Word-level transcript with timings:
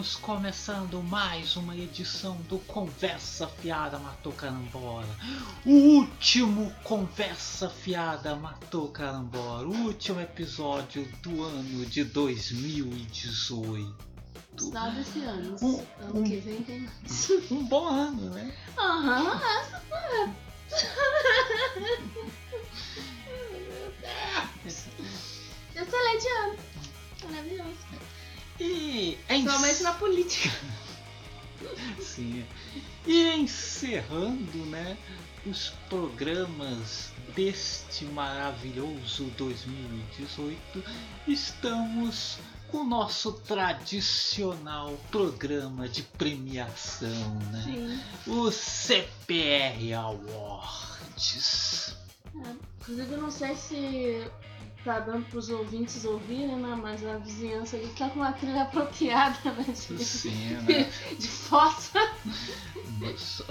Estamos 0.00 0.16
começando 0.16 1.02
mais 1.02 1.56
uma 1.56 1.76
edição 1.76 2.34
do 2.48 2.58
Conversa 2.60 3.46
Fiada 3.46 3.98
Matou 3.98 4.32
Carambola. 4.32 5.04
O 5.66 5.72
último 5.98 6.72
Conversa 6.82 7.68
Fiada 7.68 8.34
Matou 8.34 8.88
Carambola. 8.88 9.66
O 9.66 9.76
último 9.84 10.18
episódio 10.18 11.06
do 11.22 11.42
ano 11.42 11.84
de 11.84 12.02
2018. 12.04 13.94
Final 14.56 14.90
desse 14.92 15.18
ano. 15.22 15.56
Um- 15.60 15.84
ano 16.02 16.20
um- 16.20 16.24
que 16.24 16.36
vem 16.38 16.62
tem 16.62 16.80
mais. 16.80 17.28
Um 17.52 17.62
bom 17.66 17.86
ano, 17.86 18.30
né? 18.30 18.54
Aham, 18.78 19.38
essa 19.60 19.80
foi. 19.80 20.30
Excelente 25.76 26.26
ano. 26.42 26.56
Maravilhoso. 27.28 27.89
E 28.60 29.18
Principalmente 29.26 29.82
na 29.82 29.92
política. 29.94 30.50
Sim. 31.98 32.44
E 33.06 33.36
encerrando, 33.36 34.66
né, 34.66 34.98
os 35.46 35.70
programas 35.88 37.10
deste 37.34 38.04
maravilhoso 38.04 39.24
2018, 39.38 40.84
estamos 41.26 42.38
com 42.70 42.78
o 42.78 42.84
nosso 42.84 43.32
tradicional 43.32 44.94
programa 45.10 45.88
de 45.88 46.02
premiação, 46.02 47.34
né? 47.50 47.62
Sim. 47.64 48.30
O 48.30 48.50
CPR 48.50 49.94
Awards. 49.94 51.96
É, 52.34 52.70
Inclusive, 52.80 53.12
eu 53.12 53.20
não 53.20 53.30
sei 53.30 53.56
se 53.56 54.30
tá 54.84 54.98
dando 55.00 55.24
pros 55.26 55.48
ouvintes 55.50 56.04
ouvirem, 56.04 56.56
né? 56.56 56.78
Mas 56.80 57.04
a 57.04 57.18
vizinhança 57.18 57.76
ali 57.76 57.88
tá 57.98 58.08
com 58.08 58.20
uma 58.20 58.32
trilha 58.32 58.62
apropriada, 58.62 59.52
né? 59.52 59.64
De, 59.64 60.04
Sim, 60.04 60.54
né? 60.62 60.90
de 61.18 61.28
fossa. 61.28 61.98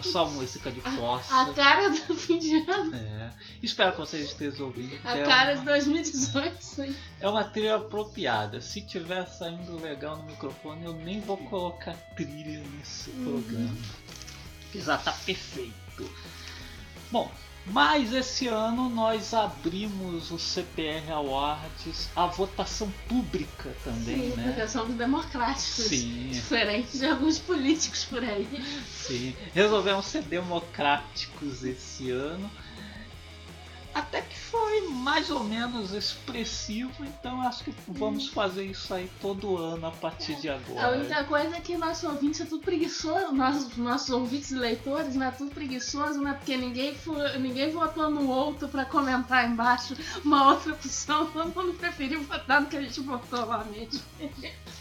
Só- 0.02 0.30
música 0.30 0.72
de 0.72 0.80
A 0.84 0.92
fossa. 0.92 1.54
cara 1.54 1.90
do 1.90 2.16
fim 2.16 2.38
de 2.40 2.56
ano. 2.70 2.96
É. 2.96 3.32
Espero 3.64 3.92
que 3.94 3.98
vocês 4.00 4.26
estejam 4.30 4.68
ouvindo. 4.68 4.96
A 5.04 5.18
É 5.18 5.24
cara 5.26 5.52
uma- 5.54 5.60
de 5.60 5.66
2018. 5.66 6.62
sim. 6.62 6.96
É 7.20 7.28
uma 7.28 7.44
trilha 7.44 7.76
apropriada. 7.78 8.62
Se 8.62 8.82
tiver 8.82 9.26
saindo 9.28 9.82
legal 9.82 10.18
no 10.18 10.24
microfone, 10.24 10.86
eu 10.86 10.94
nem 10.94 11.20
vou 11.22 11.38
colocar 11.38 11.94
trilha 12.16 12.64
nesse 12.78 13.10
Uhum. 13.12 13.42
programa. 13.42 13.78
Porque 14.64 14.82
já 14.82 14.98
tá 14.98 15.12
perfeito. 15.26 16.10
Bom, 17.12 17.30
mas 17.72 18.14
esse 18.14 18.48
ano 18.48 18.90
nós 18.90 19.34
abrimos 19.34 20.32
o 20.32 20.40
CPR 20.40 21.12
Awards 21.12 22.10
a 22.16 22.26
votação 22.26 22.92
pública 23.08 23.76
também, 23.84 24.32
Sim, 24.32 24.36
né? 24.38 24.52
porque 24.54 24.68
somos 24.68 24.96
democráticos. 24.96 25.64
Sim, 25.86 26.30
Diferente 26.32 26.98
de 26.98 27.06
alguns 27.06 27.40
políticos 27.40 28.06
por 28.06 28.24
aí. 28.24 28.48
sim. 28.88 29.36
Resolvemos 29.54 30.06
ser 30.06 30.24
democráticos 30.24 31.64
esse 31.64 32.12
ano. 32.12 32.50
Até 33.94 34.22
que 34.22 34.38
foi 34.38 34.88
mais 34.90 35.30
ou 35.30 35.44
menos 35.44 35.94
expressivo, 35.94 37.04
então 37.04 37.42
acho 37.42 37.64
que 37.64 37.74
vamos 37.88 38.28
fazer 38.28 38.66
isso 38.66 38.94
aí 38.94 39.10
todo 39.22 39.58
ano 39.58 39.88
a 39.88 39.92
partir 39.92 40.36
de 40.36 40.50
A 40.50 40.56
agora. 40.56 40.98
única 40.98 41.24
coisa 41.24 41.58
é 41.58 41.60
que 41.60 41.78
nosso 41.78 42.08
ouvinte 42.08 42.42
é 42.42 42.46
tudo 42.46 42.62
preguiçoso, 42.62 43.32
nossos, 43.34 43.78
nossos 43.78 44.10
ouvintes 44.10 44.52
e 44.52 44.56
leitores, 44.56 45.16
né? 45.16 45.34
Tudo 45.38 45.52
preguiçoso, 45.52 46.22
né? 46.22 46.34
Porque 46.34 46.56
ninguém, 46.56 46.94
foi, 46.96 47.38
ninguém 47.40 47.72
votou 47.72 48.10
no 48.10 48.28
outro 48.30 48.68
pra 48.68 48.86
comentar 48.86 49.50
embaixo 49.50 49.96
uma 50.24 50.54
outra 50.54 50.74
opção. 50.74 51.26
Todo 51.32 51.54
mundo 51.54 51.78
preferiu 51.78 52.24
votar 52.24 52.62
no 52.62 52.68
que 52.68 52.78
a 52.78 52.82
gente 52.82 53.00
votou 53.02 53.46
lá 53.46 53.64
mesmo. 53.66 54.02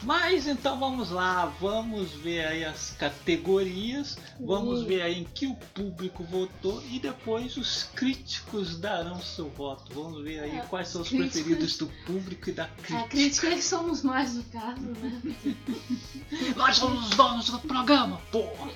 Mas 0.02 0.46
então 0.46 0.78
vamos 0.78 1.10
lá, 1.10 1.46
vamos 1.60 2.12
ver 2.12 2.46
aí 2.46 2.64
as 2.64 2.90
categorias, 2.92 4.16
vamos 4.38 4.80
Sim. 4.80 4.86
ver 4.86 5.02
aí 5.02 5.20
em 5.20 5.24
que 5.24 5.46
o 5.46 5.54
público 5.74 6.22
votou 6.24 6.82
e 6.88 7.00
depois 7.00 7.56
os 7.56 7.84
críticos 7.94 8.76
darão 9.02 9.20
seu 9.20 9.48
voto. 9.50 9.92
Vamos 9.94 10.22
ver 10.22 10.40
aí 10.40 10.58
É, 10.58 10.60
quais 10.62 10.88
são 10.88 11.02
os 11.02 11.08
críticos- 11.08 11.32
preferidos 11.42 11.76
do 11.78 11.86
público 12.06 12.50
e 12.50 12.52
da 12.52 12.64
A 12.64 12.68
crítica. 12.68 13.08
crítica 13.08 13.46
é 13.48 13.54
que 13.54 13.62
somos 13.64 14.02
nós, 14.02 14.34
no 14.34 14.42
caso, 14.44 14.80
né? 14.80 15.22
Nós 16.56 16.76
somos 16.76 17.08
os 17.08 17.16
donos 17.16 17.48
do 17.50 17.58
programa, 17.60 18.20
porra! 18.32 18.70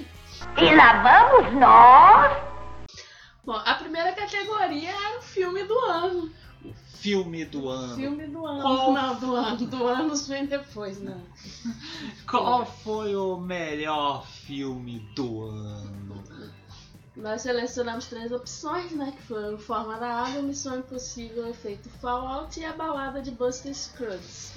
E 0.58 0.74
lá 0.74 1.02
vamos 1.02 1.52
nós. 1.60 2.42
Bom, 3.44 3.52
a 3.64 3.74
primeira 3.74 4.12
categoria 4.12 4.90
era 4.90 5.18
o 5.18 5.22
filme 5.22 5.64
do 5.64 5.78
ano. 5.80 6.30
Filme 6.94 7.44
do 7.44 7.68
ano. 7.68 7.96
Filme 7.96 8.26
do 8.28 8.46
ano. 8.46 8.62
Qual- 8.62 8.92
Não, 8.92 9.14
do 9.16 9.34
ano. 9.34 9.66
Do 9.66 9.86
ano 9.88 10.14
vem 10.16 10.46
depois, 10.46 11.00
né? 11.00 11.20
Qual 12.30 12.64
foi 12.64 13.16
o 13.16 13.36
melhor 13.38 14.24
filme 14.26 15.00
do 15.16 15.42
ano? 15.44 16.11
Nós 17.14 17.42
selecionamos 17.42 18.06
três 18.06 18.32
opções, 18.32 18.90
né? 18.92 19.12
Que 19.14 19.22
foram 19.22 19.58
Forma 19.58 19.98
da 19.98 20.08
Água, 20.08 20.42
Missão 20.42 20.78
Impossível, 20.78 21.46
Efeito 21.46 21.88
Fallout 21.88 22.58
e 22.58 22.64
a 22.64 22.72
balada 22.72 23.20
de 23.20 23.30
Buster 23.30 23.74
Scruggs. 23.74 24.52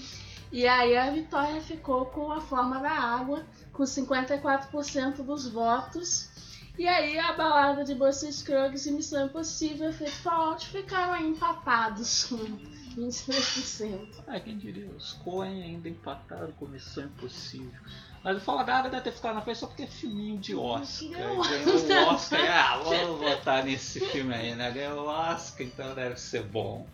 E 0.51 0.65
aí 0.65 0.95
a 0.95 1.11
vitória 1.11 1.59
ficou 1.59 2.05
com 2.05 2.31
a 2.31 2.39
Forma 2.39 2.79
da 2.79 2.91
Água, 2.91 3.43
com 3.73 3.83
54% 3.83 5.17
dos 5.23 5.49
votos. 5.49 6.29
E 6.77 6.87
aí 6.87 7.19
a 7.19 7.33
balada 7.33 7.83
de 7.83 7.93
Buster 7.93 8.31
Scruggs 8.31 8.87
e 8.87 8.91
Missão 8.93 9.25
Impossível, 9.25 9.89
Efeito 9.89 10.13
Fallout 10.13 10.65
ficaram 10.67 11.13
aí 11.13 11.27
empatados 11.27 12.25
com 12.25 12.37
23%. 12.95 14.23
Ah, 14.27 14.39
quem 14.39 14.57
diria, 14.57 14.87
os 14.87 15.13
Coen 15.13 15.61
ainda 15.61 15.89
empataram 15.89 16.51
com 16.53 16.67
Missão 16.67 17.03
Impossível. 17.03 17.81
Mas 18.25 18.47
o 18.47 18.51
Água 18.51 18.89
deve 18.89 19.01
ter 19.01 19.11
ficado 19.11 19.35
na 19.35 19.41
frente 19.41 19.59
só 19.59 19.67
porque 19.67 19.83
é 19.83 19.87
filminho 19.87 20.39
de 20.39 20.55
Oscar. 20.55 21.09
Ganhou 21.11 21.37
o 21.37 22.13
Oscar. 22.15 22.39
Ah, 22.49 22.77
vamos 22.83 23.19
votar 23.21 23.63
nesse 23.63 23.99
filme 23.99 24.33
aí, 24.33 24.55
né? 24.55 24.71
Ganhou 24.71 25.05
o 25.05 25.07
Oscar, 25.07 25.67
então 25.67 25.93
deve 25.93 26.19
ser 26.19 26.41
bom. 26.41 26.87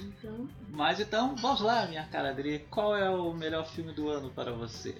Então, 0.00 0.48
Mas 0.68 0.98
então, 0.98 1.36
vamos 1.36 1.60
lá, 1.60 1.86
minha 1.86 2.04
cara 2.08 2.30
Adri. 2.30 2.66
Qual 2.68 2.96
é 2.96 3.08
o 3.08 3.32
melhor 3.32 3.64
filme 3.64 3.92
do 3.92 4.08
ano 4.08 4.30
para 4.30 4.50
você? 4.50 4.96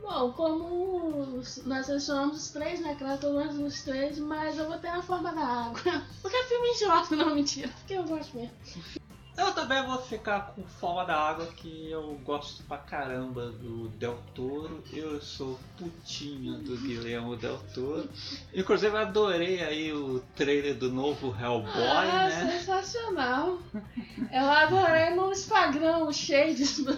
Bom, 0.00 0.30
como 0.30 1.42
nós 1.64 1.86
selecionamos 1.86 2.36
os 2.36 2.50
três, 2.52 2.80
né? 2.80 2.94
Claro 2.96 3.18
que 3.18 3.26
eu 3.26 3.32
gosto 3.32 3.54
dos 3.54 3.82
três, 3.82 4.16
mas 4.20 4.56
eu 4.58 4.68
vou 4.68 4.78
ter 4.78 4.88
a 4.88 5.02
forma 5.02 5.32
da 5.32 5.40
água. 5.40 5.80
Porque 6.22 6.36
é 6.36 6.44
filme 6.44 6.72
idiota, 6.72 7.16
não, 7.16 7.34
mentira. 7.34 7.68
Porque 7.80 7.94
eu 7.94 8.04
gosto 8.04 8.36
mesmo. 8.36 8.52
Eu 9.38 9.52
também 9.52 9.80
vou 9.86 9.98
ficar 9.98 10.52
com 10.52 10.64
Fala 10.64 11.04
da 11.04 11.14
Água, 11.14 11.46
que 11.46 11.88
eu 11.88 12.18
gosto 12.24 12.60
pra 12.64 12.76
caramba 12.76 13.52
do 13.52 13.88
Del 13.90 14.18
Toro. 14.34 14.82
Eu 14.92 15.20
sou 15.20 15.56
putinho 15.78 16.58
do 16.58 16.76
Guilherme 16.76 17.36
Del 17.36 17.56
Toro. 17.72 18.10
Inclusive 18.52 18.96
adorei 18.96 19.62
aí 19.62 19.92
o 19.92 20.20
trailer 20.34 20.74
do 20.74 20.90
novo 20.90 21.28
Hellboy, 21.40 21.70
ah, 21.72 22.28
né? 22.28 22.50
sensacional. 22.50 23.60
Eu 24.32 24.50
adorei 24.50 25.10
no 25.14 25.30
Instagram 25.30 25.98
os 25.98 26.16
shades 26.16 26.80
do 26.80 26.90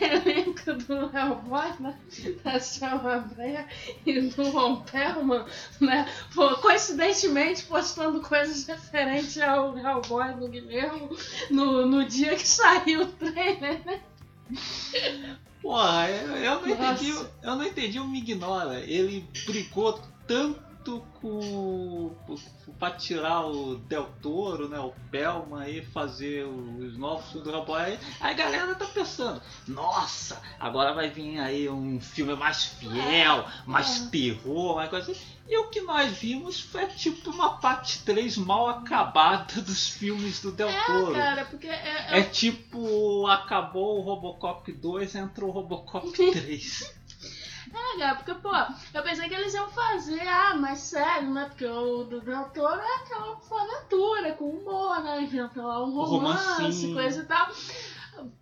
elenco 0.00 0.74
do 0.74 1.16
Hellboy, 1.16 1.72
né? 1.80 1.98
Da 2.44 2.60
Selma 2.60 3.18
Breia 3.18 3.66
e 4.06 4.20
do 4.20 4.48
Ron 4.50 4.76
Perlman, 4.82 5.44
né? 5.80 6.06
Coincidentemente 6.62 7.64
postando 7.64 8.20
coisas 8.20 8.64
referentes 8.64 9.36
ao 9.38 9.76
Hellboy 9.76 10.34
do 10.34 10.48
Guilherme 10.48 11.08
no, 11.50 11.63
no 11.86 12.04
dia 12.04 12.36
que 12.36 12.46
saiu 12.46 13.02
o 13.02 13.06
trailer, 13.06 13.84
né? 13.84 14.00
Porra, 15.62 16.10
eu, 16.10 16.36
eu 16.36 16.60
não 16.60 16.68
Nossa. 16.76 17.04
entendi. 17.04 17.28
Eu 17.42 17.56
não 17.56 17.64
entendi 17.64 17.98
o 17.98 18.06
Me 18.06 18.18
Ignora. 18.18 18.80
Ele 18.80 19.26
brigou 19.46 19.98
tanto 20.26 20.62
com. 21.20 22.14
pra 22.78 22.90
tirar 22.92 23.46
o 23.46 23.76
Del 23.76 24.08
Toro, 24.22 24.68
né? 24.68 24.78
O 24.78 24.92
Pelman 25.10 25.62
aí 25.62 25.84
fazer 25.84 26.44
os 26.46 26.96
novos 26.98 27.26
filmes 27.30 27.44
do 27.44 27.50
Hellboy. 27.54 27.98
Aí 28.20 28.30
a 28.30 28.32
galera 28.32 28.74
tá 28.74 28.86
pensando, 28.86 29.40
nossa, 29.68 30.40
agora 30.58 30.92
vai 30.92 31.10
vir 31.10 31.38
aí 31.38 31.68
um 31.68 32.00
filme 32.00 32.34
mais 32.34 32.64
fiel, 32.64 33.46
mais 33.66 34.06
É. 34.06 34.10
terror, 34.10 34.76
mais 34.76 34.90
coisa 34.90 35.12
assim. 35.12 35.20
E 35.46 35.58
o 35.58 35.68
que 35.68 35.82
nós 35.82 36.10
vimos 36.12 36.58
foi 36.60 36.86
tipo 36.86 37.30
uma 37.30 37.58
parte 37.58 37.98
3 38.02 38.38
mal 38.38 38.66
acabada 38.68 39.60
dos 39.60 39.88
filmes 39.88 40.40
do 40.40 40.50
Del 40.50 40.68
É, 40.70 40.84
Toro. 40.86 41.12
cara, 41.12 41.44
porque 41.44 41.66
é, 41.66 42.06
é 42.12 42.18
É 42.20 42.22
tipo, 42.22 43.26
acabou 43.26 43.98
o 43.98 44.00
Robocop 44.02 44.72
2, 44.72 45.14
entrou 45.16 45.50
o 45.50 45.52
Robocop 45.52 46.10
3. 46.32 46.94
É, 47.72 47.98
cara, 47.98 48.14
porque, 48.16 48.34
pô, 48.34 48.50
eu 48.92 49.02
pensei 49.02 49.28
que 49.28 49.34
eles 49.34 49.54
iam 49.54 49.68
fazer, 49.70 50.26
ah, 50.28 50.54
mais 50.54 50.78
sério, 50.80 51.30
né? 51.30 51.46
Porque 51.46 51.64
o 51.66 52.04
do 52.04 52.20
Del 52.20 52.44
Toro 52.50 52.80
é 52.80 52.94
aquela 52.96 53.32
aventura, 53.32 54.32
com 54.34 54.50
humor, 54.50 55.00
né? 55.02 55.22
Inventar 55.22 55.64
lá 55.64 55.82
um 55.84 55.92
romance, 55.92 56.44
romancinho. 56.56 56.94
coisa 56.94 57.20
e 57.22 57.24
tal. 57.26 57.48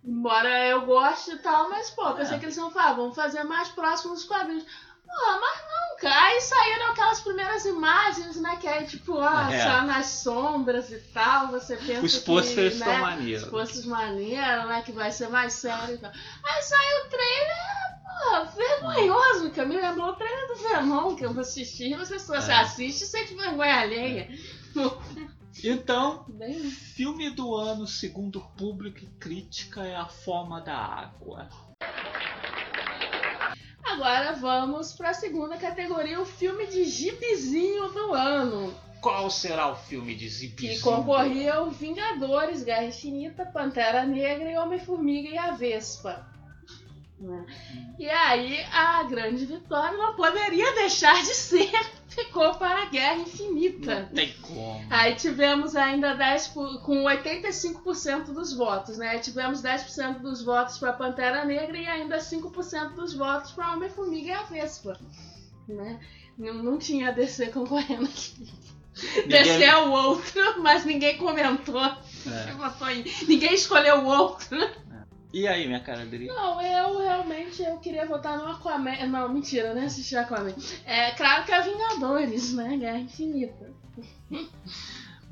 Embora 0.03 0.67
eu 0.67 0.85
goste 0.85 1.31
e 1.31 1.37
tal, 1.39 1.69
mas, 1.69 1.89
pô, 1.89 2.07
eu 2.09 2.15
pensei 2.15 2.35
É. 2.35 2.39
que 2.39 2.45
eles 2.45 2.57
iam 2.57 2.69
falar, 2.71 2.93
vamos 2.93 3.15
fazer 3.15 3.43
mais 3.43 3.69
próximo 3.69 4.13
dos 4.13 4.25
quadrinhos. 4.25 4.63
Pô, 5.05 5.39
mas 5.41 5.61
cara. 6.01 6.25
Aí 6.25 6.41
saíram 6.41 6.87
aquelas 6.91 7.21
primeiras 7.21 7.65
imagens, 7.65 8.35
né? 8.41 8.57
Que 8.59 8.67
é 8.67 8.83
tipo, 8.83 9.19
ah, 9.19 9.47
É. 9.51 9.63
só 9.63 9.81
nas 9.83 10.05
sombras 10.07 10.91
e 10.91 10.97
tal. 11.13 11.47
Você 11.49 11.77
pensa 11.77 12.05
Os 12.05 12.17
que, 12.17 12.25
pôsteres 12.25 12.79
né, 12.79 12.85
estão 12.87 12.93
Os 12.95 12.99
maneiros. 13.01 13.43
pôsteres 13.49 13.85
maneiros, 13.85 14.65
né? 14.67 14.81
Que 14.83 14.91
vai 14.91 15.11
ser 15.11 15.29
mais 15.29 15.53
sério 15.53 15.95
e 15.95 15.97
tal. 15.99 16.11
Aí 16.11 16.61
saiu 16.63 17.05
o 17.05 17.09
trailer, 17.09 17.82
pô, 18.13 18.45
vergonhoso, 18.55 19.51
que 19.51 19.63
me 19.65 19.75
lembrou 19.75 20.09
o 20.09 20.15
trailer 20.15 20.47
do 20.47 20.55
Venom 20.55 21.15
que 21.15 21.25
eu 21.25 21.39
assisti. 21.39 21.93
Você 21.95 22.19
só 22.19 22.39
você 22.39 22.51
É. 22.51 22.55
assiste 22.55 23.01
e 23.03 23.07
sente 23.07 23.33
vergonha 23.35 23.75
alheia. 23.81 24.29
Então, 25.63 26.25
Bem, 26.29 26.59
filme 26.71 27.29
do 27.29 27.55
ano, 27.55 27.85
segundo 27.87 28.41
público 28.57 28.99
e 29.03 29.07
crítica, 29.19 29.83
é 29.85 29.95
A 29.95 30.05
Forma 30.05 30.59
da 30.61 30.75
Água. 30.75 31.47
agora 33.83 34.33
vamos 34.33 34.93
pra 34.93 35.13
segunda 35.13 35.57
categoria, 35.57 36.19
o 36.19 36.25
filme 36.25 36.65
de 36.67 36.85
gibizinho 36.85 37.89
do 37.89 38.13
ano. 38.13 38.73
Qual 39.01 39.29
será 39.29 39.69
o 39.69 39.75
filme 39.75 40.15
de 40.15 40.25
Que 40.25 40.29
Zibizinho? 40.31 40.81
concorria 40.81 41.61
Vingadores, 41.65 42.63
Guerra 42.63 42.85
Infinita, 42.85 43.45
Pantera 43.45 44.05
Negra 44.05 44.49
e 44.49 44.57
Homem-Formiga 44.57 45.27
e 45.29 45.37
a 45.37 45.51
Vespa. 45.51 46.25
Né? 47.23 47.45
E 47.97 48.09
aí 48.09 48.65
a 48.73 49.01
grande 49.03 49.45
vitória 49.45 49.97
não 49.97 50.13
poderia 50.13 50.73
deixar 50.75 51.15
de 51.21 51.33
ser, 51.33 51.71
ficou 52.09 52.53
para 52.55 52.81
a 52.81 52.85
Guerra 52.87 53.15
Infinita. 53.21 54.01
Não 54.01 54.09
tem 54.09 54.33
como. 54.41 54.85
Aí 54.89 55.15
tivemos 55.15 55.73
ainda 55.73 56.13
10 56.15 56.49
por- 56.49 56.81
com 56.81 57.05
85% 57.05 58.33
dos 58.33 58.53
votos, 58.53 58.97
né? 58.97 59.19
Tivemos 59.19 59.61
10% 59.61 60.19
dos 60.19 60.43
votos 60.43 60.77
para 60.77 60.91
Pantera 60.91 61.45
Negra 61.45 61.77
e 61.77 61.87
ainda 61.87 62.17
5% 62.17 62.89
dos 62.93 63.13
votos 63.13 63.51
para 63.53 63.71
Homem-Formiga 63.71 64.27
e 64.27 64.31
a 64.33 64.43
Vespa. 64.43 64.99
Né? 65.65 65.99
Não, 66.37 66.55
não 66.55 66.77
tinha 66.77 67.13
DC 67.13 67.47
concorrendo 67.51 68.03
aqui. 68.03 68.51
DC 69.27 69.63
é 69.63 69.77
o 69.77 69.91
outro, 69.91 70.61
mas 70.61 70.83
ninguém 70.83 71.17
comentou. 71.17 71.81
É. 71.81 72.51
Ninguém 73.27 73.53
escolheu 73.53 73.99
o 74.01 74.05
outro. 74.05 74.57
E 75.33 75.47
aí, 75.47 75.65
minha 75.65 75.79
cara 75.79 76.05
dele? 76.05 76.27
Não, 76.27 76.61
eu 76.61 76.99
realmente 76.99 77.63
eu 77.63 77.79
queria 77.79 78.05
votar 78.05 78.37
no 78.37 78.47
Aquaman. 78.47 79.07
Não, 79.07 79.27
mentira, 79.27 79.73
né? 79.73 79.85
Assistir 79.85 80.15
Aquaman. 80.15 80.53
É 80.85 81.09
claro 81.13 81.43
que 81.43 81.51
é 81.51 81.59
Vingadores, 81.59 82.53
né? 82.53 82.77
Guerra 82.77 82.99
Infinita. 82.99 83.73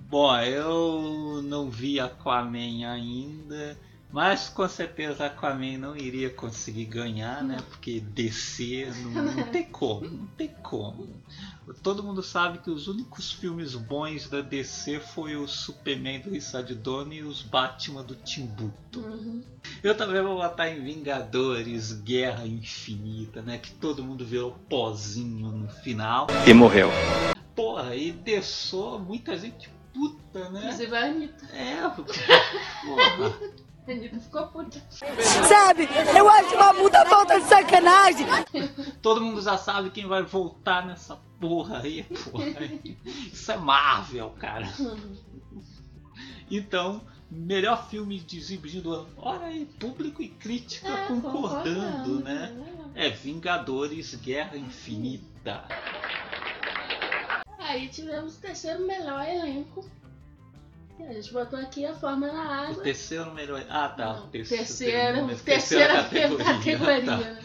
Bom, 0.10 0.36
eu 0.40 1.42
não 1.44 1.70
vi 1.70 2.00
Aquaman 2.00 2.90
ainda, 2.90 3.78
mas 4.12 4.50
com 4.50 4.68
certeza 4.68 5.28
Aquaman 5.28 5.78
não 5.78 5.96
iria 5.96 6.32
conseguir 6.32 6.86
ganhar, 6.86 7.44
né? 7.44 7.58
Porque 7.70 8.00
DC 8.00 8.92
não, 9.14 9.22
não 9.22 9.44
tem 9.52 9.66
como, 9.66 10.10
não 10.10 10.28
tem 10.36 10.50
como. 10.64 11.08
Todo 11.82 12.04
mundo 12.04 12.22
sabe 12.22 12.60
que 12.60 12.70
os 12.70 12.88
únicos 12.88 13.32
filmes 13.32 13.76
bons 13.76 14.28
da 14.30 14.42
DC 14.42 15.00
foi 15.00 15.36
o 15.36 15.48
Superman 15.48 16.20
do 16.20 16.32
Richard 16.32 16.74
Donner 16.76 17.20
e 17.20 17.24
os 17.24 17.42
Batman 17.42 18.04
do 18.04 18.16
Tim 18.16 18.46
Burton. 18.46 19.00
Uhum. 19.00 19.44
Eu 19.84 19.96
também 19.96 20.22
vou 20.22 20.38
votar 20.38 20.68
em 20.68 20.84
Vingadores, 20.84 21.94
Guerra 21.94 22.46
Infinita, 22.46 23.42
né? 23.42 23.58
Que 23.58 23.72
todo 23.72 24.04
mundo 24.04 24.26
virou 24.26 24.52
pozinho 24.70 25.52
no 25.52 25.70
final. 25.70 26.28
E 26.48 26.54
morreu. 26.54 26.90
Porra, 27.56 27.96
e 27.96 28.12
deixou 28.12 29.00
muita 29.00 29.38
gente 29.38 29.70
puta, 29.94 30.50
né? 30.50 30.62
Inclusive 30.62 30.96
a 30.96 31.06
Anitta. 31.06 31.46
É, 31.54 31.82
porra. 32.86 33.40
Ficou 33.86 34.48
puta. 34.48 34.82
Sabe? 34.90 35.88
Eu 36.16 36.30
acho 36.30 36.56
uma 36.56 36.74
puta 36.74 37.06
falta 37.06 37.40
de 37.40 37.48
sacanagem. 37.48 38.28
Todo 39.02 39.22
mundo 39.22 39.42
já 39.42 39.58
sabe 39.58 39.90
quem 39.90 40.06
vai 40.06 40.22
voltar 40.22 40.86
nessa 40.86 41.18
porra 41.40 41.80
aí, 41.80 42.04
porra. 42.04 42.46
Isso 43.34 43.52
é 43.52 43.58
Marvel, 43.58 44.30
cara. 44.40 44.72
Então, 46.50 47.02
melhor 47.30 47.90
filme 47.90 48.20
de 48.20 48.38
exibido 48.38 48.82
do 48.82 48.94
ano. 48.94 49.10
Olha 49.18 49.46
aí, 49.48 49.66
público 49.80 50.22
e 50.22 50.28
crítica 50.28 50.90
É, 50.90 51.08
concordando, 51.08 52.20
né? 52.20 52.54
É 52.94 53.10
Vingadores 53.10 54.14
Guerra 54.16 54.58
Infinita. 54.58 55.66
Aí 57.58 57.88
tivemos 57.88 58.38
o 58.38 58.42
terceiro 58.42 58.86
melhor 58.86 59.26
elenco. 59.28 59.90
E 61.02 61.08
A 61.08 61.14
gente 61.14 61.34
botou 61.34 61.60
aqui 61.60 61.86
a 61.86 61.94
forma 61.94 62.28
na 62.28 62.34
O 62.44 62.52
água. 62.72 62.84
terceiro 62.84 63.34
melhor. 63.34 63.64
Ah, 63.70 63.90
tá. 63.90 64.14
Não, 64.14 64.26
o 64.26 64.28
terceiro, 64.28 64.64
terceira, 64.66 65.20
é 65.32 65.36
terceira, 65.36 65.94
categoria. 66.04 66.46
categoria. 66.46 67.06
Tá. 67.06 67.42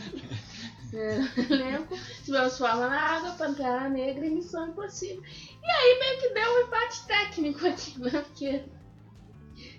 É, 0.94 1.18
elenco. 1.52 1.98
Tivemos 2.24 2.56
Forma 2.58 2.88
na 2.88 2.98
Água, 3.00 3.32
Pantera 3.32 3.88
Negra 3.88 4.24
e 4.26 4.30
Missão 4.30 4.68
Impossível. 4.68 5.22
E 5.62 5.70
aí 5.70 5.98
meio 5.98 6.20
que 6.20 6.28
deu 6.32 6.54
um 6.54 6.60
empate 6.66 7.06
técnico 7.06 7.66
aqui, 7.66 7.98
né? 8.00 8.10
Porque 8.22 8.64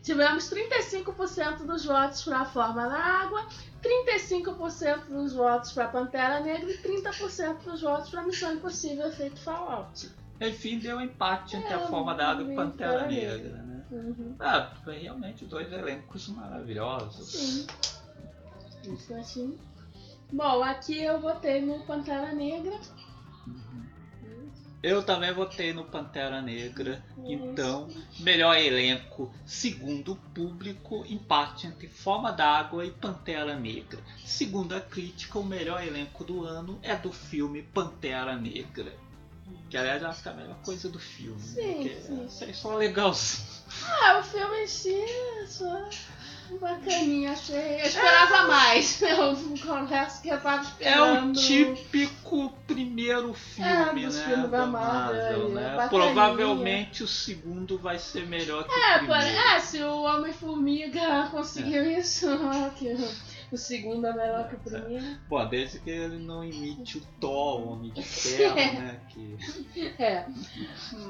tivemos 0.04 0.50
35% 0.52 1.66
dos 1.66 1.86
votos 1.86 2.24
para 2.24 2.40
a 2.42 2.46
Forma 2.46 2.88
na 2.88 2.98
Água, 3.24 3.48
35% 3.82 5.06
dos 5.10 5.34
votos 5.34 5.72
para 5.72 5.88
Pantera 5.88 6.40
Negra 6.42 6.70
e 6.70 6.78
30% 6.78 7.64
dos 7.64 7.82
votos 7.82 8.10
para 8.10 8.24
Missão 8.24 8.54
Impossível 8.54 9.08
Efeito 9.08 9.40
Fallout. 9.40 10.10
Enfim, 10.40 10.78
deu 10.78 10.98
um 10.98 11.02
empate 11.02 11.56
entre 11.56 11.74
a 11.74 11.78
É, 11.82 11.88
forma 11.88 12.14
da 12.14 12.30
água 12.30 12.44
e 12.52 12.56
Pantera 12.56 12.92
Pantera 12.92 13.12
Negra. 13.12 13.38
Negra, 13.38 13.64
né? 13.64 13.67
Uhum. 13.92 14.36
Ah, 14.40 14.74
foi 14.84 14.98
realmente 15.00 15.46
dois 15.46 15.72
elencos 15.72 16.28
maravilhosos. 16.30 17.32
Sim. 17.32 17.68
Isso 18.84 19.14
assim. 19.16 19.58
Bom, 20.32 20.62
aqui 20.64 21.02
eu 21.02 21.20
votei 21.22 21.62
no 21.62 21.80
Pantera 21.86 22.34
Negra. 22.34 22.78
Eu 24.84 25.04
também 25.04 25.34
votei 25.34 25.74
no 25.74 25.86
Pantera 25.86 26.42
Negra. 26.42 27.04
Isso. 27.18 27.32
Então, 27.32 27.90
melhor 28.20 28.56
elenco, 28.58 29.34
segundo 29.46 30.14
o 30.14 30.16
público, 30.16 31.04
empate 31.08 31.68
entre 31.68 31.88
Forma 31.88 32.32
d'Água 32.32 32.86
e 32.86 32.92
Pantera 32.92 33.58
Negra. 33.58 34.00
Segundo 34.24 34.76
a 34.76 34.82
crítica, 34.82 35.40
o 35.40 35.44
melhor 35.44 35.86
elenco 35.86 36.24
do 36.24 36.46
ano 36.46 36.78
é 36.84 36.96
do 36.96 37.12
filme 37.12 37.64
Pantera 37.64 38.36
Negra. 38.36 38.94
Que 39.70 39.78
aliás 39.78 40.04
acho 40.04 40.22
que 40.22 40.30
é 40.30 40.32
a 40.32 40.36
melhor 40.36 40.58
coisa 40.64 40.90
do 40.90 41.00
filme. 41.00 41.42
Sim, 41.42 41.74
porque 41.74 42.30
sim. 42.30 42.50
É 42.50 42.54
só 42.54 42.76
legalzinho. 42.76 43.57
Ah, 44.02 44.20
o 44.20 44.24
filme 44.24 44.64
em 44.64 44.68
si 44.68 44.94
é 44.96 45.46
só 45.46 45.90
bacaninha, 46.62 47.32
achei. 47.34 47.82
Eu 47.82 47.86
esperava 47.88 48.48
mais. 48.48 49.02
Eu 49.04 49.36
confesso 49.66 50.22
que 50.22 50.30
eu 50.30 50.40
tava 50.40 50.62
É 50.62 50.64
esperando. 50.64 51.38
o 51.38 51.42
típico 51.42 52.54
primeiro 52.66 53.34
filme, 53.34 54.06
dos 54.06 54.16
né? 54.16 54.48
da 54.50 54.66
Marvel, 54.66 55.50
né? 55.50 55.88
Provavelmente 55.90 57.04
o 57.04 57.08
segundo 57.08 57.78
vai 57.78 58.00
ser 58.00 58.26
melhor 58.28 58.64
que 58.64 58.74
É, 58.74 58.96
o 58.96 59.00
primeiro. 59.00 59.26
é, 59.28 59.60
se 59.60 59.84
o 59.84 60.04
Homem-Formiga 60.04 61.28
conseguiu 61.32 61.92
isso, 61.92 62.28
que 62.78 62.96
o 63.52 63.58
segundo 63.58 64.06
é 64.08 64.14
melhor 64.14 64.50
que 64.50 64.56
o 64.56 64.60
primeiro. 64.60 65.18
Bom, 65.30 65.48
desde 65.48 65.80
que 65.80 65.90
ele 65.90 66.18
não 66.20 66.44
imite 66.44 66.98
o 66.98 67.02
Thor, 67.20 67.62
o 67.62 67.72
Homem 67.74 67.92
de 67.92 68.04
Ferro, 68.04 68.56
né? 68.82 69.00
Que... 69.10 69.38
É. 69.98 70.26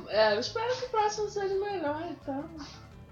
é. 0.10 0.36
Eu 0.36 0.40
espero 0.40 0.76
que 0.78 0.86
o 0.86 0.90
próximo 0.90 1.30
seja 1.30 1.56
melhor, 1.56 2.02
então. 2.12 2.50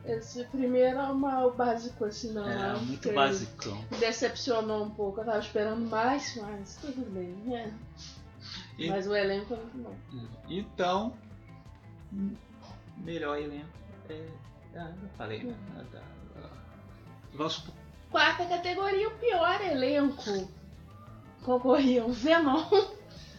Esse 0.05 0.43
primeiro 0.45 0.99
é 0.99 1.11
o 1.11 1.51
básico, 1.51 2.05
assim, 2.05 2.31
não. 2.31 2.47
É, 2.47 2.71
acho 2.71 2.85
muito 2.85 3.11
basicão. 3.11 3.75
me 3.91 3.97
Decepcionou 3.97 4.83
um 4.85 4.89
pouco, 4.91 5.21
eu 5.21 5.25
tava 5.25 5.39
esperando 5.39 5.89
mais, 5.89 6.35
mas 6.35 6.77
tudo 6.79 7.09
bem, 7.11 7.33
né? 7.45 7.73
E- 8.77 8.89
Mas 8.89 9.07
o 9.07 9.15
elenco 9.15 9.53
é 9.55 9.57
muito 9.57 9.77
bom. 9.77 9.95
Então, 10.47 11.13
hum, 12.13 12.35
melhor 12.97 13.39
elenco 13.39 13.69
é. 14.09 14.27
Ah, 14.75 14.91
já 15.01 15.07
falei, 15.17 15.43
né? 15.43 15.55
Vamos 17.33 17.63
Quarta 18.15 18.45
categoria, 18.45 19.09
o 19.09 19.17
pior 19.17 19.59
elenco. 19.59 20.49
Concorriam 21.43 22.13
Venom, 22.13 22.63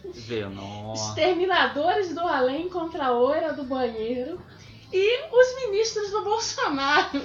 Venom. 0.05 0.93
Exterminadores 0.93 2.13
do 2.13 2.19
Além 2.19 2.69
contra 2.69 3.07
a 3.07 3.11
Oira 3.11 3.53
do 3.53 3.63
Banheiro 3.63 4.39
e 4.93 5.35
os 5.35 5.65
ministros 5.65 6.11
do 6.11 6.23
Bolsonaro. 6.23 7.19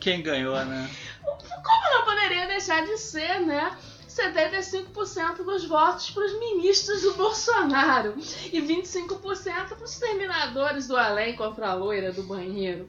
Quem 0.00 0.20
ganhou, 0.22 0.62
né? 0.66 0.90
Como 1.24 1.94
não 1.94 2.04
poderia 2.04 2.46
deixar 2.46 2.84
de 2.84 2.98
ser, 2.98 3.40
né? 3.40 3.74
75% 4.06 5.42
dos 5.42 5.64
votos 5.64 6.10
para 6.10 6.26
os 6.26 6.38
ministros 6.38 7.00
do 7.00 7.14
Bolsonaro 7.14 8.16
e 8.52 8.60
25% 8.60 9.18
para 9.66 9.82
os 9.82 9.98
terminadores 9.98 10.86
do 10.86 10.94
além 10.94 11.34
contra 11.36 11.70
a 11.70 11.74
loira 11.74 12.12
do 12.12 12.22
banheiro. 12.24 12.86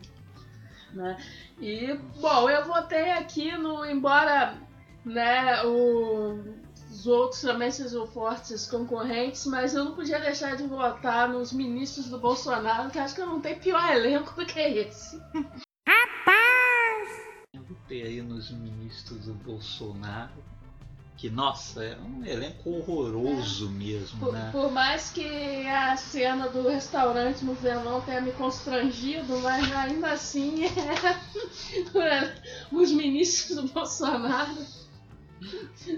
Né? 0.92 1.16
E, 1.62 1.94
bom, 2.20 2.50
eu 2.50 2.65
votei 2.65 3.12
aqui 3.12 3.56
no. 3.58 3.86
Embora 3.86 4.58
né, 5.06 5.63
o 5.63 6.62
os 6.91 7.08
outros 7.08 7.41
também 7.41 7.72
sejam 7.72 8.06
fortes 8.06 8.68
concorrentes, 8.70 9.46
mas 9.46 9.74
eu 9.74 9.86
não 9.86 9.96
podia 9.96 10.20
deixar 10.20 10.58
de 10.58 10.63
votar 10.63 11.30
nos 11.30 11.53
ministros 11.53 12.10
do 12.10 12.20
Bolsonaro, 12.20 12.91
que 12.91 13.00
acho 13.00 13.15
que 13.15 13.22
não 13.22 13.39
tem 13.39 13.58
pior 13.58 13.89
elenco 13.91 14.36
do 14.36 14.46
que 14.46 14.60
esse. 14.60 15.20
Eu 17.53 17.63
botei 17.63 18.03
aí 18.03 18.22
nos 18.22 18.51
ministros 18.51 19.25
do 19.25 19.34
Bolsonaro. 19.34 20.44
Que, 21.22 21.30
nossa, 21.30 21.84
é 21.84 21.96
um 22.00 22.25
elenco 22.25 22.72
horroroso 22.72 23.70
mesmo, 23.70 24.20
Por, 24.20 24.34
né? 24.34 24.50
por 24.51 24.72
mais 24.72 25.12
que 25.12 25.68
a 25.68 25.96
cena 25.96 26.50
do 26.50 26.68
restaurante 26.68 27.46
no 27.46 27.54
Velão 27.54 28.01
tenha 28.01 28.20
me 28.20 28.32
constrangido, 28.32 29.38
mas 29.38 29.72
ainda 29.72 30.13
assim 30.13 30.66
é... 30.66 32.36
os 32.72 32.92
ministros 32.92 33.58
do 33.58 33.68
Bolsonaro 33.72 34.66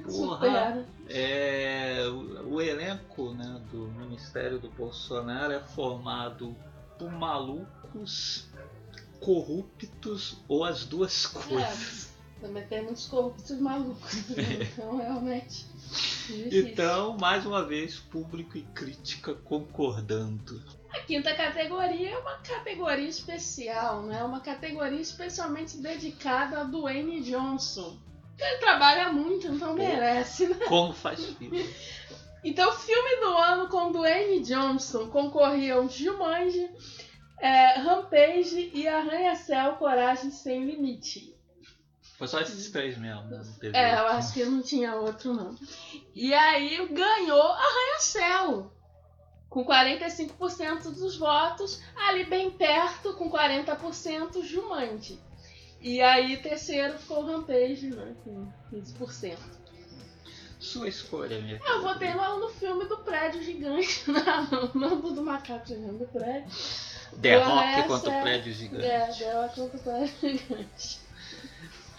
Porra. 0.04 0.86
É, 1.10 2.06
o, 2.10 2.56
o 2.56 2.62
elenco 2.62 3.34
né, 3.34 3.62
do 3.72 3.88
Ministério 3.94 4.60
do 4.60 4.70
Bolsonaro 4.72 5.54
é 5.54 5.62
formado 5.62 6.54
por 7.00 7.10
malucos, 7.10 8.50
corruptos 9.22 10.38
ou 10.50 10.66
as 10.66 10.84
duas 10.84 11.26
coisas. 11.26 12.10
É, 12.10 12.13
também 12.44 12.68
tem 12.68 12.84
muitos 12.84 13.08
corruptos 13.08 13.58
malucos, 13.58 14.28
né? 14.30 14.44
então 14.62 14.98
realmente. 14.98 15.66
difícil. 16.28 16.68
Então, 16.68 17.18
mais 17.18 17.46
uma 17.46 17.66
vez, 17.66 18.00
público 18.00 18.58
e 18.58 18.64
crítica 18.64 19.34
concordando. 19.34 20.62
A 20.92 21.00
quinta 21.00 21.34
categoria 21.34 22.12
é 22.12 22.18
uma 22.18 22.38
categoria 22.40 23.08
especial, 23.08 24.04
né? 24.04 24.22
Uma 24.24 24.42
categoria 24.42 25.00
especialmente 25.00 25.78
dedicada 25.78 26.60
a 26.60 26.64
Dwayne 26.66 27.22
Johnson. 27.22 27.98
Ele 28.38 28.58
trabalha 28.58 29.12
muito, 29.12 29.48
então 29.48 29.74
merece, 29.74 30.48
né? 30.48 30.56
Como 30.68 30.94
faz 30.94 31.24
filme? 31.26 31.68
Então, 32.46 32.74
filme 32.74 33.22
do 33.22 33.38
ano 33.38 33.70
com 33.70 33.90
Dwayne 33.90 34.42
Johnson 34.42 35.10
concorriam 35.10 35.88
Jumanji, 35.88 36.70
é, 37.40 37.80
Rampage 37.80 38.70
e 38.74 38.86
Arranha-Céu 38.86 39.78
Coragem 39.78 40.30
Sem 40.30 40.66
Limite. 40.66 41.33
Foi 42.24 42.28
só 42.30 42.40
esses 42.40 42.72
três 42.72 42.98
mesmo, 42.98 43.24
né? 43.24 43.44
É, 43.74 43.96
eu 43.96 44.08
acho 44.08 44.34
que 44.34 44.46
não 44.46 44.62
tinha 44.62 44.96
outro 44.96 45.34
não. 45.34 45.54
E 46.16 46.34
aí 46.34 46.88
ganhou 46.88 47.42
Arranha-Céu. 47.42 48.72
Com 49.50 49.66
45% 49.66 50.84
dos 50.84 51.18
votos, 51.18 51.82
ali 52.08 52.24
bem 52.24 52.50
perto, 52.50 53.14
com 53.16 53.30
40% 53.30 54.42
Jumanji. 54.42 55.20
E 55.82 56.02
aí 56.02 56.38
terceiro 56.38 56.98
ficou 56.98 57.24
o 57.24 57.26
Rampage, 57.26 57.88
né? 57.88 58.16
Com 58.24 58.48
15%. 58.72 59.38
Sua 60.58 60.88
escolha, 60.88 61.42
minha 61.42 61.60
Eu 61.68 61.82
votei 61.82 62.14
no, 62.14 62.40
no 62.40 62.50
filme 62.52 62.86
do 62.86 63.00
prédio 63.00 63.44
gigante, 63.44 64.06
não, 64.10 64.72
não 64.74 65.02
do, 65.02 65.12
do 65.12 65.22
macaco 65.22 65.68
gigante, 65.68 65.98
do 65.98 66.08
prédio. 66.08 66.50
Essa 67.22 67.84
contra 67.84 68.18
o 68.18 68.22
prédio 68.22 68.54
gigante. 68.54 68.86
É, 68.86 69.12
dela 69.12 69.50
contra 69.50 69.78
o 69.78 69.84
prédio 69.84 70.16
gigante. 70.22 71.04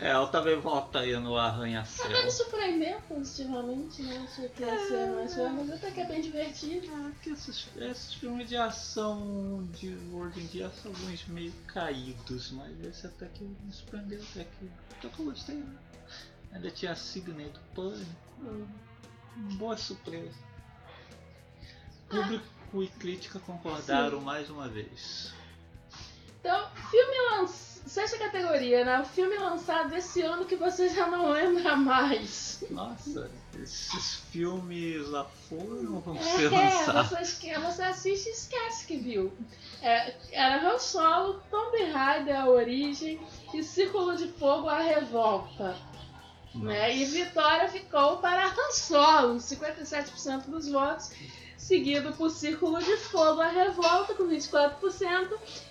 É, 0.01 0.13
eu 0.13 0.27
também 0.27 0.59
voto 0.59 0.99
aí 0.99 1.13
no 1.17 1.31
Ela 1.39 1.43
me 1.53 1.55
Arranha-Céu. 1.55 2.31
surpreendeu 2.31 3.01
positivamente, 3.03 4.03
né? 4.03 4.27
Achei 4.29 4.49
que 4.49 4.63
ia 4.63 4.89
ser 4.89 5.07
mais 5.15 5.37
mas 5.37 5.71
até 5.71 5.91
que 5.93 6.01
é 6.01 6.05
bem 6.07 6.21
divertido. 6.21 6.87
Ah, 6.93 7.13
que 7.23 7.31
esses, 7.31 7.69
esses 7.77 8.15
filmes 8.15 8.49
de 8.49 8.57
ação 8.57 9.65
de 9.73 9.97
hoje 10.13 10.41
em 10.41 10.47
dia 10.47 10.69
são 10.83 10.91
alguns 10.91 11.25
meio 11.29 11.53
caídos, 11.69 12.51
mas 12.51 12.85
esse 12.85 13.07
até 13.07 13.27
que 13.27 13.45
me 13.45 13.73
surpreendeu, 13.73 14.21
até 14.33 14.45
que, 14.45 14.71
até 14.99 15.09
que 15.09 15.19
eu 15.21 15.25
gostei. 15.27 15.55
Né? 15.57 15.77
Ainda 16.53 16.71
tinha 16.71 16.93
a 16.93 16.97
Sidney 16.97 17.49
do 17.51 17.61
Pânico, 17.75 18.25
Hum. 18.41 18.67
boa 19.57 19.77
surpresa. 19.77 20.35
Público 22.09 22.83
e 22.83 22.89
crítica 22.89 23.39
concordaram 23.39 24.21
mais 24.21 24.51
uma 24.51 24.69
vez. 24.69 25.33
Então, 26.41 26.69
filme 26.91 27.17
lançado. 27.31 27.74
Sexta 27.87 28.19
categoria, 28.19 28.85
né? 28.85 29.01
O 29.01 29.05
filme 29.05 29.37
lançado 29.37 29.95
esse 29.95 30.23
ano 30.23 30.47
que 30.47 30.57
você 30.57 30.89
já 30.89 31.07
não 31.07 31.31
lembra 31.31 31.77
mais. 31.77 32.65
Nossa, 32.71 33.31
esses 33.63 34.17
filmes 34.31 35.07
lá 35.09 35.25
foram 35.49 36.01
vão 36.01 36.17
ser 36.23 36.53
É, 36.53 36.65
lançados. 36.87 37.11
você, 37.11 37.59
você 37.59 37.83
assiste 37.83 38.27
e 38.29 38.33
esquece 38.33 38.87
que 38.87 38.97
viu. 38.97 39.33
É, 39.83 40.15
era 40.33 40.67
Han 40.67 40.79
Solo, 40.79 41.43
Tomb 41.51 41.85
Raider, 41.91 42.41
A 42.41 42.49
Origem 42.49 43.21
e 43.53 43.63
Círculo 43.63 44.17
de 44.17 44.29
Fogo, 44.29 44.69
A 44.69 44.79
Revolta. 44.81 45.77
Né? 46.55 46.97
E 46.97 47.05
Vitória 47.05 47.69
ficou 47.69 48.17
para 48.19 48.47
Han 48.47 48.71
Solo, 48.73 49.35
57% 49.37 50.47
dos 50.47 50.69
votos, 50.69 51.11
seguido 51.59 52.13
por 52.13 52.31
Círculo 52.31 52.79
de 52.83 52.97
Fogo, 52.97 53.41
A 53.41 53.49
Revolta, 53.49 54.15
com 54.15 54.25
24%, 54.25 55.29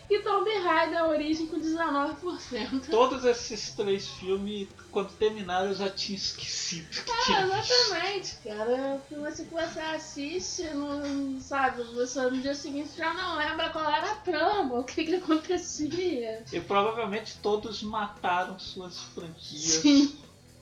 e 0.09 0.19
Tomb 0.19 0.49
Raider, 0.59 0.99
A 0.99 1.07
Origem, 1.07 1.47
com 1.47 1.59
19%. 1.59 2.89
Todos 2.89 3.23
esses 3.25 3.71
três 3.71 4.07
filmes, 4.07 4.67
quando 4.91 5.11
terminaram, 5.13 5.69
eu 5.69 5.75
já 5.75 5.89
tinha 5.89 6.17
esquecido 6.17 6.89
que 6.89 7.11
Ah, 7.11 7.41
exatamente, 7.43 8.35
cara. 8.43 9.01
Você 9.09 9.45
que 9.45 9.53
você 9.53 9.79
assiste, 9.79 10.63
não 10.73 11.39
sabe, 11.39 11.83
você 11.83 12.21
no 12.21 12.41
dia 12.41 12.53
seguinte 12.53 12.97
já 12.97 13.13
não 13.13 13.37
lembra 13.37 13.69
qual 13.69 13.89
era 13.89 14.11
a 14.11 14.15
trama, 14.15 14.79
o 14.79 14.83
que, 14.83 15.03
que 15.05 15.15
acontecia. 15.15 16.43
E 16.51 16.59
provavelmente 16.59 17.37
todos 17.41 17.81
mataram 17.81 18.59
suas 18.59 18.99
franquias 18.99 19.81
Sim. 19.81 20.15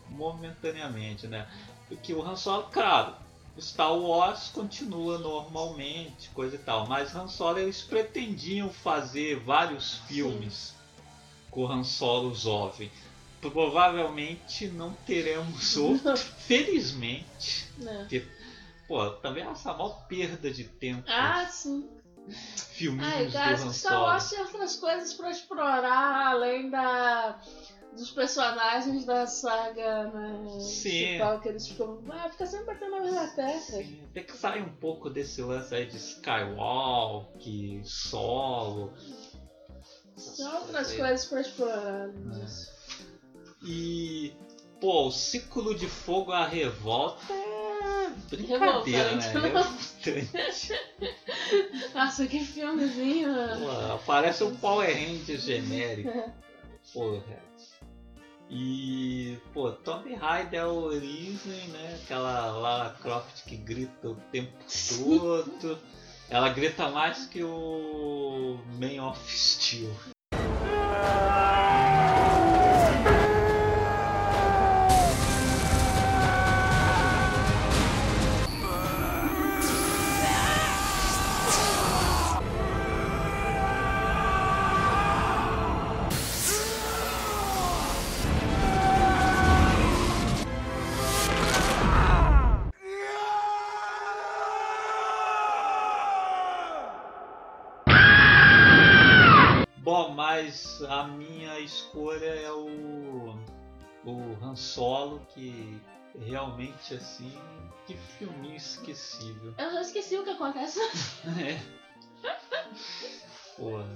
momentaneamente, 0.10 1.28
né? 1.28 1.48
Porque 1.88 2.14
o 2.14 2.22
Han 2.22 2.36
Solo, 2.36 2.70
claro, 2.72 3.16
Star 3.60 3.94
Wars 3.98 4.50
continua 4.50 5.18
normalmente, 5.18 6.30
coisa 6.30 6.56
e 6.56 6.60
tal, 6.60 6.88
mas 6.88 7.16
Han 7.16 7.28
Solo 7.28 7.60
eles 7.60 7.82
pretendiam 7.82 8.70
fazer 8.70 9.40
vários 9.40 9.96
filmes 10.08 10.74
com 11.50 11.64
o 11.64 11.72
Han 11.72 11.84
Solo 11.84 12.34
jovem. 12.34 12.92
Provavelmente 13.42 14.68
não 14.68 14.94
teremos 15.06 15.76
outro, 15.76 16.16
felizmente. 16.16 17.68
Né? 17.78 18.08
Pô, 18.88 19.10
também 19.10 19.44
essa 19.44 19.74
maior 19.74 20.06
perda 20.08 20.52
de 20.52 20.66
tempo. 20.66 21.04
Ah, 21.08 21.46
sim. 21.48 21.90
filminhos 22.74 23.14
Ai, 23.14 23.26
do 23.26 23.32
cara, 23.32 23.54
Han 23.54 23.74
Star 23.74 23.94
Solo. 23.94 24.06
Wars 24.06 24.30
tinha 24.30 24.42
outras 24.42 24.76
coisas 24.76 25.14
pra 25.14 25.32
explorar 25.32 26.28
além 26.32 26.70
da. 26.70 27.42
Dos 27.94 28.10
personagens 28.12 29.06
da 29.06 29.28
saga 29.28 30.08
né, 30.08 30.40
principal 30.44 31.40
que 31.42 31.50
eles 31.50 31.68
ficam. 31.68 32.02
Ah, 32.10 32.30
fica 32.30 32.46
sempre 32.46 32.74
batendo 32.74 32.92
na 32.92 33.00
mesma. 33.02 33.60
Sim, 33.60 34.08
Tem 34.14 34.24
que 34.24 34.36
sair 34.38 34.62
um 34.62 34.72
pouco 34.72 35.10
desse 35.10 35.42
lance 35.42 35.76
aí 35.76 35.86
de 35.86 35.98
Skywalk, 35.98 37.82
solo. 37.84 38.94
Tem 40.38 40.48
outras 40.48 40.94
coisas 40.94 41.26
pra 41.26 41.42
explorar. 41.42 42.08
né? 42.08 42.46
E, 43.64 44.32
pô, 44.80 45.08
o 45.08 45.12
ciclo 45.12 45.76
de 45.76 45.88
fogo 45.88 46.32
à 46.32 46.46
revolta 46.46 47.34
é 47.34 48.10
brincadeira, 48.30 49.16
né? 49.16 49.28
Revoltante. 49.28 49.38
É 49.38 49.50
bastante. 50.32 51.94
Nossa, 51.94 52.26
que 52.26 52.40
filmezinho. 52.40 53.32
né? 53.34 53.58
Pô, 53.60 53.98
parece 54.06 54.44
um 54.44 54.56
Power 54.56 54.88
Ranger 54.88 55.38
genérico. 55.38 56.10
Porra. 56.94 57.40
E, 58.50 59.38
pô, 59.54 59.72
Tomb 59.72 60.14
Raider 60.14 60.60
é 60.60 60.64
a 60.64 60.68
origem, 60.68 61.68
né? 61.70 62.00
Aquela 62.04 62.52
Lara 62.52 62.90
Croft 62.96 63.46
que 63.46 63.56
grita 63.56 64.10
o 64.10 64.16
tempo 64.32 64.58
todo. 64.98 65.80
Ela 66.30 66.50
grita 66.50 66.90
mais 66.90 67.26
que 67.28 67.44
o 67.44 68.60
Man 68.80 69.10
of 69.10 69.20
Steel. 69.30 69.94
O 104.06 104.38
Han 104.42 104.56
Solo, 104.56 105.26
que 105.34 105.82
realmente 106.20 106.94
assim, 106.94 107.38
que 107.86 107.96
filminho 107.96 108.56
esquecível. 108.56 109.54
Eu 109.58 109.72
já 109.72 109.82
esqueci 109.82 110.18
o 110.18 110.24
que 110.24 110.32
acontece. 110.32 110.80
É. 111.40 111.82
Porra, 113.58 113.88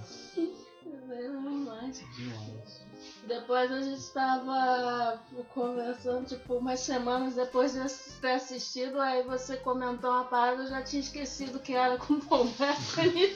demais. 2.16 2.86
Depois 3.28 3.72
a 3.72 3.82
gente 3.82 4.12
tava 4.12 5.20
conversando, 5.54 6.28
tipo, 6.28 6.56
umas 6.56 6.80
semanas 6.80 7.36
depois 7.36 7.74
de 7.74 8.20
ter 8.20 8.34
assistido, 8.34 9.00
aí 9.00 9.24
você 9.24 9.58
comentou 9.58 10.12
uma 10.12 10.26
parada, 10.26 10.64
eu 10.64 10.68
já 10.68 10.82
tinha 10.84 11.00
esquecido 11.00 11.60
que 11.60 11.74
era 11.74 11.98
com 11.98 12.20
Paul 12.20 12.46
Bettany. 12.46 13.36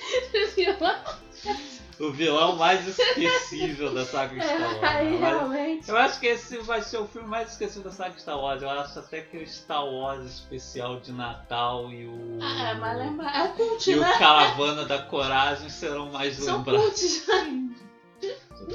O 1.99 2.11
vilão 2.11 2.55
mais 2.55 2.87
esquecível 2.87 3.93
da 3.93 4.05
saga 4.05 4.41
Star 4.41 4.61
Wars. 4.61 4.83
aí 4.83 5.17
né? 5.17 5.27
Realmente. 5.29 5.89
eu 5.89 5.97
acho 5.97 6.19
que 6.19 6.27
esse 6.27 6.57
vai 6.59 6.81
ser 6.81 6.97
o 6.97 7.05
filme 7.07 7.27
mais 7.27 7.51
esquecido 7.51 7.83
da 7.83 7.91
saga 7.91 8.17
Star 8.17 8.39
Wars. 8.39 8.61
Eu 8.61 8.69
acho 8.69 8.99
até 8.99 9.21
que 9.21 9.37
o 9.37 9.45
Star 9.45 9.85
Wars 9.85 10.23
especial 10.25 10.99
de 11.01 11.11
Natal 11.11 11.91
e 11.91 12.05
o. 12.07 12.39
Ah, 12.41 12.69
é, 12.69 12.73
mas 12.75 12.97
lembra. 12.97 13.27
É 13.27 13.47
cult, 13.49 13.91
E 13.91 13.95
o 13.95 14.01
né? 14.01 14.17
Caravana 14.17 14.85
da 14.85 14.99
Coragem 15.03 15.69
serão 15.69 16.09
mais 16.09 16.35
São 16.37 16.57
lembrados. 16.59 17.25
cults. 17.25 17.27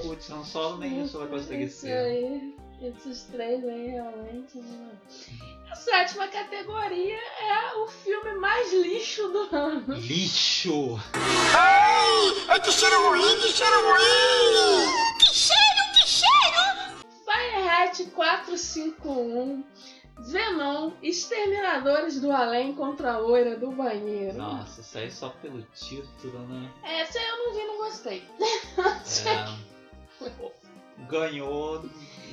Putz, 0.02 0.28
não 0.28 0.44
solo 0.44 0.78
nem 0.78 1.04
isso 1.04 1.18
vai 1.18 1.28
conseguir 1.28 1.68
ser. 1.68 1.92
aí, 1.92 2.54
esses 2.86 3.24
três 3.24 3.64
aí 3.64 3.88
realmente. 3.88 4.58
Né? 4.58 4.90
A 5.70 5.74
sétima 5.74 6.28
categoria 6.28 7.18
é 7.40 7.74
o 7.76 7.88
filme 7.88 8.34
mais 8.34 8.72
lixo 8.72 9.28
do 9.28 9.56
ano. 9.56 9.94
Lixo! 9.96 11.00
Ai, 11.56 12.60
que 12.60 12.72
cheiro 12.72 13.08
ruim, 13.08 13.40
que 13.40 13.48
cheiro 13.48 13.76
ruim! 13.82 15.16
Que 15.18 15.34
cheiro, 15.34 15.82
que 15.94 16.06
cheiro! 16.06 17.04
Firehat 17.24 18.04
451, 18.10 19.64
Venom, 20.18 20.92
Exterminadores 21.02 22.20
do 22.20 22.30
Além 22.30 22.74
contra 22.74 23.14
a 23.14 23.18
Loira 23.18 23.56
do 23.56 23.70
Banheiro. 23.72 24.36
Nossa, 24.36 24.80
isso 24.80 24.98
aí 24.98 25.10
só 25.10 25.30
pelo 25.30 25.62
título, 25.74 26.38
né? 26.46 26.70
Essa 26.82 27.18
eu 27.18 27.38
não 27.38 27.54
vi, 27.54 27.64
não 27.64 27.78
gostei. 27.78 28.24
É, 29.26 30.54
ganhou 31.08 31.84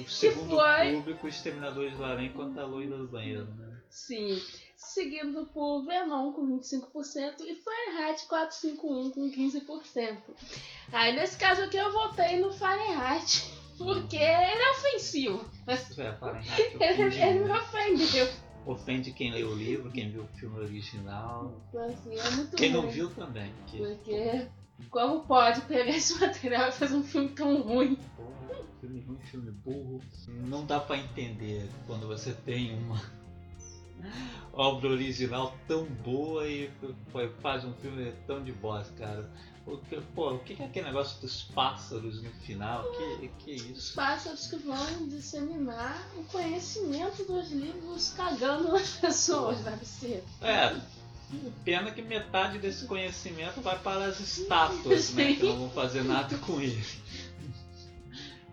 o 0.01 0.09
segundo 0.09 0.55
foi? 0.57 0.93
público 0.95 1.27
Exterminadores 1.27 1.95
do 1.97 2.03
Além 2.03 2.31
contra 2.33 2.63
a 2.63 2.65
Loira 2.65 2.97
do 2.97 3.07
Banheiro, 3.07 3.45
né? 3.55 3.77
Sim. 3.89 4.41
Seguido 4.75 5.45
por 5.53 5.85
Venom 5.85 6.31
com 6.33 6.47
25% 6.47 7.41
e 7.41 7.55
Fahrenheit 7.55 8.25
451 8.27 9.11
com 9.11 9.29
15%. 9.31 10.17
Aí 10.91 11.15
nesse 11.15 11.37
caso 11.37 11.61
aqui 11.63 11.77
eu 11.77 11.91
votei 11.91 12.39
no 12.39 12.51
Fahrenheit, 12.51 13.43
porque 13.77 14.15
ele 14.17 14.23
é 14.63 14.71
ofensivo. 14.71 15.45
É, 15.67 15.75
Fahrenheit 16.15 16.77
Ele, 16.79 17.21
ele 17.21 17.39
me 17.45 17.51
ofendeu. 17.51 18.27
ofende 18.65 19.11
quem 19.13 19.31
leu 19.31 19.49
o 19.49 19.55
livro, 19.55 19.91
quem 19.91 20.09
viu 20.09 20.23
o 20.23 20.27
filme 20.39 20.59
original. 20.59 21.61
Então, 21.69 21.85
assim, 21.85 22.15
é 22.17 22.55
Quem 22.57 22.71
não 22.71 22.81
ruim. 22.81 22.91
viu 22.91 23.09
também. 23.11 23.53
Que, 23.67 23.77
Porque 23.77 24.47
como 24.89 25.21
pode 25.25 25.61
pegar 25.61 25.89
esse 25.91 26.17
material 26.19 26.69
e 26.69 26.71
fazer 26.71 26.95
um 26.95 27.03
filme 27.03 27.29
tão 27.29 27.61
ruim? 27.61 27.97
Filme 28.81 28.99
ruim, 29.01 29.19
filme 29.19 29.51
burro. 29.51 30.01
Não 30.27 30.65
dá 30.65 30.79
pra 30.79 30.97
entender 30.97 31.69
quando 31.85 32.07
você 32.07 32.33
tem 32.33 32.75
uma 32.77 32.99
obra 34.51 34.89
original 34.89 35.55
tão 35.67 35.85
boa 35.85 36.47
e 36.47 36.69
faz 37.41 37.63
um 37.63 37.73
filme 37.75 38.11
tão 38.25 38.43
de 38.43 38.51
bosta, 38.51 38.91
cara. 38.97 39.31
Porque, 39.63 40.01
pô, 40.15 40.33
o 40.33 40.39
que 40.39 40.61
é 40.61 40.65
aquele 40.65 40.87
negócio 40.87 41.21
dos 41.21 41.43
pássaros 41.43 42.23
no 42.23 42.31
final? 42.31 42.83
Que, 42.93 43.27
que 43.39 43.71
Os 43.71 43.77
isso? 43.77 43.95
pássaros 43.95 44.47
que 44.47 44.55
vão 44.55 45.07
disseminar 45.07 46.03
o 46.17 46.23
conhecimento 46.23 47.23
dos 47.23 47.51
livros 47.51 48.11
cagando 48.17 48.71
nas 48.71 48.97
pessoas, 48.97 49.59
deve 49.59 49.85
ser. 49.85 50.23
É, 50.41 50.75
pena 51.63 51.91
que 51.91 52.01
metade 52.01 52.57
desse 52.57 52.85
conhecimento 52.85 53.61
vai 53.61 53.77
para 53.77 54.05
as 54.05 54.19
estátuas, 54.19 55.13
né? 55.13 55.35
Que 55.37 55.43
não 55.43 55.59
vão 55.59 55.69
fazer 55.69 56.03
nada 56.03 56.35
com 56.39 56.59
ele. 56.59 56.83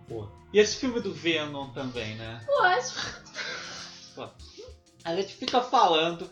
Pô. 0.08 0.26
E 0.52 0.58
esse 0.58 0.76
filme 0.76 1.00
do 1.00 1.12
Venom 1.12 1.68
também, 1.72 2.14
né? 2.16 2.40
Pô, 2.46 2.66
esse- 2.66 2.94
A 5.04 5.14
gente 5.14 5.34
fica 5.34 5.60
falando 5.62 6.28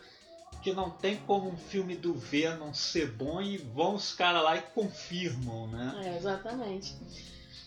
que 0.63 0.73
não 0.73 0.91
tem 0.91 1.17
como 1.19 1.49
um 1.51 1.57
filme 1.57 1.95
do 1.97 2.15
Venom 2.15 2.75
ser 2.75 3.11
bom 3.13 3.41
e 3.41 3.57
vão 3.59 3.95
os 3.95 4.13
caras 4.15 4.43
lá 4.43 4.57
e 4.57 4.63
confirmam, 4.63 5.69
né? 5.69 6.01
É, 6.05 6.17
exatamente. 6.17 6.97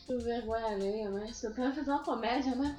O 0.08 0.20
vergonha 0.20 0.66
alheia, 0.68 1.10
né? 1.10 1.24
Eles 1.26 1.40
tentaram 1.40 1.74
fazer 1.74 1.92
uma 1.92 2.04
comédia, 2.04 2.56
né? 2.56 2.78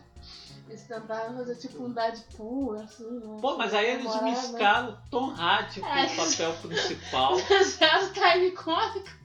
Eles 0.68 0.82
tentaram 0.82 1.36
fazer 1.36 1.56
tipo 1.56 1.82
um 1.84 1.92
Deadpool, 1.92 2.74
assim, 2.74 3.08
né? 3.08 3.38
Pô, 3.40 3.56
mas 3.56 3.72
aí 3.72 3.86
eles 3.94 4.22
miscaram 4.22 4.98
Tom 5.10 5.30
Hardy 5.34 5.80
com 5.80 5.86
É. 5.86 6.06
o 6.06 6.16
papel 6.16 6.52
principal, 6.54 7.36
Zero 7.64 8.12
time 8.12 8.50
cômico. 8.52 9.19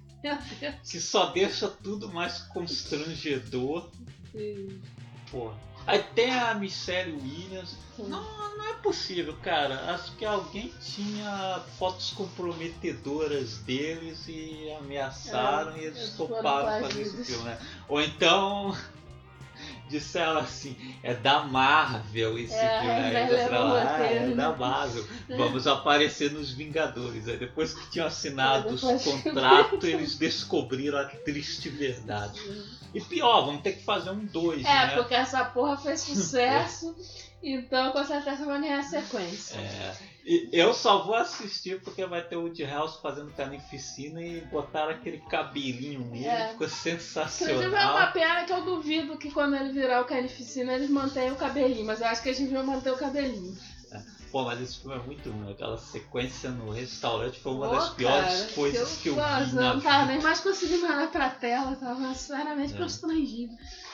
Que 0.83 0.99
só 0.99 1.27
deixa 1.27 1.67
tudo 1.67 2.11
mais 2.11 2.39
constrangedor. 2.39 3.89
Sim. 4.31 4.81
Pô. 5.31 5.51
Tem 6.15 6.33
a 6.33 6.53
Michelle 6.55 7.13
Williams. 7.13 7.77
Não, 7.97 8.57
não 8.57 8.65
é 8.65 8.73
possível, 8.73 9.35
cara. 9.43 9.93
Acho 9.93 10.15
que 10.15 10.25
alguém 10.25 10.73
tinha 10.81 11.61
fotos 11.77 12.09
comprometedoras 12.11 13.59
deles 13.59 14.27
e 14.27 14.71
ameaçaram 14.79 15.75
É, 15.75 15.79
e 15.79 15.85
eles 15.85 16.09
toparam 16.17 16.87
fazer 16.87 17.01
esse 17.01 17.23
filme, 17.23 17.43
né? 17.43 17.59
Ou 17.87 18.01
então 18.01 18.75
disseram 19.89 20.39
assim, 20.39 20.75
é 21.03 21.13
da 21.13 21.43
Marvel 21.43 22.37
esse 22.37 22.53
É, 22.53 22.79
filme. 22.79 22.91
Aí 22.91 23.15
ah, 23.15 23.99
é 23.99 24.29
da 24.35 24.49
né?" 24.51 24.55
Marvel. 24.57 25.05
Vamos 25.37 25.67
aparecer 25.67 26.31
nos 26.31 26.51
Vingadores. 26.51 27.27
Aí 27.27 27.37
depois 27.37 27.73
que 27.73 27.89
tinham 27.91 28.07
assinado 28.07 28.69
os 28.69 28.81
contratos, 28.81 29.83
eles 29.83 30.17
descobriram 30.17 30.97
a 30.97 31.05
triste 31.05 31.69
verdade. 31.69 32.39
E 32.93 33.01
pior, 33.01 33.45
vamos 33.45 33.61
ter 33.61 33.73
que 33.73 33.83
fazer 33.83 34.09
um 34.09 34.25
dois, 34.25 34.61
É, 34.61 34.87
né? 34.87 34.95
porque 34.95 35.13
essa 35.13 35.43
porra 35.43 35.77
fez 35.77 35.99
sucesso, 36.01 36.95
então 37.43 37.91
com 37.91 38.03
certeza 38.05 38.45
vai 38.45 38.61
ganhar 38.61 38.83
sequência. 38.83 39.57
É, 39.57 40.14
eu 40.51 40.73
só 40.73 41.03
vou 41.03 41.13
assistir 41.15 41.81
porque 41.81 42.05
vai 42.05 42.21
ter 42.27 42.35
o 42.35 42.41
Woody 42.43 42.63
House 42.63 42.95
fazendo 43.01 43.31
carnificina 43.31 44.21
e 44.21 44.41
botaram 44.41 44.91
aquele 44.91 45.19
cabelinho 45.29 46.01
nele, 46.05 46.25
É. 46.25 46.47
ficou 46.49 46.65
Inclusive 46.67 46.89
é 46.89 46.93
uma 46.93 46.99
sensacional. 46.99 48.11
pena 48.11 48.43
que 48.45 48.51
eu 48.53 48.65
duvido 48.65 49.17
que 49.17 49.29
quando 49.31 49.55
ele 49.55 49.71
virar 49.71 50.01
o 50.01 50.05
Carnificina 50.05 50.73
eles 50.73 50.89
mantenham 50.89 51.35
o 51.35 51.37
cabelinho, 51.37 51.85
mas 51.85 52.01
eu 52.01 52.07
acho 52.07 52.23
que 52.23 52.29
eles 52.29 52.39
deviam 52.39 52.65
manter 52.65 52.91
o 52.91 52.97
cabelinho. 52.97 53.55
Pô, 54.31 54.43
mas 54.43 54.59
esse 54.59 54.79
filme 54.79 54.95
é 54.95 54.99
muito 54.99 55.31
ruim. 55.31 55.49
Aquela 55.51 55.77
sequência 55.77 56.49
no 56.49 56.69
restaurante 56.69 57.39
foi 57.39 57.53
uma 57.53 57.69
Pô, 57.69 57.75
das 57.75 57.89
piores 57.91 58.41
cara, 58.41 58.53
coisas 58.53 58.97
que 58.97 59.07
eu, 59.09 59.15
Nossa, 59.15 59.45
vi 59.45 59.55
eu 59.55 59.61
não 59.61 59.79
tava 59.79 59.99
vida. 60.01 60.13
nem 60.13 60.21
mais 60.21 60.39
conseguindo 60.41 60.85
olhar 60.85 61.09
pra 61.09 61.29
tela, 61.29 61.71
eu 61.71 61.77
tava 61.79 62.13
sinceramente 62.13 62.73
É. 62.73 62.77
constrangido. 62.77 63.53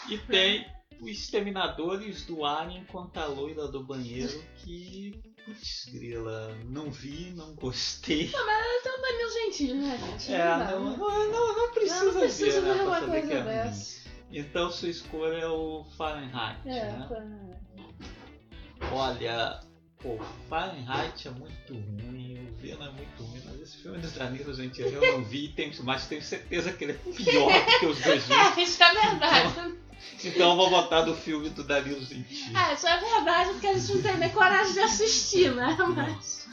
E 0.10 0.18
tem 0.18 0.66
os 1.00 1.10
Exterminadores 1.12 2.26
do 2.26 2.44
Alien 2.44 2.84
contra 2.86 3.24
a 3.24 3.28
loira 3.28 3.68
do 3.68 3.84
banheiro 3.84 4.44
que. 4.58 5.20
Putz, 5.46 5.86
grila, 5.92 6.56
não 6.66 6.92
vi, 6.92 7.32
não 7.36 7.56
gostei. 7.56 8.30
Não 8.32 8.50
é 8.50 9.18
meu 9.18 9.32
gentil, 9.32 9.76
né, 9.76 9.98
gente? 9.98 10.34
É, 10.34 10.46
não, 10.46 10.58
né? 10.58 10.98
não, 10.98 11.32
não, 11.32 11.56
não 11.56 11.72
precisa, 11.74 12.06
não 12.06 12.20
precisa 12.20 12.62
ver, 12.62 12.68
né, 12.68 12.74
ver 12.74 12.80
pra 12.84 12.90
uma 12.90 13.00
coisa 13.08 13.34
é 13.34 13.44
dessa. 13.44 14.02
Então 14.32 14.72
sua 14.72 14.90
escolha 14.90 15.38
é 15.38 15.48
o 15.48 15.86
Fahrenheit, 15.98 16.60
É, 16.66 16.92
né? 16.92 17.06
foi- 17.08 18.92
Olha, 18.92 19.60
pô, 20.02 20.20
Fahrenheit 20.50 21.28
é 21.28 21.32
muito 21.32 21.74
ruim, 21.74 22.48
o 22.50 22.62
Venom 22.62 22.86
é 22.86 22.92
muito 22.92 23.24
ruim, 23.24 23.42
mas 23.46 23.62
esse 23.62 23.78
filme 23.78 24.00
dos 24.00 24.12
Danilo 24.14 24.54
Gentili 24.54 24.94
eu 24.94 25.02
não 25.18 25.24
vi, 25.24 25.50
tenho, 25.50 25.72
mas 25.84 26.08
tenho 26.08 26.22
certeza 26.22 26.74
que 26.74 26.84
ele 26.84 26.94
é 26.94 26.96
pior 26.96 27.52
do 27.52 27.80
que 27.80 27.86
os 27.86 28.02
dois 28.02 28.24
juntos. 28.26 28.58
É, 28.58 28.62
isso 28.62 28.84
é 28.84 28.94
verdade. 28.94 29.82
Então 30.24 30.52
eu 30.52 30.56
vou 30.56 30.70
botar 30.70 31.02
do 31.02 31.16
filme 31.16 31.50
do 31.50 31.64
Danilo 31.64 32.02
Gentili. 32.02 32.56
É, 32.56 32.74
isso 32.74 32.88
é 32.88 33.00
verdade, 33.00 33.52
porque 33.52 33.68
a 33.68 33.78
gente 33.78 33.94
não 33.94 34.02
tem 34.02 34.18
nem 34.18 34.30
coragem 34.30 34.74
de 34.74 34.80
assistir, 34.80 35.54
né? 35.54 35.78
Mas. 35.96 36.48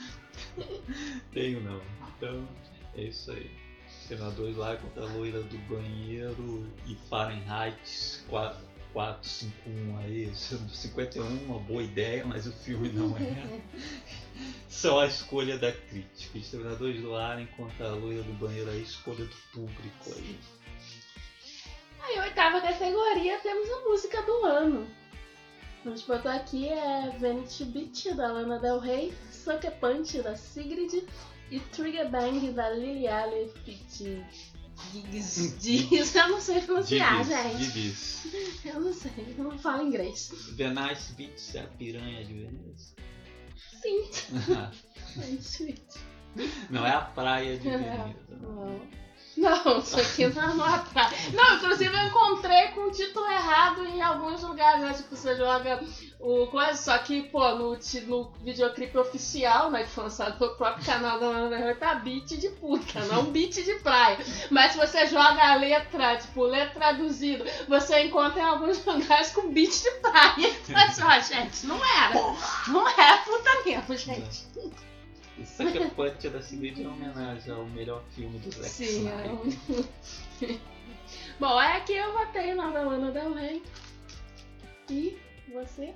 Tenho 1.33 1.61
não. 1.63 1.81
Então 2.17 2.49
é 2.95 3.03
isso 3.05 3.31
aí. 3.31 3.51
Senadores 4.07 4.57
lá 4.57 4.75
contra 4.77 5.03
a 5.03 5.07
loira 5.13 5.43
do 5.43 5.59
banheiro 5.69 6.67
e 6.87 6.97
Fahrenheit 7.11 8.23
4, 8.29 8.59
451 8.93 9.99
aí. 9.99 10.33
51 10.35 11.25
uma 11.45 11.59
boa 11.61 11.83
ideia, 11.83 12.25
mas 12.25 12.47
o 12.47 12.53
filme 12.53 12.89
não 12.91 13.17
é. 13.17 13.61
Só 14.69 15.01
a 15.01 15.07
escolha 15.07 15.59
da 15.59 15.73
crítica. 15.73 16.39
Exterminadores 16.39 17.01
do 17.01 17.15
Alien 17.15 17.49
contra 17.57 17.89
a 17.89 17.95
loira 17.95 18.23
do 18.23 18.33
banheiro, 18.35 18.71
a 18.71 18.77
escolha 18.77 19.25
do 19.25 19.37
público 19.53 20.13
aí. 20.17 20.39
Aí, 22.01 22.21
oitava 22.21 22.61
categoria, 22.61 23.39
temos 23.41 23.69
a 23.71 23.81
música 23.89 24.23
do 24.23 24.45
ano. 24.45 24.89
Gente 25.85 26.07
botou 26.07 26.31
aqui 26.31 26.69
é 26.69 27.17
Vanity 27.19 27.65
Beach, 27.65 28.15
da 28.15 28.33
Lana 28.33 28.59
Del 28.59 28.79
Rey, 28.79 29.15
Sucker 29.31 29.73
Punch, 29.79 30.21
da 30.23 30.37
Sigrid, 30.37 31.05
e 31.51 31.61
Trigger 31.61 32.11
Bang, 32.11 32.51
da 32.53 32.71
Lily 32.71 33.09
Allen 33.09 33.49
Fit. 33.65 34.25
Diz, 35.11 35.57
diz, 35.59 36.15
eu 36.15 36.29
não 36.29 36.41
sei 36.41 36.61
pronunciar, 36.63 37.25
gente. 37.25 37.59
Divis. 37.59 38.19
Eu 38.65 38.81
não 38.81 38.93
sei, 38.93 39.35
eu 39.39 39.45
não 39.45 39.59
falo 39.59 39.87
inglês. 39.87 40.31
The 40.57 40.69
Nice 40.69 41.13
Beach 41.15 41.57
é 41.57 41.61
a 41.61 41.67
piranha 41.67 42.25
de 42.25 42.35
Veneza. 42.35 42.95
Sim, 43.83 44.11
Vanity 45.17 45.65
Beach. 45.65 46.49
Não 46.69 46.87
é 46.87 46.91
a 46.91 47.01
praia 47.01 47.57
de 47.59 47.69
É. 47.69 47.79
Veneza. 47.79 48.17
Não. 48.43 48.79
Não, 48.79 48.81
isso 49.79 50.01
aqui 50.01 50.27
não, 50.27 50.57
não 50.57 50.65
atrai. 50.65 51.11
Não, 51.33 51.57
inclusive 51.57 51.95
eu 51.95 52.07
encontrei 52.07 52.69
com 52.69 52.83
o 52.83 52.91
título 52.91 53.27
errado 53.27 53.85
em 53.87 54.03
alguns 54.03 54.43
lugares, 54.43 54.81
né? 54.81 54.93
Tipo, 54.93 55.15
você 55.15 55.37
joga 55.37 55.81
o 56.19 56.47
coisa, 56.49 56.75
só 56.75 56.99
que, 56.99 57.23
pô, 57.25 57.49
no, 57.55 57.79
no 58.07 58.33
videoclipe 58.43 58.99
oficial, 58.99 59.71
né? 59.71 59.85
Que 59.85 59.91
foi 59.91 60.05
lançado 60.05 60.39
pelo 60.39 60.57
próprio 60.57 60.85
canal 60.85 61.21
da 61.21 61.57
Rey, 61.57 61.75
tá 61.77 61.95
beat 61.95 62.27
de 62.37 62.49
puta, 62.51 63.01
não 63.05 63.25
beat 63.31 63.55
de 63.55 63.75
praia. 63.77 64.19
Mas 64.51 64.73
se 64.73 64.79
você 64.79 65.07
joga 65.07 65.41
a 65.41 65.55
letra, 65.55 66.17
tipo, 66.17 66.43
letra 66.43 66.69
traduzida, 66.79 67.45
você 67.69 68.05
encontra 68.05 68.41
em 68.41 68.45
alguns 68.45 68.83
lugares 68.87 69.31
com 69.33 69.53
beat 69.53 69.83
de 69.83 69.91
praia. 70.01 70.55
Mas, 70.69 70.99
ó, 71.01 71.19
gente, 71.21 71.67
não 71.67 71.77
era. 71.85 72.15
Não 72.69 72.89
era 72.89 73.19
puta 73.19 73.51
mesmo, 73.65 73.97
gente. 73.97 74.47
Isso 75.41 75.63
aqui 75.63 75.79
é 75.79 75.89
Punch 75.91 76.29
da 76.29 76.43
Sigrid 76.43 76.79
em 76.79 76.87
homenagem 76.87 77.53
ao 77.53 77.65
melhor 77.67 78.03
filme 78.15 78.39
do 78.39 78.51
Zack 78.51 78.69
Sim, 78.69 78.85
Snyder. 78.85 79.31
é. 80.43 80.59
Bom, 81.41 81.61
é 81.61 81.81
que 81.81 81.93
eu 81.93 82.13
votei 82.13 82.55
na 82.55 82.71
da 82.71 82.83
Lana 82.83 83.11
Del 83.13 83.33
Rey. 83.33 83.63
E 84.91 85.17
você? 85.53 85.95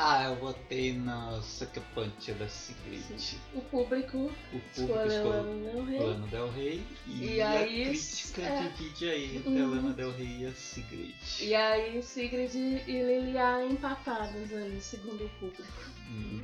Ah, 0.00 0.24
eu 0.24 0.36
votei 0.36 0.92
na 0.92 1.40
Sucker 1.42 1.82
Punch 1.94 2.32
da 2.32 2.46
Sigrid. 2.48 3.36
O 3.54 3.60
público 3.62 4.16
O 4.52 4.60
público 4.60 4.68
escolheu 4.76 5.28
Lana 5.28 5.72
Del 5.72 5.84
Rey. 5.84 5.98
Lana 5.98 6.26
Del 6.28 6.50
Rey 6.50 6.86
e, 7.06 7.24
E 7.34 7.40
a 7.42 7.50
aí, 7.50 7.84
crítica 7.88 8.42
é. 8.42 8.62
divide 8.68 9.08
aí 9.10 9.36
entre 9.36 9.48
Uhum. 9.50 9.64
a 9.64 9.66
Lana 9.76 9.92
Del 9.94 10.12
Rey 10.12 10.42
e 10.42 10.46
a 10.46 10.52
Sigrid. 10.52 11.14
E 11.40 11.54
aí, 11.54 12.02
Sigrid 12.02 12.54
e 12.54 13.02
Lilia 13.02 13.64
empatadas 13.64 14.52
ali, 14.52 14.80
segundo 14.80 15.24
o 15.24 15.28
público. 15.40 15.64
Hum. 16.10 16.42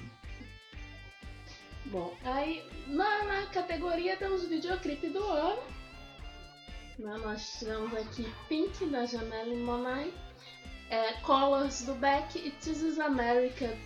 Bom, 1.86 2.14
aí 2.24 2.64
na, 2.86 3.24
na 3.24 3.46
categoria 3.46 4.16
temos 4.16 4.44
o 4.44 4.48
videoclipe 4.48 5.08
do 5.08 5.22
ano. 5.22 5.62
Né, 6.98 7.16
Nós 7.22 7.56
tivemos 7.58 7.92
aqui 7.94 8.26
Pink 8.48 8.86
da 8.86 9.04
Janelle 9.04 9.56
Monáe, 9.56 10.12
é, 10.90 11.12
Colors 11.22 11.82
do 11.82 11.94
Beck 11.94 12.38
e 12.38 12.50
This 12.52 12.80
is 12.82 12.98
America. 13.00 13.76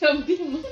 Gambino. 0.00 0.62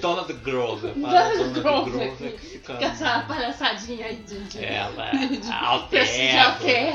Donald 0.00 0.32
Grover, 0.42 0.94
Donald 0.94 1.60
Grover. 1.60 2.62
Com 2.66 2.72
essa 2.72 3.20
palhaçadinha 3.28 4.06
aí 4.06 4.16
de. 4.16 4.38
de- 4.44 4.64
Ela 4.64 5.10
de 5.28 5.52
alter 5.52 6.04
de 6.06 6.20
ego. 6.20 6.38
alter 6.48 6.94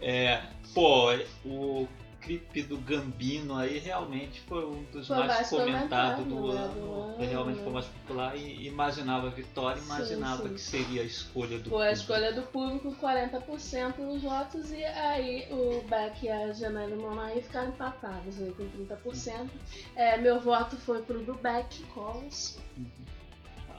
É, 0.00 0.40
pô, 0.74 1.12
o 1.44 1.86
clipe 2.20 2.62
do 2.62 2.76
Gambino 2.78 3.56
aí 3.56 3.78
realmente 3.78 4.40
foi 4.42 4.64
um 4.64 4.82
dos 4.92 5.06
Foi 5.06 5.16
mais, 5.16 5.28
mais 5.28 5.48
comentados 5.48 6.24
do 6.26 6.52
né, 6.52 6.60
ano. 6.60 7.14
Foi 7.16 7.26
realmente 7.26 7.60
foi 7.62 7.72
mais 7.72 7.86
popular 7.86 8.36
e 8.36 8.66
imaginava 8.66 9.26
a 9.26 9.30
vitória, 9.30 9.80
Sim, 9.80 9.86
imaginava 9.86 10.42
sim. 10.48 10.54
que 10.54 10.60
seria 10.60 11.02
a 11.02 11.04
escolha 11.04 11.58
do 11.58 11.70
Foi 11.70 11.88
a 11.88 11.90
público. 11.90 11.92
escolha 11.92 12.32
do 12.32 12.42
público, 12.42 12.96
40% 13.00 13.96
dos 13.96 14.22
votos, 14.22 14.70
e 14.70 14.84
aí 14.84 15.46
o 15.50 15.82
Beck 15.88 16.24
e 16.24 16.28
a 16.30 16.52
Janelle 16.52 16.94
Monáe 16.96 17.40
ficaram 17.42 17.68
empatados 17.68 18.40
aí 18.40 18.52
com 18.52 18.64
30%. 18.64 19.48
É, 19.96 20.16
meu 20.18 20.40
voto 20.40 20.76
foi 20.76 21.02
pro 21.02 21.20
do 21.24 21.34
Beck, 21.34 21.82
Colors. 21.94 22.58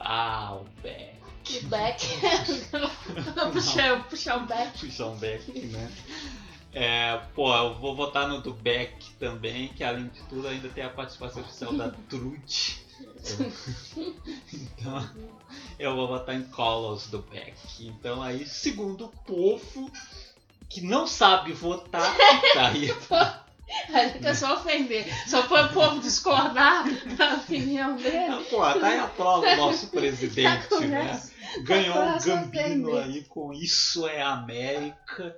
Ah, 0.00 0.56
o 0.60 0.64
Beck. 0.82 1.12
O 1.64 1.66
Beck. 1.68 2.06
puxei, 3.52 3.90
eu 3.90 4.04
puxei 4.04 4.32
o 4.32 4.40
Beck. 4.46 4.78
Puxar 4.78 5.06
um 5.06 5.16
Beck, 5.16 5.60
né? 5.66 5.90
É, 6.74 7.18
pô, 7.34 7.54
eu 7.54 7.74
vou 7.74 7.94
votar 7.94 8.26
no 8.26 8.40
do 8.40 8.52
Beck 8.54 9.10
também, 9.18 9.68
que 9.68 9.84
além 9.84 10.08
de 10.08 10.22
tudo 10.22 10.48
ainda 10.48 10.68
tem 10.70 10.82
a 10.84 10.88
participação 10.90 11.42
oficial 11.42 11.72
da 11.74 11.90
Trude. 12.08 12.80
então, 14.52 15.10
eu 15.78 15.94
vou 15.94 16.08
votar 16.08 16.34
em 16.34 16.42
Colors 16.44 17.06
do 17.08 17.18
Beck. 17.20 17.54
Então 17.80 18.22
aí, 18.22 18.46
segundo 18.46 19.06
o 19.06 19.08
povo 19.08 19.90
que 20.68 20.80
não 20.80 21.06
sabe 21.06 21.52
votar, 21.52 22.14
tá 22.54 22.68
aí. 22.68 22.88
Aí 23.94 24.10
fica 24.10 24.34
só 24.34 24.52
ofender. 24.56 25.06
Só 25.26 25.44
foi 25.44 25.62
o 25.64 25.68
povo 25.70 25.98
discordar 25.98 26.84
da 27.16 27.36
opinião 27.36 27.96
dele. 27.96 28.44
Pô, 28.50 28.58
tá 28.58 28.86
aí 28.86 28.98
a 28.98 29.06
prova 29.06 29.46
o 29.50 29.56
nosso 29.56 29.86
presidente, 29.86 30.68
Tá 30.68 30.80
né? 30.80 30.98
começa- 31.06 31.32
Ganhou 31.62 31.96
um 31.96 32.08
a 32.10 32.18
Gambino 32.18 32.98
aí 32.98 33.22
com 33.24 33.50
Isso 33.50 34.06
é 34.06 34.20
América. 34.20 35.34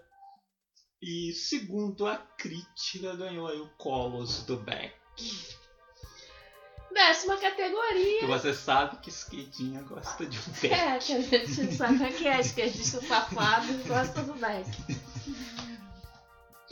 E 1.07 1.35
segundo 1.35 2.07
a 2.07 2.17
crítica, 2.17 3.15
ganhou 3.15 3.47
aí 3.47 3.61
o 3.61 3.69
Colos 3.77 4.43
do 4.45 4.57
Beck. 4.57 4.95
Décima 6.91 7.37
categoria. 7.37 8.21
Que 8.21 8.27
você 8.27 8.55
sabe 8.55 8.97
que 9.03 9.11
esquerdinha 9.11 9.83
gosta 9.83 10.25
de 10.25 10.39
um 10.39 10.53
Beck. 10.63 10.73
É, 10.73 10.99
que 10.99 11.13
a 11.13 11.21
gente 11.21 11.75
sabe 11.75 12.11
que 12.11 12.27
é 12.27 12.41
esquerdista 12.41 13.03
safado 13.03 13.71
e 13.71 13.87
gosta 13.87 14.23
do 14.23 14.33
Beck. 14.33 14.67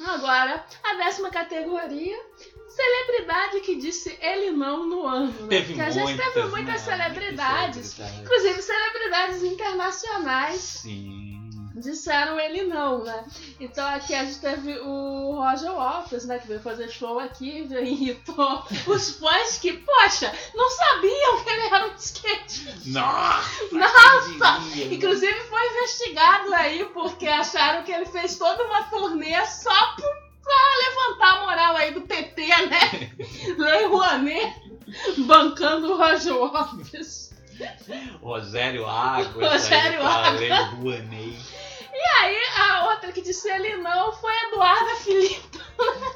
Agora, 0.03 0.65
a 0.83 0.95
décima 0.95 1.29
categoria. 1.29 2.19
Celebridade 2.71 3.61
que 3.61 3.77
disse 3.77 4.19
ele 4.19 4.51
não 4.51 4.87
no 4.87 5.07
ano. 5.07 5.43
Né? 5.43 5.49
Teve 5.49 5.67
Porque 5.75 5.83
a 5.83 5.91
gente 5.91 6.05
muitas, 6.05 6.33
teve 6.33 6.49
muitas 6.49 6.73
né? 6.73 6.79
celebridades. 6.79 7.77
Muitas 7.77 7.87
celebridades. 7.91 8.23
Inclusive 8.23 8.63
celebridades 8.63 9.43
internacionais 9.43 10.59
Sim. 10.59 11.32
Disseram 11.83 12.39
ele 12.41 12.63
não, 12.65 13.05
né? 13.05 13.25
Então 13.61 13.87
aqui 13.87 14.15
a 14.15 14.25
gente 14.25 14.39
teve 14.41 14.79
o 14.79 15.35
Roger 15.35 15.73
Waters, 15.73 16.25
né? 16.25 16.39
Que 16.39 16.49
veio 16.49 16.61
fazer 16.61 16.89
show 16.89 17.19
aqui 17.19 17.67
e 17.71 17.75
irritou 17.85 18.65
os 18.87 19.19
fãs 19.19 19.59
que, 19.59 19.73
poxa, 19.75 20.33
não 20.55 20.71
sabiam 20.71 21.43
que 21.45 21.51
ele 21.51 21.67
era 21.67 21.87
um 21.89 21.95
skate. 21.97 22.91
Nossa! 22.91 23.51
Nossa! 23.73 24.61
diria? 24.73 24.95
Inclusive 24.95 25.41
foi 25.41 25.67
investigado 25.71 26.55
aí 26.55 26.85
porque 26.87 27.27
acharam 27.27 27.83
que 27.83 27.93
ele 27.93 28.07
fez 28.07 28.37
toda 28.39 28.65
uma 28.65 28.85
turnê 28.85 29.45
só 29.47 29.95
pro- 29.97 30.23
pra 30.43 30.55
levantar 30.89 31.35
a 31.37 31.41
moral 31.47 31.77
aí 31.77 31.93
do 31.93 32.01
PT, 32.03 32.47
né? 32.67 33.13
Lei 33.59 33.87
Rouanet 33.87 34.55
bancando 35.27 35.93
o 35.93 35.97
Roger 35.97 36.35
Waters. 36.35 37.31
Rogério 38.21 38.87
Águas. 38.87 39.53
Rogério 39.53 40.07
Águas. 40.07 40.41
Lei 40.41 40.51
Rouanet. 40.51 41.39
E 41.95 42.19
aí 42.21 42.39
a 42.59 42.87
outra 42.89 43.02
que 43.13 43.23
disse 43.23 43.49
ele 43.51 43.77
não 43.77 44.13
foi 44.13 44.33
Eduarda 44.49 44.97
Felipe. 44.97 45.61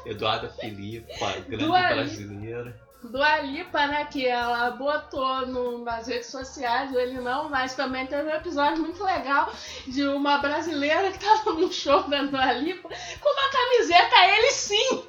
Eduarda 0.05 0.49
Filipe, 0.49 1.13
grande 1.47 1.57
Dua 1.57 1.79
Lipa. 1.79 1.93
brasileira. 1.93 2.87
do 3.03 3.21
Alipa, 3.21 3.87
né? 3.87 4.05
Que 4.05 4.25
ela 4.25 4.71
botou 4.71 5.45
no, 5.45 5.83
nas 5.83 6.07
redes 6.07 6.27
sociais, 6.27 6.93
ele 6.93 7.19
não, 7.19 7.49
mas 7.49 7.75
também 7.75 8.07
teve 8.07 8.29
um 8.29 8.35
episódio 8.35 8.81
muito 8.81 9.03
legal 9.03 9.51
de 9.85 10.03
uma 10.07 10.39
brasileira 10.39 11.11
que 11.11 11.19
tava 11.19 11.53
num 11.53 11.71
show 11.71 12.03
da 12.03 12.23
Dua 12.23 12.53
Lipa 12.53 12.89
com 13.21 13.29
uma 13.29 13.49
camiseta, 13.51 14.15
ele 14.35 14.51
sim! 14.51 15.03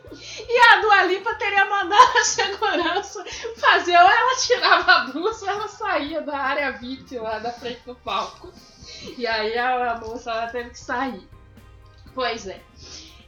E 0.48 0.58
a 0.70 0.80
Dua 0.80 1.04
Lipa 1.04 1.34
teria 1.34 1.64
mandado 1.66 2.18
a 2.18 2.24
segurança 2.24 3.24
fazer, 3.56 3.96
ou 3.96 4.10
ela 4.10 4.36
tirava 4.36 4.92
a 4.92 5.04
blusa 5.06 5.46
ou 5.46 5.50
ela 5.52 5.68
saía 5.68 6.20
da 6.22 6.36
área 6.36 6.72
VIP 6.72 7.18
lá 7.18 7.38
da 7.38 7.52
frente 7.52 7.80
do 7.84 7.94
palco. 7.94 8.52
E 9.16 9.26
aí 9.26 9.56
a, 9.56 9.92
a 9.92 9.98
moça 10.00 10.30
ela 10.30 10.46
teve 10.48 10.70
que 10.70 10.78
sair. 10.78 11.28
Pois 12.18 12.48
é. 12.48 12.60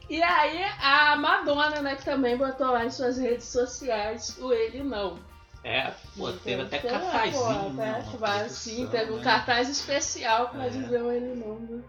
E 0.09 0.21
aí 0.21 0.65
a 0.83 1.15
Madonna, 1.15 1.81
né, 1.81 1.95
que 1.95 2.05
também 2.05 2.37
botou 2.37 2.73
lá 2.73 2.85
em 2.85 2.91
suas 2.91 3.19
redes 3.19 3.45
sociais 3.47 4.37
o 4.41 4.53
ele 4.53 4.83
não. 4.83 5.17
É, 5.63 5.93
pô, 6.17 6.33
teve 6.33 6.63
até 6.63 6.79
Então, 6.79 6.91
cartazinho. 6.99 7.45
pô, 7.45 7.69
né, 7.75 7.91
até, 7.91 8.01
assim, 8.01 8.75
produção, 8.75 8.87
teve 8.89 9.13
um 9.13 9.17
né? 9.19 9.23
cartaz 9.23 9.69
especial 9.69 10.49
pra 10.49 10.67
É. 10.67 10.71
dizer 10.71 11.03
o 11.03 11.13
ele 11.13 11.37
não. 11.37 11.55
né? 11.61 11.85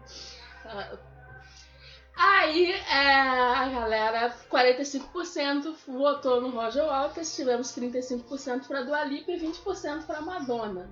Aí 2.16 2.70
é, 2.72 3.10
a 3.20 3.68
galera, 3.68 4.32
45% 4.48 5.74
votou 5.88 6.40
no 6.40 6.50
Roger 6.50 6.84
Waters, 6.86 7.34
tivemos 7.34 7.74
35% 7.76 8.68
pra 8.68 8.82
Dua 8.82 9.02
Lipa 9.02 9.32
e 9.32 9.40
20% 9.40 10.04
pra 10.06 10.20
Madonna. 10.20 10.88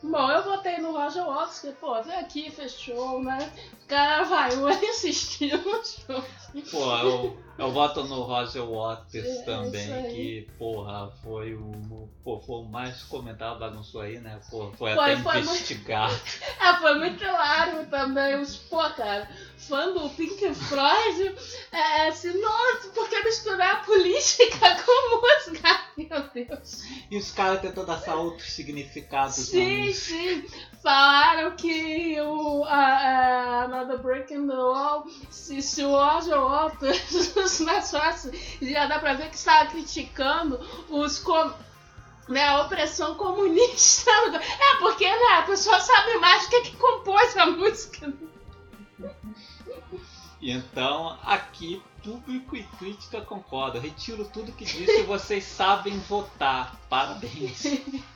Bom, 0.00 0.30
eu 0.30 0.44
votei 0.44 0.76
no 0.78 0.92
Roger 0.92 1.24
Waters, 1.24 1.58
que, 1.60 1.72
pô, 1.72 2.00
veio 2.02 2.20
aqui, 2.20 2.50
fechou, 2.50 3.22
né? 3.22 3.50
O 3.84 3.86
cara 3.86 4.24
vai 4.24 4.50
e 4.82 4.86
assistiu 4.88 5.58
no 5.58 5.84
show. 5.84 6.24
Pô, 6.70 6.96
eu, 6.98 7.38
eu 7.58 7.70
voto 7.70 8.02
no 8.04 8.22
Roger 8.22 8.64
Waters 8.64 9.26
É, 9.26 9.42
também, 9.42 9.82
isso 9.82 9.92
aí. 9.92 10.12
que, 10.12 10.48
porra, 10.56 11.10
foi 11.22 11.54
o, 11.54 12.08
pô, 12.24 12.40
foi 12.40 12.56
o 12.60 12.64
mais 12.64 13.02
comentado, 13.02 13.58
bagunçou 13.58 14.00
aí, 14.00 14.18
né? 14.20 14.40
Pô, 14.50 14.72
foi, 14.78 14.94
Foi, 14.94 15.12
até 15.12 15.16
foi 15.22 15.32
muito- 15.34 15.50
investigado. 15.50 16.18
Ah, 16.60 16.76
foi 16.80 16.94
muito 16.98 17.22
hilário 17.22 17.86
também. 17.88 18.36
Os, 18.40 18.56
pô, 18.56 18.78
cara, 18.90 19.28
fã 19.58 19.92
do 19.92 20.08
Pink 20.10 20.54
Floyd, 20.54 21.34
é, 21.72 22.08
assim, 22.08 22.40
nossa, 22.40 22.88
por 22.94 23.06
que 23.08 23.20
misturar 23.22 23.84
política 23.84 24.76
com 24.82 25.20
música? 25.20 25.80
Meu 25.98 26.22
Deus. 26.46 26.82
E 27.10 27.18
os 27.18 27.30
caras 27.32 27.60
tentando 27.60 27.92
achar 27.92 28.14
outros 28.16 28.50
significados 28.52 29.36
na 29.38 29.44
Sim, 29.44 29.92
sim. 29.92 30.46
Falaram 30.84 31.56
que 31.56 32.20
o 32.20 32.62
a, 32.64 32.76
a 32.76 33.64
Another 33.64 33.96
Break 34.02 34.34
in 34.34 34.46
the 34.46 34.52
Wall, 34.52 35.06
se, 35.30 35.62
se 35.62 35.82
o 35.82 35.96
Roger 35.96 36.38
Waters 36.38 37.60
nas 37.60 37.90
faces, 37.90 38.58
já 38.60 38.84
dá 38.84 38.98
pra 38.98 39.14
ver 39.14 39.30
que 39.30 39.36
estava 39.36 39.70
criticando 39.70 40.60
os 40.90 41.18
com... 41.20 41.50
né, 42.28 42.46
a 42.48 42.60
opressão 42.64 43.14
comunista. 43.14 44.10
É, 44.10 44.76
porque 44.78 45.08
né, 45.08 45.38
a 45.38 45.42
pessoa 45.44 45.80
sabe 45.80 46.18
mais 46.18 46.42
do 46.42 46.50
que, 46.50 46.60
que 46.60 46.76
compôs 46.76 47.34
a 47.38 47.46
música. 47.46 48.12
E 50.42 50.50
então, 50.50 51.18
aqui, 51.24 51.82
público 52.02 52.56
e 52.56 52.62
crítica 52.62 53.22
concordam. 53.22 53.80
Retiro 53.80 54.26
tudo 54.26 54.52
que 54.52 54.66
disse 54.66 55.00
e 55.00 55.04
vocês 55.04 55.44
sabem 55.44 55.98
votar. 56.00 56.78
Parabéns. 56.90 57.62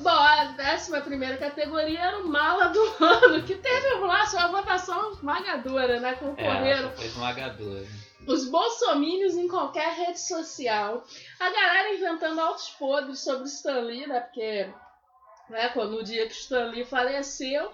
Bom, 0.00 0.08
a 0.10 0.44
décima 0.56 1.00
primeira 1.00 1.36
categoria 1.36 2.00
era 2.00 2.18
o 2.20 2.28
mala 2.28 2.68
do 2.68 2.80
ano, 3.04 3.42
que 3.44 3.54
teve 3.54 3.94
lá 3.96 4.26
sua 4.26 4.46
votação 4.48 5.12
esmagadora, 5.12 6.00
né? 6.00 6.10
É, 6.10 6.14
Concorreram 6.14 6.88
essa 6.88 6.96
foi 6.96 7.06
esmagadora. 7.06 7.86
os 8.26 8.48
bolsomínios 8.48 9.34
em 9.36 9.46
qualquer 9.46 9.92
rede 9.94 10.20
social, 10.20 11.04
a 11.38 11.50
galera 11.50 11.94
inventando 11.94 12.40
altos 12.40 12.70
podres 12.70 13.20
sobre 13.20 13.44
Stan 13.44 13.80
Lee, 13.80 14.06
né? 14.06 14.20
Porque 14.20 14.68
né, 15.50 15.68
quando 15.70 15.90
no 15.96 16.02
dia 16.04 16.26
que 16.26 16.32
Stan 16.34 16.66
Lee 16.66 16.84
faleceu, 16.84 17.70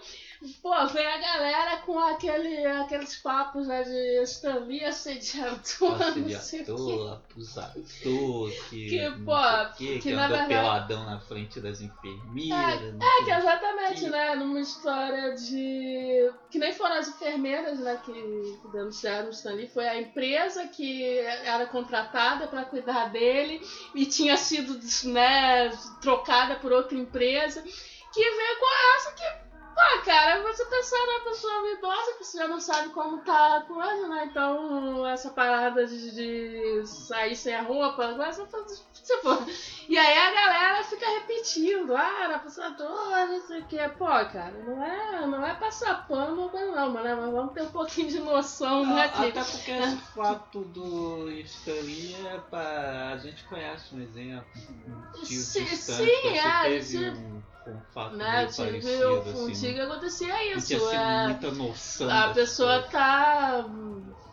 pô, 0.63 0.87
veio 0.89 1.09
a 1.09 1.19
galera 1.19 1.77
com 1.79 1.99
aquele, 1.99 2.65
aqueles 2.67 3.17
papos 3.17 3.67
né, 3.67 3.83
de 3.83 4.23
Stan 4.23 4.61
Lee 4.61 4.85
assediador. 4.85 5.57
Assediador, 6.03 7.13
abusador, 7.31 8.51
que, 8.71 8.89
Que, 8.89 9.11
pô, 9.25 9.77
que, 9.77 9.99
que 10.01 10.13
na 10.13 10.29
verdade- 10.29 10.49
peladão 10.49 11.05
na 11.05 11.19
frente 11.21 11.61
das 11.61 11.81
enfermeiras. 11.81 12.95
não 12.95 13.07
É, 13.07 13.25
que 13.25 13.31
exatamente, 13.31 14.01
Que- 14.01 14.11
né? 14.11 14.35
Numa 14.37 14.61
história 14.61 15.35
de. 15.35 16.31
Que 16.51 16.59
nem 16.59 16.73
foram 16.73 16.97
as 16.97 17.09
enfermeiras, 17.09 17.79
né? 17.81 18.01
Que 18.05 18.13
que 18.17 18.69
denunciaram 18.73 19.29
o 19.29 19.31
Stanley. 19.31 19.69
Foi 19.69 19.87
a 19.87 20.01
empresa 20.01 20.67
que 20.69 21.19
era 21.19 21.67
contratada 21.67 22.47
para 22.47 22.65
cuidar 22.65 23.11
dele 23.11 23.61
e 23.95 24.07
tinha 24.07 24.37
sido, 24.37 24.79
né? 25.09 25.71
Trocada 26.01 26.57
por 26.57 26.73
outra 26.73 26.97
empresa. 26.97 27.63
Que 27.63 28.21
veio 28.23 28.59
com 28.59 28.97
essa 28.97 29.13
que. 29.13 29.46
Pô, 29.77 30.05
cara, 30.07 30.43
você 30.43 30.65
pensar 30.65 31.07
na 31.07 31.25
pessoa 31.31 31.71
idosa 31.71 32.15
que 32.17 32.25
você 32.25 32.39
já 32.39 32.49
não 32.49 32.59
sabe 32.59 32.89
como 32.95 33.19
tá 33.19 33.59
a 33.59 33.61
coisa, 33.61 34.09
né? 34.09 34.25
Então, 34.25 35.07
essa 35.07 35.29
parada 35.29 35.87
de, 35.87 36.13
de 36.13 36.87
sair 36.87 37.37
sem 37.37 37.55
a 37.55 37.61
roupa, 37.61 38.15
você 38.15 38.47
faz. 38.47 38.87
Tipo, 39.05 39.47
e 39.87 39.99
aí 39.99 40.19
a 40.19 40.33
galera 40.33 40.83
fica 40.83 41.07
repetindo, 41.07 41.95
ah, 41.95 42.25
era 42.25 42.39
passador, 42.39 43.29
não 43.29 43.47
sei 43.47 43.61
o 43.61 43.67
que. 43.67 43.89
Pô, 43.91 44.07
cara, 44.07 44.55
não 44.67 44.83
é, 44.83 45.27
não 45.27 45.47
é 45.47 45.53
passar 45.53 46.09
pano 46.09 46.45
ou 46.45 46.49
coisa 46.49 46.73
não, 46.73 46.95
né? 46.95 47.15
Mas 47.15 47.31
vamos 47.31 47.53
ter 47.53 47.63
um 47.65 47.71
pouquinho 47.71 48.09
de 48.09 48.21
noção, 48.21 48.87
né? 48.87 49.09
Que... 49.11 49.27
Até 49.27 49.45
porque 49.45 49.73
esse 49.73 49.97
fato 50.15 50.65
do 50.65 51.31
Stanley 51.31 52.17
é 52.29 52.39
pra... 52.49 53.11
A 53.11 53.19
gente 53.19 53.45
conhece 53.45 53.95
um 53.95 54.01
exemplo, 54.01 54.47
um 54.89 55.23
tio 55.23 55.43
Sim, 55.43 55.67
sim, 55.67 55.67
você 55.67 56.29
é, 56.29 56.63
teve 56.63 56.81
sim. 56.81 57.43
Um, 57.67 57.77
um 57.77 57.81
fato 57.83 58.17
Né, 58.17 58.27
meio 58.27 58.49
tive 58.49 58.81
parecido, 58.81 59.21
o 59.21 59.23
assim, 59.31 59.35
contigo 59.35 59.75
que 59.75 59.81
acontecia 59.81 60.35
não 60.55 60.59
isso. 60.59 60.67
tinha 60.67 60.81
sido 60.81 61.11
é, 61.11 61.19
muita 61.19 61.51
noção 61.53 62.09
a 62.09 62.29
pessoa 62.31 62.83
coisas. 62.83 62.91
tá, 62.91 63.65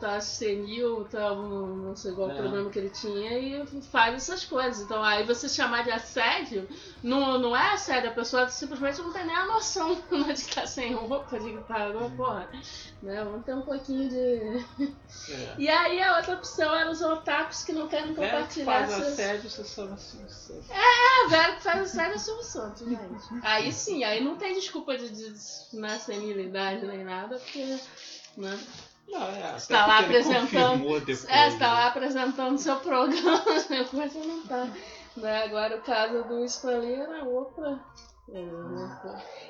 tá 0.04 0.20
senil, 0.20 1.06
tá 1.10 1.32
um- 1.32 1.78
não 1.78 1.96
sei 1.96 2.12
qual 2.12 2.30
É. 2.30 2.36
problema 2.36 2.70
que 2.70 2.78
ele 2.80 2.90
tinha 2.90 3.40
e 3.40 3.66
faz 3.84 4.16
essas 4.16 4.44
coisas. 4.44 4.82
Então 4.82 5.02
aí 5.02 5.24
você 5.26 5.48
chamar 5.48 5.84
de 5.86 5.92
assédio, 5.92 6.68
não, 7.02 7.40
não 7.40 7.56
é 7.56 7.72
assédio, 7.74 8.10
a 8.10 8.14
pessoa 8.14 8.50
simplesmente 8.50 9.02
não 9.02 9.14
tem 9.14 9.26
nem 9.26 9.36
a 9.36 9.46
noção 9.46 9.96
de 10.28 10.32
estar 10.34 10.68
sem 10.68 10.94
roupa, 10.94 11.40
de 11.40 11.52
estar, 11.56 11.96
Uhum. 11.96 12.16
porra. 12.18 12.50
Né, 13.02 13.24
vamos 13.24 13.46
ter 13.46 13.54
um 13.56 13.62
pouquinho 13.62 14.10
de. 14.10 14.66
É. 15.32 15.56
E 15.58 15.70
aí 15.70 16.02
a 16.02 16.18
outra 16.18 16.36
opção 16.36 16.74
era 16.76 16.90
os 16.92 17.02
otakus 17.02 17.64
que 17.64 17.72
não 17.74 17.88
querem 17.88 18.10
que 18.10 18.16
compartilhar 18.16 18.66
faz 18.66 18.92
seus... 18.92 19.08
assédio, 19.08 19.50
você 19.50 19.64
só 19.64 19.86
não 19.86 19.98
se 19.98 20.18
se- 20.30 20.60
Ah, 20.72 21.28
velho 21.30 21.56
que 21.56 21.64
faz 21.64 21.82
assédio 21.82 22.16
é 22.16 22.18
Silvio 22.18 22.44
Santos, 22.44 22.88
gente. 22.88 23.24
Aí 23.42 23.72
sim, 23.72 24.04
aí 24.04 24.24
não 24.24 24.36
tem 24.38 24.54
desculpa 24.54 24.98
de, 24.98 25.10
de 25.10 25.34
né, 25.78 25.98
senilidade 26.00 26.86
nem 26.86 27.04
nada, 27.06 27.38
porque. 27.38 27.78
Né? 28.36 28.60
Não, 29.08 29.24
é, 29.28 29.56
Está 29.58 29.86
lá 29.86 30.00
apresentando- 30.00 30.50
confirmou 30.80 31.00
depois, 31.00 31.26
É, 31.30 31.50
você 31.52 31.58
tá 31.60 31.68
né? 31.68 31.74
lá 31.74 31.88
apresentando 31.88 32.58
seu 32.58 32.76
programa, 32.78 33.44
depois 33.70 34.12
você 34.14 34.20
não 34.20 34.42
tá. 34.48 34.68
Né? 35.18 35.44
Agora 35.44 35.78
o 35.78 35.82
caso 35.82 36.24
do 36.24 36.44
Stanley 36.46 36.94
era 36.96 37.24
outra. 37.24 37.80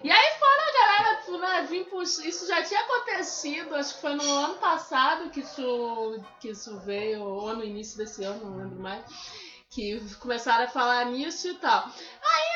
E 0.03 0.11
aí 0.11 0.39
fora 0.39 0.61
a 0.61 0.73
galera 0.73 1.39
né, 1.61 1.67
vir. 1.69 1.87
Isso 2.27 2.47
já 2.47 2.63
tinha 2.63 2.81
acontecido, 2.81 3.75
acho 3.75 3.95
que 3.95 4.01
foi 4.01 4.15
no 4.15 4.23
ano 4.31 4.55
passado 4.55 5.29
que 5.29 5.39
isso, 5.41 6.19
que 6.39 6.49
isso 6.49 6.77
veio, 6.79 7.23
ou 7.23 7.55
no 7.55 7.63
início 7.63 7.97
desse 7.97 8.23
ano, 8.23 8.43
não 8.49 8.57
lembro 8.57 8.79
mais. 8.81 9.05
Que 9.69 9.99
começaram 10.19 10.65
a 10.65 10.69
falar 10.69 11.05
nisso 11.05 11.47
e 11.47 11.53
tal. 11.55 11.85
Aí 11.85 12.52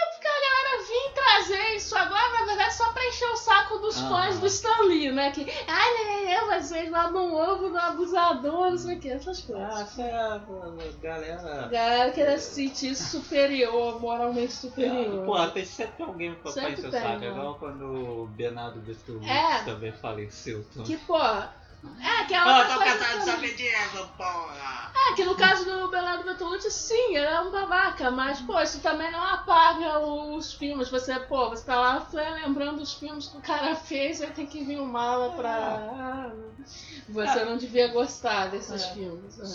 galera 0.77 0.87
vir 0.87 1.13
trazer 1.13 1.75
isso 1.75 1.95
agora, 1.97 2.39
na 2.39 2.45
verdade, 2.45 2.73
só 2.75 2.91
pra 2.91 3.05
encher 3.07 3.27
o 3.29 3.35
saco 3.35 3.77
dos 3.79 3.97
Aham. 3.97 4.09
fãs 4.09 4.39
do 4.39 4.47
Stan 4.47 4.81
Lee, 4.83 5.11
né? 5.11 5.31
Que, 5.31 5.41
ai, 5.67 5.93
né, 6.25 6.37
eu, 6.39 6.47
vocês 6.61 6.89
babam 6.89 7.33
ovo 7.33 7.69
do 7.69 7.77
abusador, 7.77 8.71
não 8.71 8.77
sei 8.77 8.97
o 8.97 8.99
que, 8.99 9.09
essas 9.09 9.41
coisas. 9.41 9.75
Ah, 9.75 9.81
essa 9.81 10.01
é 10.03 10.15
a 10.15 10.41
galera. 11.01 11.67
Galera 11.67 12.11
querer 12.11 12.39
se 12.39 12.55
sentir 12.55 12.95
superior, 12.95 13.99
moralmente 13.99 14.53
superior. 14.53 15.25
Pô, 15.25 15.47
tem 15.47 15.65
sempre 15.65 16.03
alguém 16.03 16.33
pra 16.35 16.51
seu 16.51 16.63
tem, 16.63 16.91
saco. 16.91 17.19
né? 17.19 17.27
Igual 17.27 17.55
quando 17.55 17.83
o 18.23 18.27
Bernardo 18.27 18.79
Bertolucci 18.79 19.29
É. 19.29 19.63
também 19.63 19.91
faleceu. 19.91 20.59
Então... 20.71 20.83
Que, 20.83 20.97
pô. 20.97 21.17
É, 21.99 22.23
que 22.25 22.33
é 22.33 22.37
Ah, 22.37 22.57
outra 22.57 22.73
tô 22.73 22.79
também. 22.79 23.21
saber 23.25 23.55
disso, 23.55 24.09
porra! 24.17 24.91
É, 25.09 25.13
que 25.13 25.23
no 25.23 25.35
caso 25.35 25.63
do 25.63 25.87
Bernardo 25.89 26.23
Bertolucci, 26.23 26.69
sim, 26.71 27.15
ele 27.15 27.25
é 27.25 27.39
um 27.39 27.51
babaca, 27.51 28.09
mas, 28.11 28.41
pô, 28.41 28.59
isso 28.59 28.79
também 28.81 29.11
não 29.11 29.23
apaga 29.23 29.99
os 29.99 30.53
filmes. 30.53 30.89
Você, 30.89 31.17
pô, 31.21 31.49
você 31.49 31.63
tá 31.65 31.79
lá 31.79 32.07
lembrando 32.13 32.81
os 32.81 32.93
filmes 32.93 33.27
que 33.27 33.37
o 33.37 33.41
cara 33.41 33.75
fez, 33.75 34.21
aí 34.21 34.31
tem 34.31 34.45
que 34.47 34.63
vir 34.63 34.79
um 34.79 34.85
mala 34.85 35.31
pra. 35.33 36.31
Você 37.09 37.45
não 37.45 37.57
devia 37.57 37.87
gostar 37.87 38.47
desses 38.47 38.83
É. 38.83 38.93
filmes. 38.93 39.37
né? 39.37 39.45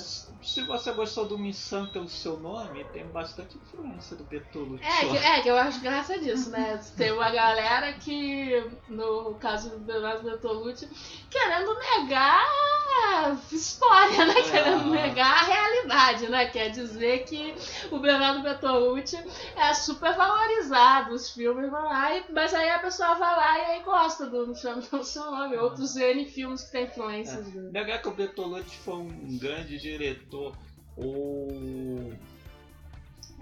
Se 0.42 0.62
você 0.62 0.92
gostou 0.92 1.26
do 1.26 1.38
Missan 1.38 1.86
pelo 1.86 2.08
seu 2.08 2.38
nome, 2.40 2.84
tem 2.86 3.06
bastante 3.06 3.58
influência 3.58 4.16
do 4.16 4.24
Bertolucci. 4.24 4.82
É 4.84 5.08
que, 5.08 5.16
é, 5.18 5.40
que 5.42 5.48
eu 5.48 5.56
acho 5.56 5.80
graça 5.80 6.18
disso, 6.18 6.50
né? 6.50 6.80
Tem 6.96 7.12
uma 7.12 7.30
galera 7.30 7.92
que, 7.92 8.64
no 8.88 9.34
caso 9.34 9.70
do 9.70 9.78
Bernardo 9.80 10.22
Bertolucci, 10.24 10.88
querendo 11.30 11.74
negar 11.78 12.11
a 12.14 13.36
história, 13.50 14.24
né? 14.26 14.34
É. 14.38 14.42
Querendo 14.50 14.90
negar 14.90 15.42
a 15.42 15.44
realidade, 15.44 16.28
né? 16.28 16.46
Quer 16.46 16.70
dizer 16.70 17.24
que 17.24 17.54
o 17.90 17.98
Bernardo 17.98 18.42
Bertolucci 18.42 19.16
é 19.56 19.74
super 19.74 20.14
valorizado, 20.14 21.14
os 21.14 21.30
filmes 21.30 21.70
vão 21.70 21.84
lá, 21.84 22.16
e- 22.16 22.24
mas 22.32 22.52
aí 22.54 22.70
a 22.70 22.78
pessoa 22.78 23.14
vai 23.14 23.36
lá 23.36 23.58
e 23.58 23.62
aí 23.72 23.82
gosta 23.82 24.26
do 24.26 24.46
Não 24.46 24.54
Chama 24.54 24.82
Pelo 24.82 25.04
Seu 25.04 25.30
Nome, 25.30 25.56
outros 25.56 25.96
N 25.96 26.24
filmes 26.26 26.62
que 26.64 26.72
tem 26.72 26.84
influências 26.84 27.46
dele. 27.50 27.70
Negar 27.70 28.00
que 28.02 28.08
o 28.08 28.12
Bertolucci 28.12 28.76
foi 28.78 28.94
um 28.94 29.38
grande 29.38 29.78
diretor, 29.78 30.56
ou 30.96 32.12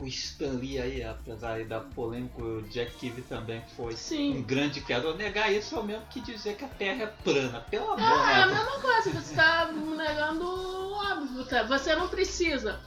o 0.01 0.07
Stan 0.07 0.53
Lee 0.53 0.81
aí, 0.81 1.03
apesar 1.03 1.53
aí 1.53 1.65
da 1.65 1.81
polêmica, 1.81 2.43
o 2.43 2.63
Jack 2.63 2.93
Kirby 2.97 3.23
também 3.23 3.63
foi 3.77 3.93
um 3.93 3.97
Sim. 3.97 4.43
grande 4.43 4.81
criador. 4.81 5.17
Negar 5.17 5.53
isso 5.53 5.77
é 5.77 5.79
o 5.79 5.85
mesmo 5.85 6.07
que 6.07 6.21
dizer 6.21 6.57
que 6.57 6.65
a 6.65 6.69
Terra 6.69 7.03
é 7.05 7.07
plana. 7.07 7.61
Pelo 7.71 7.93
amor, 7.93 7.99
Ah, 8.01 8.33
é 8.33 8.43
a 8.43 8.47
mesma 8.47 8.81
coisa, 8.81 9.11
você 9.13 9.35
tá 9.35 9.71
negando 9.73 10.45
o 10.45 10.93
óbvio, 10.93 11.45
tá? 11.45 11.63
Você 11.65 11.95
não 11.95 12.09
precisa. 12.09 12.81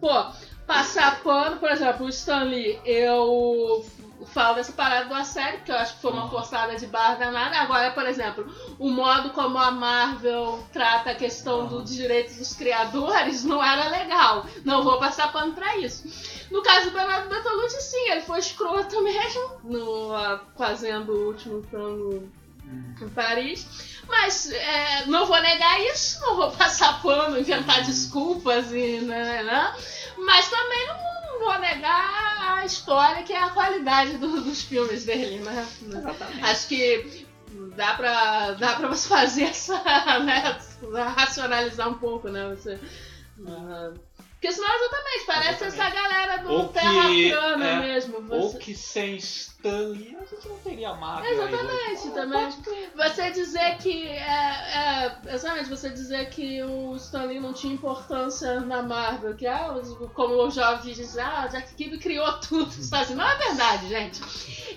Pô, 0.00 0.26
passar 0.66 1.20
pano, 1.22 1.56
por 1.58 1.70
exemplo, 1.70 2.06
o 2.06 2.08
Stanley, 2.08 2.80
eu 2.84 3.84
falo 4.26 4.54
dessa 4.54 4.72
parada 4.72 5.06
do 5.06 5.14
assédio, 5.14 5.62
que 5.64 5.72
eu 5.72 5.76
acho 5.76 5.94
que 5.96 6.00
foi 6.02 6.12
uma 6.12 6.24
Uhum. 6.24 6.30
forçada 6.30 6.76
de 6.76 6.86
barra 6.86 7.16
danada. 7.16 7.56
Agora, 7.58 7.90
por 7.90 8.06
exemplo, 8.06 8.46
o 8.78 8.88
modo 8.88 9.30
como 9.30 9.58
a 9.58 9.70
Marvel 9.72 10.64
trata 10.72 11.10
a 11.10 11.14
questão 11.14 11.62
Uhum. 11.62 11.66
dos 11.82 11.92
direitos 11.94 12.36
dos 12.36 12.54
criadores 12.54 13.42
não 13.44 13.62
era 13.62 13.88
legal. 13.88 14.46
Não 14.64 14.82
vou 14.84 14.98
passar 14.98 15.32
pano 15.32 15.52
pra 15.54 15.76
isso. 15.78 16.04
No 16.52 16.62
caso 16.62 16.90
do 16.90 16.92
Bernardo 16.92 17.28
Bertolucci, 17.28 17.82
sim, 17.82 18.10
ele 18.10 18.20
foi 18.20 18.38
escroto 18.38 19.02
mesmo, 19.02 19.60
no, 19.64 20.10
fazendo 20.56 21.12
o 21.12 21.26
último 21.28 21.60
tango 21.70 22.30
Hum. 22.64 22.94
em 23.02 23.08
Paris. 23.08 23.91
Mas 24.12 24.50
é, 24.52 25.06
não 25.06 25.24
vou 25.26 25.40
negar 25.40 25.80
isso, 25.86 26.20
não 26.20 26.36
vou 26.36 26.50
passar 26.52 27.00
pano, 27.02 27.38
inventar 27.40 27.82
desculpas 27.82 28.70
e 28.70 29.00
né, 29.00 29.42
né, 29.42 29.74
mas 30.18 30.48
também 30.50 30.86
não 30.86 31.40
vou 31.40 31.58
negar 31.58 32.58
a 32.58 32.64
história 32.64 33.22
que 33.22 33.32
é 33.32 33.42
a 33.42 33.48
qualidade 33.50 34.18
do- 34.18 34.42
dos 34.42 34.62
filmes 34.62 35.04
dele, 35.04 35.38
né? 35.38 35.66
Exatamente. 35.82 36.44
Acho 36.44 36.68
que 36.68 37.26
dá 37.74 37.94
pra, 37.94 38.50
dá 38.52 38.74
pra 38.74 38.88
você 38.88 39.08
fazer 39.08 39.44
essa, 39.44 39.82
né, 40.20 40.58
racionalizar 41.16 41.88
um 41.88 41.94
pouco, 41.94 42.28
né? 42.28 42.54
Você, 42.54 42.78
ah, 43.48 43.92
porque 44.32 44.52
senão 44.52 44.68
exatamente, 44.74 45.24
parece 45.26 45.64
Exatamente. 45.64 45.80
essa 45.80 46.02
galera 46.02 46.36
do 46.42 46.52
Ou 46.52 46.68
que, 46.68 46.74
Terra 46.74 47.02
Plana 47.30 47.66
é, 47.66 47.80
mesmo. 47.80 48.16
Ou 48.28 48.50
Você... 48.50 48.58
que 48.58 48.74
sem 48.74 49.18
Stan 49.64 49.88
Lee, 49.90 50.16
a 50.20 50.24
gente 50.24 50.48
não 50.48 50.58
teria 50.58 50.92
Marvel 50.94 51.30
hoje. 51.30 51.54
Exatamente, 51.54 52.10
também. 52.10 52.50
Você 52.96 53.30
dizer 53.30 53.78
que. 53.78 54.08
É, 54.08 55.16
é, 55.28 55.34
exatamente, 55.34 55.68
você 55.70 55.88
dizer 55.90 56.28
que 56.30 56.60
o 56.64 56.96
Stan 56.96 57.22
Lee 57.24 57.38
não 57.38 57.52
tinha 57.52 57.72
importância 57.72 58.60
na 58.60 58.82
Marvel, 58.82 59.36
que 59.36 59.46
ah, 59.46 59.72
os- 59.72 59.96
como 60.14 60.34
eu 60.34 60.50
já 60.50 60.72
ouvi 60.72 60.92
dizer, 60.92 61.20
ah, 61.20 61.46
o 61.48 61.52
Jack 61.52 61.74
Kirby 61.74 61.98
criou 61.98 62.32
tudo, 62.40 62.70
sabe? 62.72 63.14
Não 63.14 63.24
é 63.28 63.36
verdade, 63.36 63.88
gente. 63.88 64.20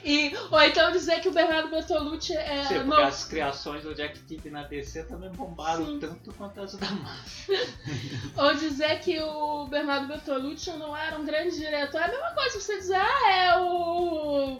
E, 0.03 0.31
ou 0.51 0.61
então 0.61 0.91
dizer 0.91 1.19
que 1.19 1.29
o 1.29 1.33
Bernardo 1.33 1.69
Bertolucci 1.69 2.35
é. 2.37 2.63
Sim, 2.65 2.73
porque 2.75 2.83
não- 2.89 3.03
as 3.03 3.23
criações 3.25 3.81
do 3.83 3.95
Jack 3.95 4.19
Kirby 4.19 4.51
na 4.51 4.63
DC 4.63 5.03
também 5.05 5.31
bombaram 5.31 5.83
Sim. 5.85 5.99
tanto 5.99 6.31
quanto 6.33 6.61
as 6.61 6.75
da 6.75 6.87
Marvel. 6.91 7.15
Ou 8.37 8.53
dizer 8.53 8.99
que 8.99 9.19
o 9.19 9.65
Bernardo 9.65 10.07
Bertolucci 10.07 10.69
não 10.73 10.95
era 10.95 11.17
um 11.17 11.25
grande 11.25 11.55
diretor. 11.57 11.99
É 12.01 12.03
a 12.03 12.07
mesma 12.09 12.31
coisa 12.35 12.59
você 12.59 12.77
dizer, 12.77 12.97
ah, 12.97 13.31
é 13.31 13.57
o. 13.59 14.59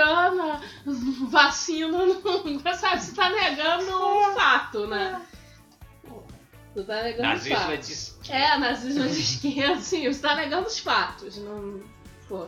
A 0.00 0.04
terra 0.04 0.26
é 0.26 0.30
plana, 0.30 0.60
vacina 1.28 1.98
não. 2.06 2.74
Sabe, 2.74 3.02
você 3.02 3.12
tá 3.14 3.30
negando 3.30 3.90
um 3.90 4.34
fato, 4.34 4.86
né? 4.86 5.20
Você 6.74 6.84
tá 6.84 7.02
negando 7.02 7.22
Nazismo 7.28 7.72
é 7.72 7.76
de 7.76 8.32
É, 8.32 8.58
nazismo 8.58 9.08
de 9.08 9.20
esquerda, 9.20 9.80
sim, 9.80 10.06
você 10.06 10.20
tá 10.20 10.34
negando 10.36 10.66
os 10.66 10.78
fatos. 10.78 11.36
Não, 11.38 11.80
pô. 12.28 12.46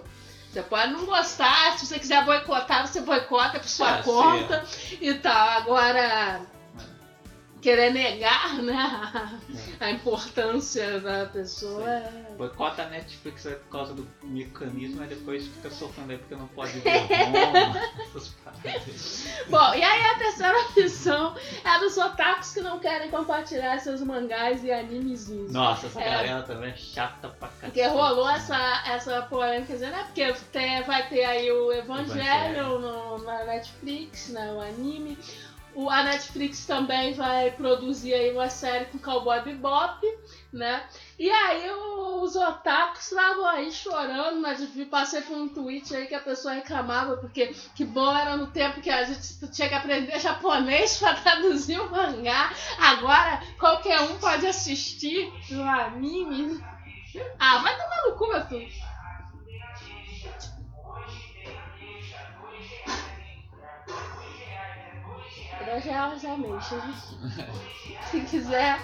Você 0.53 0.63
pode 0.63 0.93
não 0.93 1.07
gostar, 1.07 1.79
se 1.79 1.87
você 1.87 1.99
quiser 1.99 2.25
boicotar, 2.25 2.87
você 2.87 3.01
boicota 3.01 3.61
por 3.61 3.69
sua 3.69 3.99
É, 3.99 4.03
conta 4.03 4.65
e 5.01 5.15
tal. 5.15 5.49
Agora, 5.59 6.43
querer 7.61 7.93
negar, 7.93 8.55
né, 8.63 8.75
a, 9.81 9.85
a 9.85 9.91
importância 9.91 11.01
da 11.01 11.27
pessoa 11.27 11.89
é. 11.91 12.35
Boicota 12.37 12.83
a 12.83 12.87
Netflix 12.89 13.47
aí 13.47 13.55
por 13.55 13.69
causa 13.71 13.95
do 13.95 14.07
mecanismo, 14.23 15.03
e 15.05 15.07
depois 15.07 15.47
fica 15.47 15.71
sofrendo 15.71 16.13
aí 16.13 16.19
porque 16.19 16.35
não 16.35 16.49
pode 16.49 16.79
ver. 16.81 17.07
Bom, 19.49 19.75
e 19.75 19.83
aí 19.83 20.03
a 20.11 20.19
terceira 20.19 20.59
opção 20.61 21.35
é 21.65 21.69
a 21.69 21.79
dos 21.79 21.97
otakus 21.97 22.53
que 22.53 22.61
não 22.61 22.79
querem 22.79 23.11
compartilhar 23.11 23.79
seus 23.79 24.01
mangás 24.03 24.63
e 24.65 24.71
animezinhos. 24.73 25.53
Nossa, 25.53 25.87
essa 25.87 26.01
É. 26.01 26.05
galera 26.11 26.43
também 26.43 26.71
é 26.71 26.77
chata 26.77 27.29
pra 27.29 27.49
caralho. 27.49 27.73
Porque 27.73 27.87
rolou 27.87 28.29
essa, 28.29 28.83
essa 28.87 29.23
polêmica, 29.23 29.73
dizendo, 29.73 29.93
né? 29.93 30.05
Porque 30.05 30.33
tem- 30.53 30.83
vai 30.83 31.09
ter 31.09 31.25
aí 31.25 31.51
o 31.51 31.73
Evangelho 31.73 32.21
Evangelho. 32.21 32.79
no- 32.79 33.19
na 33.25 33.45
Netflix, 33.45 34.29
né? 34.31 34.53
O 34.53 34.61
anime. 34.61 35.19
O, 35.81 35.89
a 35.89 36.03
Netflix 36.03 36.67
também 36.67 37.15
vai 37.15 37.51
produzir 37.53 38.13
aí 38.13 38.33
uma 38.33 38.51
série 38.51 38.85
com 38.87 38.99
Cowboy 38.99 39.41
Bebop, 39.41 40.05
né? 40.53 40.85
E 41.19 41.31
aí 41.31 41.71
o- 41.71 42.21
os 42.23 42.37
otakus 42.37 43.11
estavam 43.11 43.47
aí 43.47 43.73
chorando, 43.73 44.41
mas 44.41 44.61
eu 44.77 44.87
passei 44.87 45.23
por 45.23 45.37
um 45.39 45.49
tweet 45.49 45.97
aí 45.97 46.07
que 46.07 46.15
a 46.15 46.21
pessoa 46.21 46.53
reclamava, 46.55 47.17
porque 47.17 47.55
que 47.75 47.85
bom 47.85 48.15
era 48.15 48.37
no 48.37 48.49
tempo 48.49 48.81
que 48.83 48.91
a 48.91 49.05
gente 49.05 49.51
tinha 49.53 49.69
que 49.71 49.75
aprender 49.75 50.19
japonês 50.21 50.99
para 51.01 51.15
traduzir 51.15 51.81
o 51.81 51.91
mangá. 51.91 52.53
Agora 52.79 53.41
qualquer 53.59 54.01
um 54.03 54.19
pode 54.19 54.47
assistir 54.47 55.33
no 55.51 55.63
anime. 55.63 56.63
Ah, 57.39 57.59
vai 57.59 57.75
tomar 57.77 58.03
no 58.07 58.17
cu, 58.17 58.29
meu 58.29 58.45
filho. 58.47 58.90
Eu 65.71 65.81
já, 65.81 66.17
já 66.17 66.37
mexo. 66.37 66.75
Se 68.11 68.21
quiser. 68.23 68.77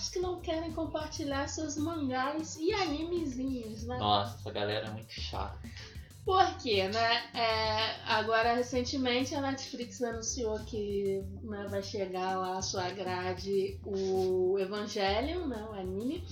Otakus 0.00 0.08
que 0.08 0.18
não 0.18 0.40
querem 0.40 0.72
compartilhar 0.72 1.46
seus 1.48 1.76
mangás 1.76 2.56
e 2.56 2.72
animezinhos, 2.72 3.84
né? 3.84 3.98
Nossa, 3.98 4.36
essa 4.36 4.50
galera 4.50 4.86
é 4.86 4.90
muito 4.90 5.12
chata. 5.12 5.58
Por 6.24 6.58
quê, 6.58 6.86
né? 6.88 7.22
É, 7.34 7.96
agora, 8.04 8.54
recentemente, 8.54 9.34
a 9.34 9.40
Netflix 9.40 10.02
anunciou 10.02 10.58
que 10.60 11.24
né, 11.42 11.66
vai 11.68 11.82
chegar 11.82 12.36
lá 12.36 12.58
a 12.58 12.62
sua 12.62 12.90
grade 12.90 13.80
o 13.84 14.56
Evangelion, 14.58 15.46
né, 15.46 15.66
o 15.70 15.72
anime, 15.72 16.22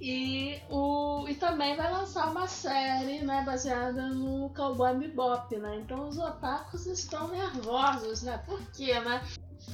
e, 0.00 0.58
o, 0.70 1.26
e 1.28 1.34
também 1.34 1.76
vai 1.76 1.92
lançar 1.92 2.30
uma 2.30 2.48
série 2.48 3.20
né, 3.20 3.42
baseada 3.44 4.08
no 4.08 4.48
Cowboy 4.50 4.96
Bebop, 4.96 5.54
né? 5.58 5.80
Então 5.84 6.08
os 6.08 6.18
otakus 6.18 6.86
estão 6.86 7.28
nervosos, 7.28 8.22
né? 8.22 8.38
Por 8.38 8.60
quê, 8.72 8.98
né? 9.00 9.22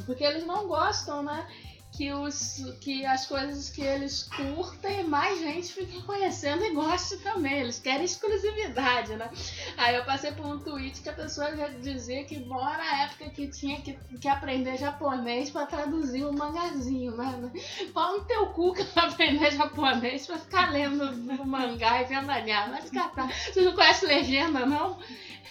Porque 0.07 0.25
eles 0.25 0.45
não 0.45 0.67
gostam, 0.67 1.23
né? 1.23 1.47
Que, 1.93 2.11
os, 2.11 2.65
que 2.81 3.05
as 3.05 3.27
coisas 3.27 3.69
que 3.69 3.83
eles 3.83 4.23
curtem, 4.23 5.05
mais 5.05 5.39
gente 5.39 5.73
fique 5.73 6.03
conhecendo 6.03 6.65
e 6.65 6.73
goste 6.73 7.19
também. 7.19 7.61
Eles 7.61 7.79
querem 7.79 8.05
exclusividade, 8.05 9.15
né? 9.15 9.31
Aí 9.77 9.95
eu 9.97 10.05
passei 10.05 10.33
por 10.33 10.47
um 10.47 10.59
tweet 10.59 11.03
que 11.03 11.09
a 11.11 11.13
pessoa 11.13 11.55
já 11.55 11.69
dizia 11.69 12.25
que 12.25 12.39
bora 12.39 12.83
a 12.83 13.03
época 13.05 13.29
que 13.31 13.47
tinha 13.49 13.81
que, 13.83 13.99
que 14.19 14.27
aprender 14.27 14.79
japonês 14.79 15.51
pra 15.51 15.67
traduzir 15.67 16.25
o 16.25 16.33
mangazinho, 16.33 17.15
né? 17.15 17.53
Pau 17.93 18.19
no 18.19 18.25
teu 18.25 18.47
cu 18.47 18.73
que 18.73 18.83
vai 18.85 19.09
aprender 19.09 19.51
japonês 19.53 20.27
pra 20.27 20.39
ficar 20.39 20.73
lendo 20.73 21.05
o 21.43 21.47
mangá 21.47 22.01
e 22.01 22.05
vendo 22.05 22.31
anime. 22.31 22.71
Vai 22.71 22.81
descartar. 22.81 23.29
Você 23.29 23.61
não 23.61 23.75
conhece 23.75 24.07
legenda, 24.07 24.65
não? 24.65 24.99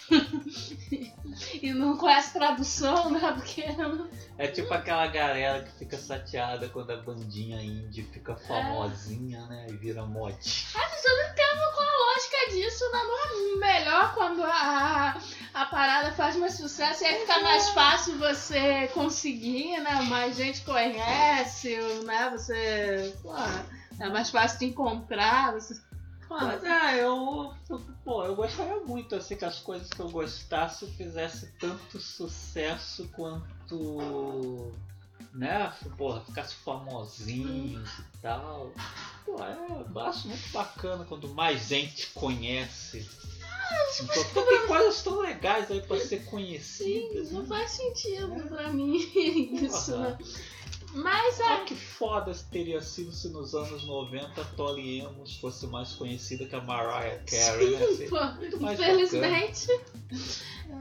e 1.62 1.73
não 1.73 1.97
conhece 1.97 2.34
tradução, 2.34 3.10
né? 3.10 3.32
Porque 3.34 3.63
É 4.38 4.47
tipo 4.47 4.73
aquela 4.73 5.08
galera 5.08 5.63
que 5.63 5.71
fica 5.80 5.97
chateada 5.97 6.69
quando 6.69 6.91
a 6.91 6.97
bandinha 6.97 7.62
indie 7.62 8.04
fica 8.04 8.36
famosinha, 8.36 9.45
né? 9.47 9.67
E 9.69 9.73
vira 9.77 10.06
mote. 10.06 10.67
Mas 10.73 11.06
eu 11.06 11.17
não 11.17 11.23
entendo 11.32 11.75
qual 11.75 11.88
a 11.88 12.13
lógica 12.13 12.51
disso, 12.51 12.84
né? 12.91 12.99
Não 13.04 13.19
é 13.19 13.80
melhor 13.80 14.13
quando 14.13 14.43
a, 14.43 15.21
a 15.54 15.65
parada 15.65 16.12
faz 16.13 16.36
mais 16.36 16.54
sucesso 16.54 17.04
e 17.04 17.08
aí 17.08 17.21
fica 17.21 17.39
mais 17.39 17.69
fácil 17.69 18.17
você 18.17 18.88
conseguir, 18.93 19.80
né? 19.80 20.01
Mais 20.04 20.36
gente 20.36 20.62
conhece, 20.62 21.75
né? 22.06 22.30
Você. 22.32 23.15
Pô, 23.21 23.34
é 23.99 24.10
mais 24.10 24.30
fácil 24.30 24.60
de 24.60 24.65
encontrar. 24.65 25.54
Você... 25.54 25.80
Pô, 26.32 26.38
Mas 26.38 26.63
é, 26.63 27.04
eu, 27.04 27.54
Pô, 28.06 28.24
eu 28.24 28.34
gostaria 28.38 28.80
muito 28.80 29.13
assim 29.15 29.36
que 29.36 29.44
as 29.44 29.60
coisas 29.60 29.89
que 29.89 30.00
eu 30.00 30.10
gostasse 30.10 30.88
fizesse 30.94 31.48
tanto 31.60 32.00
sucesso 32.00 33.10
quanto. 33.10 34.72
Né? 35.34 35.74
Porra, 35.98 36.22
ficasse 36.22 36.56
famosinhos 36.56 37.89
e 38.00 38.17
tal. 38.22 38.72
Pô, 39.26 39.44
é, 39.44 39.86
eu 39.94 40.00
acho 40.00 40.30
muito 40.30 40.50
bacana 40.54 41.04
quando 41.04 41.28
mais 41.28 41.67
gente 41.67 42.08
conhece. 42.12 43.10
Então, 44.02 44.24
porque 44.24 44.41
tem 44.41 44.67
coisas 44.67 45.04
tão 45.04 45.20
legais 45.20 45.70
aí 45.70 45.82
pra 45.82 46.00
ser 46.00 46.24
conhecidas. 46.26 47.28
Sim, 47.28 47.34
não 47.34 47.41
né? 47.41 47.48
faz 47.48 47.72
sentido 47.72 48.48
pra 48.48 48.70
mim 48.70 48.96
isso, 48.96 49.98
né? 49.98 50.17
Mas 50.93 51.39
é. 51.39 51.43
Olha 51.43 51.65
que 51.65 51.75
foda 51.75 52.34
teria 52.51 52.82
sido 52.82 53.12
se 53.12 53.30
nos 53.30 53.56
anos 53.56 53.86
90 53.86 54.41
a 54.41 54.45
Tori 54.45 55.01
Amos 55.01 55.38
fosse 55.38 55.65
mais 55.67 55.93
conhecida 55.93 56.45
que 56.45 56.56
a 56.56 56.62
Mariah 56.62 57.23
Carey, 57.25 57.71
né? 57.71 57.86
Assim, 57.86 58.10
Pô, 58.10 58.17
infelizmente, 58.71 59.67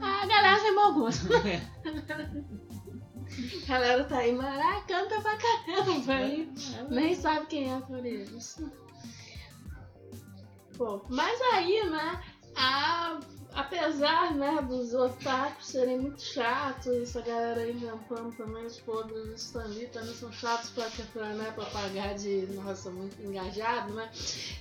a 0.01 0.25
galera 0.25 0.59
tem 0.59 0.75
mau 0.75 0.93
gosto. 0.93 1.27
A 3.65 3.71
galera 3.71 4.03
tá 4.03 4.17
aí, 4.17 4.33
mas 4.33 4.59
ah, 4.59 4.83
canta 4.85 5.21
pra 5.21 5.37
caramba 5.37 6.13
aí. 6.13 6.51
Nem 6.89 7.15
sabe 7.15 7.45
quem 7.45 7.73
é 7.73 7.79
por 7.79 8.05
eles. 8.05 8.61
Bom, 10.77 11.05
mas 11.07 11.39
aí, 11.53 11.89
né, 11.89 12.21
a, 12.57 13.19
apesar 13.53 14.33
né, 14.33 14.61
dos 14.61 14.93
otakus 14.93 15.67
serem 15.67 15.99
muito 15.99 16.21
chatos, 16.21 16.87
essa 16.87 17.21
galera 17.21 17.61
aí 17.61 17.71
inventando 17.71 18.35
também 18.35 18.65
os 18.65 18.79
podres 18.79 19.25
do 19.25 19.33
Stanley 19.35 19.87
também 19.87 20.13
são 20.15 20.31
chatos 20.31 20.69
pra, 20.69 20.89
pra, 21.13 21.27
né, 21.27 21.51
pra 21.51 21.65
pagar 21.65 22.15
de, 22.15 22.47
nossa, 22.53 22.89
muito 22.89 23.21
engajado, 23.21 23.93
né? 23.93 24.09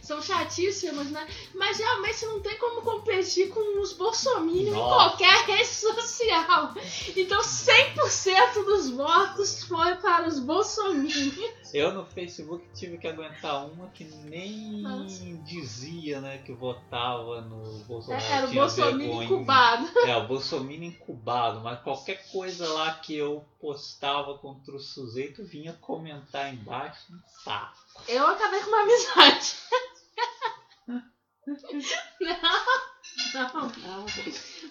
São 0.03 0.20
chatíssimos, 0.20 1.11
né? 1.11 1.26
Mas 1.55 1.78
realmente 1.78 2.26
não 2.26 2.41
tem 2.41 2.59
como 2.59 2.82
competir 2.82 3.49
com 3.51 3.80
os 3.80 3.93
bolsominions 3.93 4.76
em 4.76 4.80
qualquer 4.80 5.45
rede 5.45 5.66
social. 5.66 6.74
Então 7.16 7.41
100% 7.41 8.64
dos 8.64 8.91
votos 8.91 9.64
foi 9.64 9.95
para 9.97 10.28
os 10.28 10.38
bolsominions. 10.38 11.59
Eu 11.72 11.92
no 11.92 12.04
Facebook 12.06 12.66
tive 12.74 12.98
que 12.98 13.06
aguentar 13.06 13.66
uma 13.66 13.88
que 13.88 14.04
nem 14.04 14.82
Nossa. 14.82 15.24
dizia, 15.44 16.20
né, 16.20 16.38
que 16.38 16.52
votava 16.52 17.40
no 17.42 17.78
Bolsonaro. 17.84 18.24
Era 18.24 18.46
o 18.46 18.52
Bolsonaro 18.52 19.22
incubado. 19.22 19.90
É, 20.06 20.16
o 20.16 20.26
Bolsonaro 20.26 20.72
incubado, 20.72 21.60
mas 21.60 21.80
qualquer 21.82 22.30
coisa 22.30 22.68
lá 22.72 22.94
que 22.94 23.14
eu 23.14 23.44
postava 23.60 24.38
contra 24.38 24.74
o 24.74 24.80
sujeito 24.80 25.44
vinha 25.44 25.72
comentar 25.74 26.52
embaixo, 26.52 27.12
um 27.12 27.20
saco. 27.44 27.78
Eu 28.08 28.26
acabei 28.26 28.60
com 28.60 28.68
uma 28.68 28.82
amizade. 28.82 29.56
Não, 32.20 32.99
não, 33.35 33.72
não. 33.78 34.07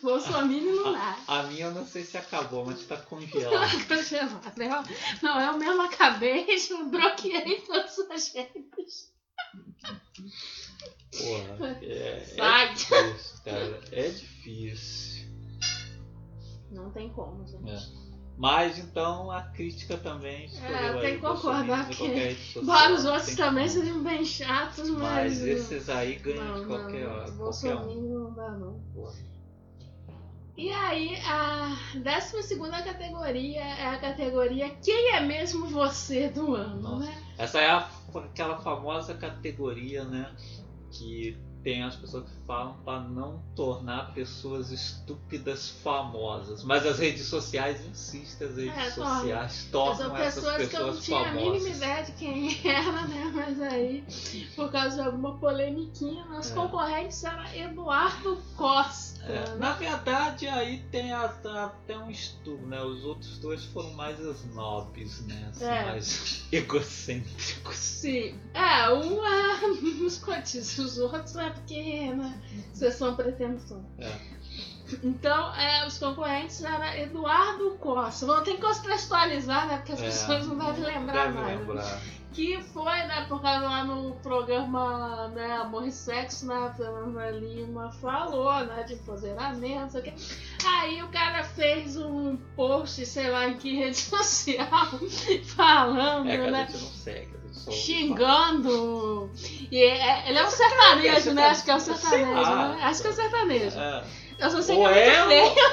Bolsonaro 0.01 0.47
não 0.47 0.93
dá. 0.93 1.17
A 1.27 1.43
minha 1.43 1.65
eu 1.65 1.71
não 1.71 1.85
sei 1.85 2.03
se 2.03 2.17
acabou, 2.17 2.65
mas 2.65 2.83
tá 2.85 2.97
congelada. 2.97 3.67
Congelado. 3.87 4.57
Eu- 4.57 5.19
Não, 5.21 5.39
eu 5.41 5.57
mesmo 5.57 5.81
acabei, 5.81 6.45
bloqueei 6.89 7.61
todas 7.61 7.99
as 8.11 8.33
redes. 8.33 9.13
Porra, 11.11 11.79
é, 11.81 12.17
é 12.17 12.25
Sai. 12.35 12.73
difícil, 12.73 13.43
cara. 13.43 13.81
É 13.91 14.09
difícil. 14.09 15.27
Não 16.71 16.91
tem 16.91 17.09
como, 17.09 17.45
gente. 17.47 17.69
É. 17.69 18.08
Mas 18.39 18.79
então 18.79 19.29
a 19.29 19.41
crítica 19.41 19.97
também 19.97 20.45
escolheu 20.45 20.77
É, 20.77 20.89
eu 20.89 20.93
aí 20.93 21.01
tenho 21.01 21.15
que 21.15 21.21
concordar, 21.27 21.85
social, 21.93 22.63
Vários 22.63 23.01
tem 23.03 23.11
outros 23.11 23.35
também 23.35 23.67
seriam 23.67 24.01
bem 24.01 24.23
chatos, 24.23 24.89
mas. 24.91 25.39
Mas 25.39 25.41
esses 25.41 25.89
aí 25.89 26.15
ganham 26.15 26.45
não, 26.45 26.61
de 26.61 26.65
qualquer 26.65 27.03
não, 27.05 27.11
hora. 27.11 27.19
Qualquer 27.23 27.37
Bolsonaro 27.37 27.89
um. 27.91 28.13
não 28.13 28.33
dá, 28.33 28.49
não. 28.51 28.79
E 30.55 30.71
aí, 30.71 31.15
a 31.25 31.75
12 31.95 32.83
categoria 32.83 33.61
é 33.61 33.87
a 33.87 33.97
categoria 33.99 34.69
Quem 34.69 35.15
é 35.15 35.19
mesmo 35.19 35.67
você 35.67 36.29
do 36.29 36.55
ano, 36.55 36.81
Nossa. 36.81 37.05
né? 37.05 37.23
Essa 37.37 37.59
é 37.59 37.69
a- 37.69 37.89
aquela 38.15 38.57
famosa 38.59 39.13
categoria, 39.15 40.05
né? 40.05 40.33
Que 40.91 41.37
tem 41.61 41.83
as 41.83 41.97
pessoas 41.97 42.23
que 42.29 42.38
falam 42.49 42.73
para 42.83 43.01
não 43.01 43.39
tornar 43.55 44.11
pessoas 44.15 44.71
estúpidas 44.71 45.69
famosas. 45.83 46.63
Mas 46.63 46.83
as 46.83 46.97
redes 46.97 47.27
sociais 47.27 47.85
insistem, 47.85 48.47
as 48.47 48.55
redes 48.55 48.75
É, 48.75 48.89
sociais 48.89 49.53
São 49.53 49.69
tornam 49.71 50.17
essas 50.17 50.43
pessoas 50.43 50.67
que 50.69 50.75
eu 50.75 50.79
não 50.79 50.87
pessoas 50.87 51.05
tinha 51.05 51.29
a 51.29 51.31
mínima 51.31 51.69
ideia 51.69 52.03
de 52.03 52.11
quem 52.13 52.59
era, 52.65 53.01
né? 53.05 53.31
Mas 53.35 53.61
aí, 53.61 54.03
por 54.55 54.71
causa 54.71 54.95
de 54.95 55.01
alguma 55.07 55.37
polemiquinha, 55.37 56.25
nossos 56.25 56.51
É. 56.51 56.55
concorrentes 56.55 57.23
eram 57.23 57.45
Eduardo 57.53 58.41
Costa. 58.57 59.19
É, 59.25 59.33
né? 59.49 59.55
na 59.59 59.73
verdade, 59.73 60.47
aí 60.47 60.81
tem 60.89 61.11
até 61.13 61.95
um 61.97 62.09
estudo, 62.09 62.65
né? 62.65 62.81
Os 62.81 63.03
outros 63.03 63.37
dois 63.37 63.63
foram 63.65 63.93
mais 63.93 64.17
snobs, 64.19 65.21
né? 65.27 65.49
Assim, 65.51 65.65
É. 65.65 65.83
mais 65.83 66.45
egocêntricos. 66.51 67.75
Sim. 67.75 68.39
É, 68.55 68.89
um 68.91 69.23
é 69.23 69.59
escotismo, 70.07 70.85
os 70.85 70.97
outros 70.97 71.35
é 71.35 71.49
porque, 71.51 72.11
né? 72.13 72.38
Vocês 72.73 72.95
são 72.95 73.15
pretensão. 73.15 73.83
É. 73.99 74.11
Então, 75.03 75.53
é, 75.55 75.85
os 75.85 75.97
concorrentes 75.99 76.63
eram 76.63 76.83
Eduardo 76.97 77.71
Costa. 77.79 78.25
Vamos 78.25 78.43
ter 78.43 78.55
que 78.55 78.61
contextualizar, 78.61 79.67
né? 79.67 79.77
Porque 79.77 79.91
as 79.93 80.01
É, 80.01 80.05
pessoas 80.05 80.47
não 80.47 80.57
devem 80.57 80.83
lembrar 80.83 81.27
Deve 81.27 81.37
mais. 81.39 81.47
né? 81.47 81.55
lembrar. 81.57 82.01
Que 82.31 82.61
foi, 82.61 82.83
né, 82.85 83.25
por 83.27 83.41
causa 83.41 83.65
lá 83.65 83.83
no 83.83 84.13
programa 84.17 85.27
né, 85.29 85.57
Amor 85.57 85.85
e 85.85 85.91
Sexo, 85.91 86.45
né, 86.45 86.55
a 86.55 86.73
Fernanda 86.73 87.31
Lima 87.31 87.91
falou, 87.93 88.53
né, 88.65 88.83
de 88.83 88.93
empoderamento, 88.93 89.79
não 89.81 89.89
sei 89.89 89.99
o 89.99 90.03
quê. 90.03 90.13
Aí 90.65 91.03
o 91.03 91.07
cara 91.09 91.43
fez 91.43 91.97
um 91.97 92.37
post, 92.55 93.03
sei 93.05 93.29
lá 93.31 93.47
em 93.47 93.57
que 93.57 93.75
rede 93.75 93.97
social, 93.99 94.67
falando, 95.55 96.29
É 96.29 96.37
que 96.37 96.43
a 96.43 96.51
né, 96.51 96.67
gente 96.71 96.83
não 96.83 96.91
segue, 96.91 97.31
xingando. 97.71 99.29
E 99.71 99.77
é- 99.83 100.29
ele 100.29 100.37
é 100.39 100.45
um 100.45 100.49
sertanejo, 100.49 101.33
né? 101.33 101.45
Acho 101.47 101.63
que 101.63 101.71
é 101.71 101.75
um 101.75 101.79
sertanejo, 101.79 102.31
lá. 102.41 102.75
né? 102.75 102.83
Acho 102.83 103.01
que 103.01 103.07
é 103.07 103.11
um 103.11 103.13
sertanejo. 103.13 103.79
É. 103.79 104.03
Eu 104.39 104.49
só 104.49 104.61
sei 104.61 104.75
que 104.75 104.81
Ou 104.81 104.89
é 104.89 105.07
é, 105.07 105.25
muito 105.25 105.55
feio. 105.55 105.71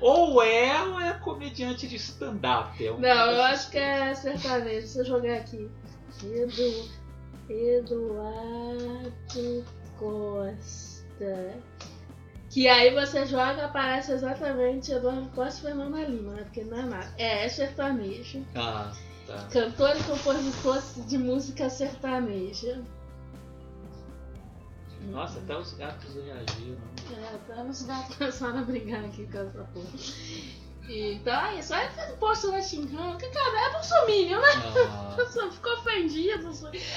ou 0.00 0.42
é, 0.42 0.82
ou 0.82 1.00
é 1.00 1.12
comediante 1.14 1.86
de 1.86 1.96
stand-up. 1.96 2.84
É 2.84 2.90
um 2.92 2.98
Não, 2.98 3.30
eu 3.32 3.42
acho 3.42 3.70
que 3.70 3.78
é 3.78 4.14
sertanejo. 4.14 4.86
Deixa 4.86 4.98
eu 5.00 5.04
jogar 5.04 5.36
aqui. 5.36 5.68
Edu, 6.24 6.88
Eduardo 7.48 9.64
Costa. 9.98 11.54
Que 12.50 12.68
aí 12.68 12.94
você 12.94 13.26
joga, 13.26 13.66
aparece 13.66 14.12
exatamente 14.12 14.92
Eduardo 14.92 15.28
Costa 15.34 15.60
e 15.60 15.62
Fernanda 15.64 15.98
Lima, 16.00 16.32
né? 16.34 16.42
Porque 16.44 16.64
não 16.64 16.78
é 16.78 16.82
nada. 16.82 17.14
É, 17.18 17.44
é 17.44 17.48
sertanejo. 17.48 18.44
Ah, 18.54 18.92
tá. 19.26 19.48
Cantor 19.50 19.96
e 19.96 20.02
compositor 20.04 20.82
de 21.06 21.18
música 21.18 21.68
sertaneja. 21.68 22.82
Nossa, 25.10 25.38
até 25.38 25.56
os 25.56 25.72
gatos 25.74 26.14
reagiram. 26.14 26.78
É, 27.16 27.34
até 27.34 27.62
os 27.62 27.82
gatos 27.82 28.16
começaram 28.16 28.58
a 28.58 28.62
brigar 28.62 29.04
aqui 29.04 29.26
com 29.26 29.38
essa 29.38 29.64
porra. 29.72 29.88
E, 30.88 31.14
então 31.14 31.34
é 31.46 31.58
isso. 31.58 31.74
Aí 31.74 31.88
fez 31.90 32.12
um 32.12 32.16
post 32.16 32.46
lá 32.46 32.60
xingando. 32.60 33.18
Que 33.18 33.28
cara, 33.28 33.68
é 33.68 33.72
bolsominion, 33.72 34.40
né? 34.40 34.48
Ah, 34.88 35.16
ficou 35.50 35.72
ofendido. 35.74 36.50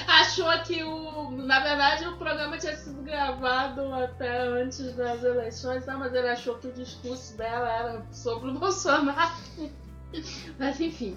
Achou 0.08 0.52
que 0.64 0.84
o. 0.84 1.32
Na 1.32 1.60
verdade, 1.60 2.08
o 2.08 2.18
programa 2.18 2.58
tinha 2.58 2.76
sido 2.76 3.02
gravado 3.02 3.94
até 3.94 4.48
antes 4.48 4.96
das 4.96 5.24
eleições, 5.24 5.86
tá? 5.86 5.98
mas 5.98 6.14
ele 6.14 6.30
achou 6.30 6.58
que 6.58 6.68
o 6.68 6.74
discurso 6.74 7.36
dela 7.38 7.70
era 7.70 8.06
sobre 8.12 8.50
o 8.50 8.60
Bolsonaro. 8.60 9.36
Mas 10.58 10.80
enfim. 10.80 11.16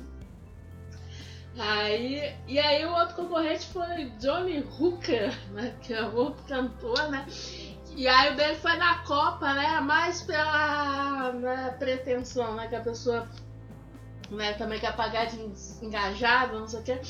Aí, 1.59 2.35
e 2.49 2.59
aí 2.59 2.85
o 2.87 2.93
outro 2.93 3.15
concorrente 3.15 3.67
foi 3.67 4.07
Johnny 4.19 4.65
Hooker, 4.79 5.33
né? 5.53 5.75
Que 5.83 5.93
é 5.93 6.03
outro 6.03 6.43
cantor, 6.45 7.11
né? 7.11 7.27
E 7.95 8.09
aí 8.09 8.33
o 8.33 8.37
dele 8.37 8.55
foi 8.55 8.77
na 8.77 8.99
Copa, 9.01 9.53
né? 9.53 9.81
Mais 9.81 10.23
pela 10.23 11.33
né, 11.33 11.77
pretensão, 11.79 12.55
né? 12.55 12.69
Que 12.69 12.77
a 12.77 12.81
pessoa 12.81 13.29
né, 14.31 14.55
também 14.55 14.81
quer 14.81 14.97
pagar 14.97 15.27
de 15.27 15.39
engajado, 15.85 16.59
não 16.59 16.67
sei 16.67 16.81
o 16.81 16.83
quê. 16.83 17.01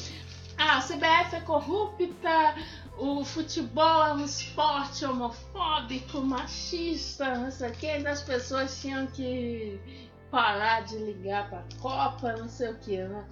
Ah, 0.59 0.78
a 0.78 0.82
CBF 0.82 1.36
é 1.36 1.40
corrupta, 1.40 2.55
o 2.99 3.24
futebol 3.24 4.05
é 4.05 4.12
um 4.12 4.24
esporte 4.24 5.05
homofóbico, 5.05 6.20
machista, 6.20 7.36
não 7.36 7.51
sei 7.51 7.70
o 7.70 7.74
quê. 7.74 7.97
Então 7.99 8.12
as 8.12 8.22
pessoas 8.22 8.80
tinham 8.80 9.07
que 9.07 9.80
parar 10.30 10.82
de 10.82 10.97
ligar 10.97 11.49
pra 11.49 11.64
Copa, 11.80 12.32
não 12.32 12.49
sei 12.49 12.70
o 12.70 12.78
quê, 12.78 13.05
né? 13.05 13.24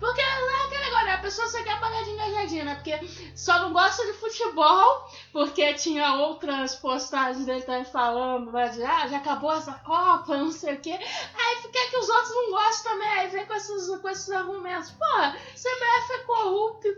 Porque 0.00 0.20
é 0.20 0.64
aquele 0.64 0.84
negócio, 0.84 1.06
né? 1.06 1.12
a 1.12 1.18
pessoa 1.18 1.46
só 1.46 1.62
quer 1.62 1.78
pagar 1.78 2.02
de 2.02 2.10
engajadinha, 2.10 2.64
né? 2.64 2.74
Porque 2.76 2.98
só 3.36 3.60
não 3.60 3.72
gosta 3.72 4.04
de 4.06 4.14
futebol, 4.14 5.06
porque 5.30 5.74
tinha 5.74 6.14
outras 6.14 6.74
postagens 6.76 7.44
dele 7.44 7.60
também 7.60 7.84
falando, 7.84 8.50
né? 8.50 8.68
De, 8.70 8.82
ah, 8.82 9.06
já 9.06 9.18
acabou 9.18 9.52
essa 9.52 9.74
Copa, 9.74 10.38
não 10.38 10.50
sei 10.50 10.74
o 10.74 10.80
quê. 10.80 10.92
Aí 10.92 11.56
fica 11.62 11.90
que 11.90 11.96
os 11.98 12.08
outros 12.08 12.34
não 12.34 12.50
gostam 12.50 12.92
também, 12.92 13.08
aí 13.08 13.28
vem 13.28 13.44
com 13.44 13.54
esses, 13.54 14.00
com 14.00 14.08
esses 14.08 14.30
argumentos. 14.30 14.90
Pô, 14.92 15.04
CBF 15.04 16.12
é 16.12 16.18
corrupta, 16.20 16.88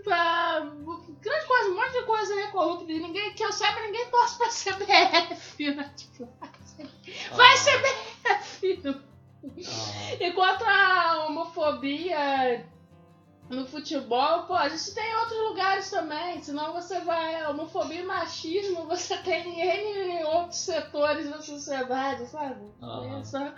grande 1.20 1.46
coisa, 1.46 1.70
um 1.70 1.74
monte 1.74 1.92
de 1.92 2.02
coisa 2.04 2.40
é 2.40 2.46
corrupta, 2.48 2.84
ninguém, 2.84 3.34
que 3.34 3.44
eu 3.44 3.52
saiba, 3.52 3.80
ninguém 3.80 4.08
torce 4.10 4.38
pra 4.38 4.48
CBF, 4.48 5.74
né? 5.74 5.92
Tipo, 5.96 6.28
vai 7.32 7.56
CBF! 7.58 8.82
ah, 8.86 10.16
E 10.20 10.32
quanto 10.32 10.64
à 10.64 11.26
homofobia 11.26 12.64
no 13.52 13.66
futebol, 13.66 14.44
pô, 14.44 14.54
a 14.54 14.68
gente 14.68 14.94
tem 14.94 15.04
em 15.10 15.16
outros 15.16 15.38
lugares 15.38 15.90
também. 15.90 16.42
Senão 16.42 16.72
você 16.72 17.00
vai. 17.00 17.46
Homofobia 17.50 18.00
e 18.00 18.04
machismo, 18.04 18.84
você 18.88 19.16
tem 19.18 19.60
N 19.60 20.24
outros 20.24 20.58
setores 20.58 21.28
da 21.28 21.40
sociedade, 21.40 22.26
sabe? 22.26 22.60
Aham. 22.82 23.20
É 23.20 23.24
só 23.24 23.52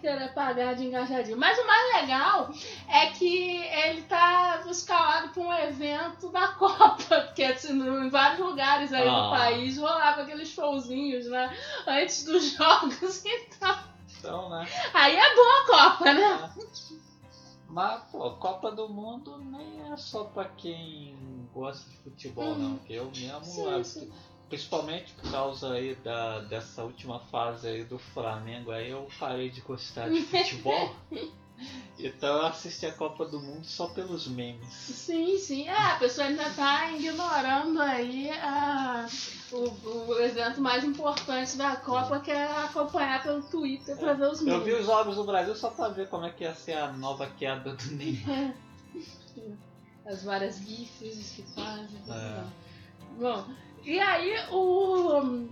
querer 0.00 0.32
pagar 0.32 0.74
de 0.76 0.86
engajadinho. 0.86 1.36
Mas 1.36 1.58
o 1.58 1.66
mais 1.66 2.00
legal 2.00 2.50
é 2.88 3.06
que 3.08 3.56
ele 3.58 4.00
tá 4.02 4.62
escalado 4.70 5.28
para 5.28 5.42
um 5.42 5.52
evento 5.52 6.30
da 6.30 6.48
Copa, 6.56 7.20
porque 7.20 7.42
assim, 7.42 7.72
em 7.72 8.08
vários 8.08 8.38
lugares 8.40 8.92
aí 8.94 9.06
Ah. 9.06 9.20
do 9.24 9.30
país 9.30 9.76
rolava 9.76 10.22
aqueles 10.22 10.48
showzinhos, 10.48 11.26
né? 11.26 11.54
Antes 11.86 12.24
dos 12.24 12.44
jogos, 12.56 13.22
então. 13.26 13.78
então, 14.18 14.48
né? 14.48 14.66
Aí 14.94 15.16
é 15.16 15.34
boa 15.34 15.58
a 15.60 15.66
Copa, 15.66 16.14
né? 16.14 16.50
Mas, 17.70 18.02
pô, 18.10 18.32
Copa 18.32 18.72
do 18.72 18.88
Mundo 18.88 19.38
nem 19.38 19.92
é 19.92 19.96
só 19.96 20.24
pra 20.24 20.44
quem 20.44 21.48
gosta 21.54 21.88
de 21.88 21.96
futebol, 21.98 22.56
não. 22.56 22.76
Porque 22.78 22.94
eu 22.94 23.04
mesmo. 23.04 23.44
Sim, 23.44 23.68
ah, 23.68 23.84
sim. 23.84 24.12
principalmente 24.48 25.12
por 25.12 25.30
causa 25.30 25.72
aí 25.72 25.94
da, 25.94 26.40
dessa 26.40 26.82
última 26.82 27.20
fase 27.20 27.68
aí 27.68 27.84
do 27.84 27.98
Flamengo, 27.98 28.72
aí 28.72 28.90
eu 28.90 29.08
parei 29.18 29.50
de 29.50 29.60
gostar 29.60 30.10
de 30.10 30.20
futebol. 30.26 30.96
então 31.96 32.38
eu 32.38 32.46
assisti 32.46 32.86
a 32.86 32.92
Copa 32.92 33.24
do 33.24 33.40
Mundo 33.40 33.64
só 33.64 33.86
pelos 33.86 34.26
memes. 34.26 34.72
Sim, 34.72 35.38
sim. 35.38 35.68
É, 35.68 35.92
a 35.92 35.96
pessoa 35.96 36.26
ainda 36.26 36.50
tá 36.50 36.90
ignorando 36.90 37.80
aí 37.80 38.29
evento 40.30 40.60
mais 40.60 40.82
importante 40.84 41.56
da 41.56 41.76
Copa, 41.76 42.20
que 42.20 42.30
é 42.30 42.44
acompanhar 42.64 43.22
pelo 43.22 43.42
Twitter 43.42 43.96
pra 43.96 44.14
ver 44.14 44.28
os 44.30 44.40
Eu 44.40 44.60
vi 44.60 44.66
memes. 44.70 44.80
os 44.80 44.86
jogos 44.86 45.16
do 45.16 45.24
Brasil 45.24 45.54
só 45.54 45.70
pra 45.70 45.88
ver 45.88 46.08
como 46.08 46.24
é 46.26 46.30
que 46.30 46.44
ia 46.44 46.54
ser 46.54 46.74
a 46.74 46.92
nova 46.92 47.26
queda 47.38 47.74
do 47.74 47.84
Neymar. 47.92 48.54
as 50.06 50.24
várias 50.24 50.56
gifs 50.58 51.32
que 51.36 51.42
fazem. 51.54 52.00
É. 52.08 52.44
Bom, 53.18 53.44
e 53.84 53.98
aí 53.98 54.34
o. 54.50 55.48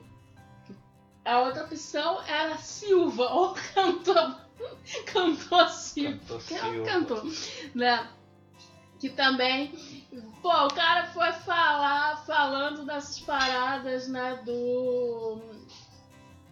A 1.25 1.41
outra 1.41 1.65
opção 1.65 2.23
era 2.27 2.57
Silva, 2.57 3.25
ou 3.35 3.55
cantor. 3.75 4.41
Cantor 5.13 5.69
Silva. 5.71 6.19
Cantor 6.19 6.43
Que 6.47 6.55
é 6.55 6.65
um 6.65 6.73
Silva. 6.73 6.91
cantor, 6.91 7.25
né? 7.75 8.09
Que 8.99 9.09
também. 9.09 9.73
Pô, 10.43 10.67
o 10.67 10.75
cara 10.75 11.07
foi 11.07 11.33
falar, 11.33 12.25
falando 12.25 12.85
dessas 12.85 13.21
paradas, 13.21 14.09
né? 14.09 14.41
Do. 14.45 15.41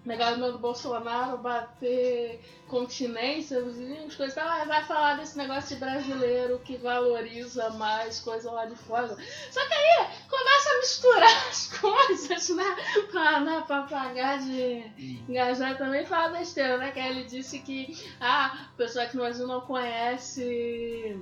Negócio 0.05 0.53
do 0.53 0.59
Bolsonaro 0.59 1.39
bater 1.39 2.41
continência, 2.69 3.59
os 3.59 3.77
índios, 3.77 4.15
coisa 4.15 4.33
e 4.33 4.37
tal, 4.37 4.49
aí 4.49 4.65
vai 4.65 4.85
falar 4.85 5.17
desse 5.17 5.37
negócio 5.37 5.75
de 5.75 5.81
brasileiro 5.85 6.61
que 6.61 6.77
valoriza 6.77 7.71
mais 7.71 8.21
coisa 8.21 8.53
lá 8.53 8.67
de 8.67 8.77
fora. 8.77 9.09
Só 9.09 9.67
que 9.67 9.75
aí 9.75 10.07
começa 10.29 10.71
a 10.71 10.79
misturar 10.79 11.49
as 11.51 11.79
coisas, 11.79 12.49
né? 12.51 12.77
Pra, 13.11 13.41
né, 13.41 13.65
pra 13.67 13.83
pagar 13.83 14.39
de 14.39 15.25
engajar 15.29 15.77
também 15.77 16.07
fala 16.07 16.39
besteira, 16.39 16.79
né? 16.79 16.93
Que 16.93 17.01
aí 17.01 17.11
ele 17.11 17.25
disse 17.25 17.59
que 17.59 18.01
ah, 18.21 18.69
o 18.75 18.77
pessoal 18.77 19.07
aqui 19.07 19.17
no 19.17 19.23
Brasil 19.23 19.49
não 19.49 19.61
conhece 19.63 21.21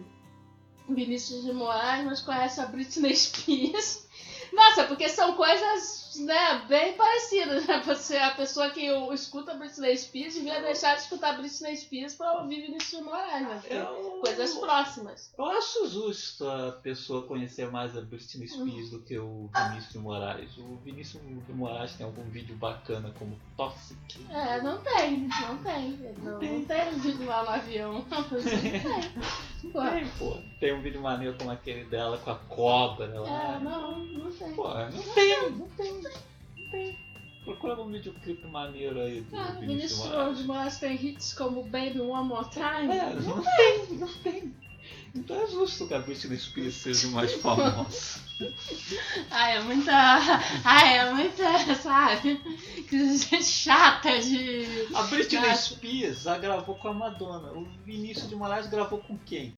Vinícius 0.89 1.43
de 1.45 1.53
Moraes, 1.53 2.05
mas 2.05 2.21
conhece 2.21 2.61
a 2.61 2.67
Britney 2.67 3.15
Spears. 3.17 4.07
Nossa, 4.53 4.85
porque 4.85 5.09
são 5.09 5.35
coisas 5.35 6.04
né, 6.17 6.65
bem 6.69 6.93
parecidas, 6.95 7.67
né? 7.67 7.83
Você, 7.85 8.17
a 8.17 8.31
pessoa 8.33 8.71
que 8.71 8.87
escuta 9.13 9.55
Britney 9.55 9.97
Spears 9.97 10.35
devia 10.35 10.61
deixar 10.63 10.95
de 10.97 11.03
escutar 11.03 11.37
Britney 11.37 11.77
Spears 11.77 12.15
pra 12.15 12.41
ouvir 12.41 12.63
Vinícius 12.63 13.03
Moraes, 13.03 13.43
né? 13.47 13.63
Eu, 13.71 14.21
Coisas 14.21 14.55
próximas. 14.55 15.33
eu 15.37 15.45
acho 15.45 15.89
justo 15.89 16.49
a 16.49 16.73
pessoa 16.83 17.23
conhecer 17.27 17.71
mais 17.71 17.97
a 17.97 18.01
Britney 18.01 18.49
Spears 18.49 18.91
do 18.91 19.01
que 19.03 19.19
o 19.19 19.51
Vinícius 19.69 20.03
Moraes. 20.03 20.57
O 20.59 20.77
Vinícius 20.85 21.23
Moraes 21.49 21.93
tem 21.95 22.07
algum 22.07 22.25
vídeo 22.25 22.57
bacana 22.57 23.13
como 23.19 23.39
Toxic. 23.57 23.99
É, 24.31 24.61
não 24.63 24.79
tem, 24.79 25.29
não 25.41 25.59
tem. 25.63 26.15
Não, 26.19 26.41
não 26.41 26.65
tem 26.65 26.91
vídeo 26.99 27.27
lá 27.27 27.43
no 27.43 27.51
avião. 27.51 28.05
Não 29.65 29.71
tem. 29.73 29.73
Pô, 29.73 29.81
Tem, 29.81 30.09
pô. 30.19 30.37
Tem 30.61 30.75
um 30.75 30.83
vídeo 30.83 31.01
maneiro 31.01 31.37
como 31.39 31.51
aquele 31.51 31.85
dela 31.85 32.19
com 32.19 32.31
a 32.31 32.35
cobra 32.37 33.19
lá. 33.21 33.57
é, 33.57 33.59
não, 33.61 33.99
não 33.99 34.31
tem. 34.31 34.53
Pô, 34.55 34.69
não 34.69 35.03
tem, 35.15 35.51
não 35.51 35.69
tem, 35.69 35.93
não 35.93 36.03
tem. 36.03 36.04
Procura 37.45 37.81
um 37.83 37.91
videoclipe 37.91 38.47
maneiro 38.47 39.01
aí 39.01 39.21
do 39.21 39.37
Ah, 39.37 39.43
Vinícius 39.61 39.67
Vinícius 39.67 40.03
de 40.03 40.09
Moraes. 40.09 40.39
de 40.39 40.45
Moraes 40.45 40.79
tem 40.79 40.95
hits 41.07 41.35
como 41.35 41.63
Baby 41.65 42.01
One 42.01 42.29
More 42.29 42.49
Time. 42.51 42.91
É, 42.97 43.15
não 43.15 43.43
tem, 43.43 43.99
não 43.99 44.09
tem. 44.23 44.55
Então 45.15 45.41
é 45.41 45.47
justo 45.47 45.87
que 45.87 45.95
a 45.95 45.99
Britney 45.99 46.37
Spears 46.39 46.75
seja 46.75 47.09
mais 47.09 47.33
famosa. 47.35 48.21
Ai, 49.31 49.57
é 49.59 49.61
muita. 49.63 49.93
Ai, 50.65 50.99
é 50.99 51.11
muita, 51.13 51.75
sabe? 51.77 52.37
Que 52.89 53.17
gente 53.17 53.45
chata 53.45 54.19
de. 54.21 54.89
A 54.95 55.03
Britney 55.05 55.39
Ah. 55.51 55.55
Spears 55.55 56.23
já 56.23 56.37
gravou 56.39 56.75
com 56.77 56.89
a 56.89 56.95
Madonna. 56.95 57.53
O 57.53 57.65
Vinícius 57.85 58.29
de 58.29 58.37
Moraes 58.37 58.67
gravou 58.67 58.99
com 59.01 59.17
quem? 59.19 59.55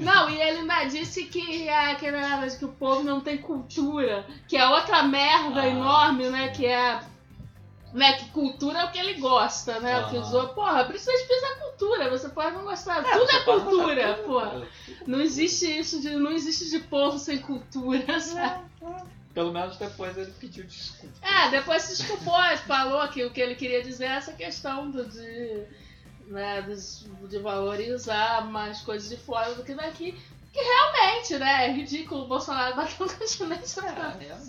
Não, 0.00 0.30
e 0.30 0.40
ele 0.40 0.58
ainda 0.60 0.84
disse 0.84 1.24
que 1.26 1.68
é 1.68 1.92
aquele 1.92 2.18
negócio 2.20 2.58
que 2.58 2.64
o 2.64 2.72
povo 2.72 3.02
não 3.02 3.20
tem 3.20 3.38
cultura, 3.38 4.24
que 4.48 4.56
é 4.56 4.66
outra 4.68 5.02
merda 5.02 5.62
Ah. 5.62 5.68
enorme, 5.68 6.28
né? 6.30 6.48
Que 6.48 6.66
é. 6.66 7.00
Né, 7.92 8.12
que 8.12 8.26
cultura 8.30 8.78
é 8.78 8.84
o 8.84 8.90
que 8.92 8.98
ele 9.00 9.14
gosta, 9.14 9.80
né? 9.80 9.98
O 10.00 10.10
que 10.10 10.16
Ah. 10.16 10.20
usou, 10.20 10.48
porra, 10.50 10.84
Britney 10.84 11.16
Spears 11.18 11.42
é 11.42 11.54
cultura, 11.56 12.08
você 12.10 12.28
pode 12.28 12.54
não 12.56 12.62
gostar. 12.62 13.02
Tudo 13.02 13.30
é 13.30 13.40
pode 13.40 13.64
não 13.64 13.70
cultura, 13.70 14.14
porra. 14.24 14.62
Não 15.06 15.20
existe 15.20 15.66
isso 15.78 16.00
de. 16.00 16.10
Não 16.10 16.30
existe 16.30 16.70
de 16.70 16.78
povo 16.78 17.18
sem 17.18 17.38
cultura, 17.38 18.20
sabe? 18.20 18.64
Pelo 19.34 19.52
menos 19.52 19.76
depois 19.76 20.16
ele 20.16 20.32
pediu 20.40 20.64
desculpa. 20.66 21.14
É, 21.22 21.50
depois 21.50 21.82
se 21.82 21.96
desculpou, 21.98 22.34
falou 22.66 23.06
que 23.08 23.24
o 23.24 23.30
que 23.30 23.40
ele 23.40 23.54
queria 23.56 23.82
dizer 23.82 24.04
é 24.06 24.16
essa 24.16 24.32
questão 24.32 24.90
do, 24.90 25.04
de, 25.06 25.64
né, 26.30 26.62
de, 27.28 27.38
valorizar 27.38 28.46
mais 28.46 28.80
coisas 28.80 29.08
de 29.08 29.16
fora 29.16 29.54
do 29.54 29.64
que 29.64 29.74
daqui. 29.74 30.16
Que 30.52 30.60
realmente, 30.60 31.38
né, 31.38 31.66
é 31.66 31.70
ridículo 31.70 32.24
o 32.24 32.26
Bolsonaro 32.26 32.74
bater 32.74 32.98
no 32.98 33.08
continente 33.08 33.68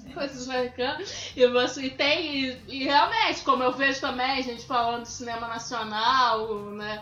É, 0.10 0.14
coisas 0.14 0.50
americanas. 0.50 1.32
E, 1.36 1.48
você, 1.48 1.82
e 1.84 1.90
tem, 1.92 2.36
e, 2.36 2.62
e 2.68 2.84
realmente, 2.86 3.42
como 3.44 3.62
eu 3.62 3.72
vejo 3.72 4.02
também, 4.02 4.42
gente 4.42 4.66
falando 4.66 5.04
de 5.04 5.10
cinema 5.10 5.48
nacional, 5.48 6.56
né, 6.72 7.02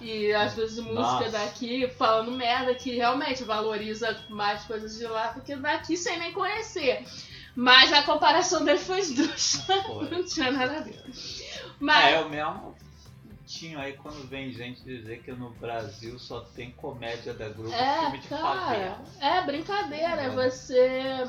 e 0.00 0.32
às 0.32 0.54
vezes 0.54 0.78
música 0.78 1.00
Nossa. 1.00 1.30
daqui, 1.30 1.88
falando 1.96 2.32
merda, 2.32 2.74
que 2.74 2.90
realmente 2.90 3.44
valoriza 3.44 4.18
mais 4.28 4.64
coisas 4.64 4.98
de 4.98 5.06
lá 5.06 5.28
do 5.28 5.42
que 5.42 5.54
daqui 5.54 5.96
sem 5.96 6.18
nem 6.18 6.32
conhecer. 6.32 7.04
Mas 7.54 7.92
a 7.92 8.02
comparação 8.02 8.64
dele 8.64 8.78
foi 8.78 8.98
esdrúxula. 8.98 9.82
Não 10.10 10.24
tinha 10.24 10.50
nada 10.50 10.78
a 10.78 10.80
ver. 10.80 10.94
É, 10.94 11.62
Mas, 11.78 12.14
eu 12.14 12.28
mesmo 12.28 12.79
tinha 13.50 13.80
aí 13.80 13.94
quando 13.94 14.28
vem 14.28 14.52
gente 14.52 14.82
dizer 14.84 15.22
que 15.22 15.32
no 15.32 15.50
Brasil 15.50 16.16
só 16.20 16.40
tem 16.40 16.70
comédia 16.70 17.34
da 17.34 17.48
grupo 17.48 17.74
é, 17.74 18.00
filme 18.02 18.18
de 18.18 18.28
cara, 18.28 18.42
favela. 18.42 19.04
é 19.20 19.42
brincadeira. 19.42 20.22
É 20.22 20.30
você. 20.30 21.28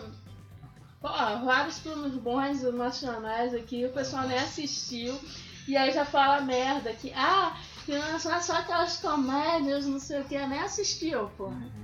Pô, 1.01 1.07
vários 1.09 1.79
filmes 1.79 2.13
bons 2.13 2.61
nacionais 2.61 3.55
aqui, 3.55 3.85
o 3.85 3.91
pessoal 3.91 4.27
nem 4.27 4.37
assistiu. 4.37 5.19
E 5.67 5.75
aí 5.75 5.91
já 5.91 6.05
fala 6.05 6.41
merda 6.41 6.93
que, 6.93 7.11
ah, 7.15 7.57
que 7.85 7.97
não 7.97 8.15
é 8.15 8.19
só 8.19 8.39
só 8.39 8.57
aquelas 8.57 8.97
comédias, 8.97 9.87
não 9.87 9.99
sei 9.99 10.21
o 10.21 10.25
que, 10.25 10.37
nem 10.45 10.59
assistiu, 10.59 11.29
pô. 11.37 11.45
Uhum. 11.45 11.80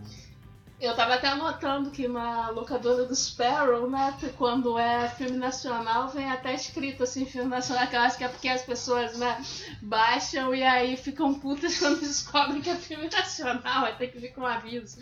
Eu 0.80 0.96
tava 0.96 1.16
até 1.16 1.30
anotando 1.30 1.90
que 1.90 2.08
na 2.08 2.52
locadora 2.52 3.04
do 3.06 3.16
Sparrow, 3.16 3.90
né, 3.90 4.16
quando 4.38 4.78
é 4.78 5.10
filme 5.10 5.36
nacional, 5.36 6.08
vem 6.10 6.30
até 6.30 6.54
escrito 6.54 7.02
assim, 7.02 7.26
filme 7.26 7.50
nacional, 7.50 7.88
que 7.88 7.96
eu 7.96 8.02
acho 8.02 8.18
que 8.18 8.24
é 8.24 8.28
porque 8.28 8.48
as 8.48 8.62
pessoas, 8.62 9.18
né, 9.18 9.44
baixam 9.82 10.54
e 10.54 10.64
aí 10.64 10.96
ficam 10.96 11.34
putas 11.34 11.78
quando 11.80 12.00
descobrem 12.00 12.62
que 12.62 12.70
é 12.70 12.76
filme 12.76 13.10
nacional, 13.10 13.86
aí 13.86 13.96
tem 13.96 14.12
que 14.12 14.20
vir 14.20 14.34
com 14.36 14.46
aviso. 14.46 15.00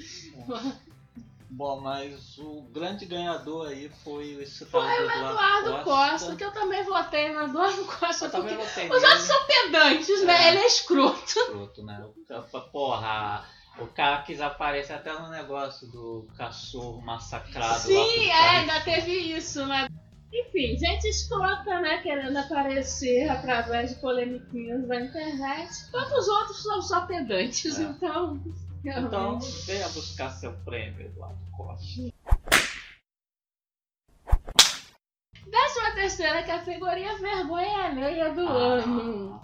Bom, 1.49 1.79
mas 1.81 2.37
o 2.37 2.61
grande 2.71 3.05
ganhador 3.05 3.67
aí 3.67 3.89
foi 4.03 4.31
esse 4.41 4.65
tal 4.65 4.81
Foi 4.81 4.97
do 4.97 5.07
o 5.07 5.11
Eduardo 5.11 5.83
Costa, 5.83 6.35
que 6.37 6.43
eu 6.43 6.51
também 6.51 6.83
votei 6.83 7.33
no 7.33 7.43
Eduardo 7.43 7.83
Costa, 7.85 8.25
Eu 8.25 8.31
também 8.31 8.55
porque 8.55 8.69
votei 8.69 8.89
os 8.89 9.03
outros 9.03 9.21
são 9.21 9.45
pedantes, 9.45 10.23
né, 10.23 10.33
É. 10.33 10.47
ele 10.49 10.57
é 10.59 10.67
escroto. 10.67 11.21
escroto, 11.25 11.83
né? 11.83 12.05
Porra, 12.71 13.45
o 13.79 13.87
cara 13.87 14.21
quis 14.23 14.39
aparecer 14.41 14.93
até 14.93 15.11
no 15.13 15.29
negócio 15.29 15.87
do 15.91 16.27
cachorro 16.37 17.01
massacrado. 17.01 17.79
Sim, 17.79 18.29
é, 18.29 18.49
ainda 18.59 18.81
teve 18.81 19.11
isso, 19.11 19.65
né? 19.65 19.87
Enfim, 20.33 20.77
gente 20.77 21.07
escrota, 21.07 21.79
né? 21.79 21.99
Querendo 21.99 22.35
aparecer 22.37 23.29
através 23.29 23.91
de 23.91 24.01
polemiquinhas 24.01 24.85
da 24.87 24.99
internet. 24.99 25.71
Enquanto 25.87 26.11
os 26.13 26.27
outros 26.27 26.61
são 26.63 26.81
só 26.81 27.05
pedantes, 27.05 27.79
É. 27.79 27.83
então. 27.83 28.41
Então, 28.83 29.09
Realmente. 29.39 29.65
venha 29.65 29.89
buscar 29.89 30.29
seu 30.29 30.53
prêmio, 30.63 31.07
Eduardo 31.07 31.39
Costa. 31.57 32.01
Décima 35.47 35.91
terceira 35.95 36.43
categoria 36.43 37.17
vergonha 37.17 37.85
alheia 37.85 38.33
do 38.33 38.47
ano. 38.47 39.39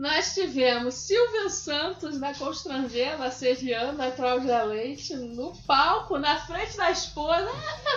Nós 0.00 0.32
tivemos 0.32 0.94
Silvio 0.94 1.50
Santos 1.50 2.18
na 2.18 2.32
Constrangela 2.32 3.26
assediando 3.26 4.00
a 4.00 4.10
Cláudia 4.10 4.62
Leite 4.62 5.14
no 5.14 5.54
palco, 5.66 6.18
na 6.18 6.38
frente 6.38 6.74
da 6.74 6.90
esposa. 6.90 7.50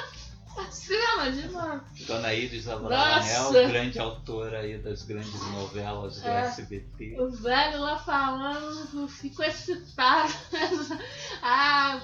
Cena 0.70 1.32
de 1.32 1.47
uma 1.47 1.82
Dona 2.06 2.34
Iris. 2.34 2.68
Abravanel, 2.68 3.54
grande 3.70 3.99
autora 3.99 4.60
aí 4.60 4.78
das 4.80 5.04
grandes 5.04 5.41
novelas 5.54 6.22
do 6.22 6.28
É. 6.28 6.41
SBT. 6.41 7.16
O 7.22 7.32
velho 7.32 7.80
lá 7.80 7.97
falando, 7.97 9.08
ficou 9.08 9.45
excitado. 9.45 10.34
ah, 11.41 12.01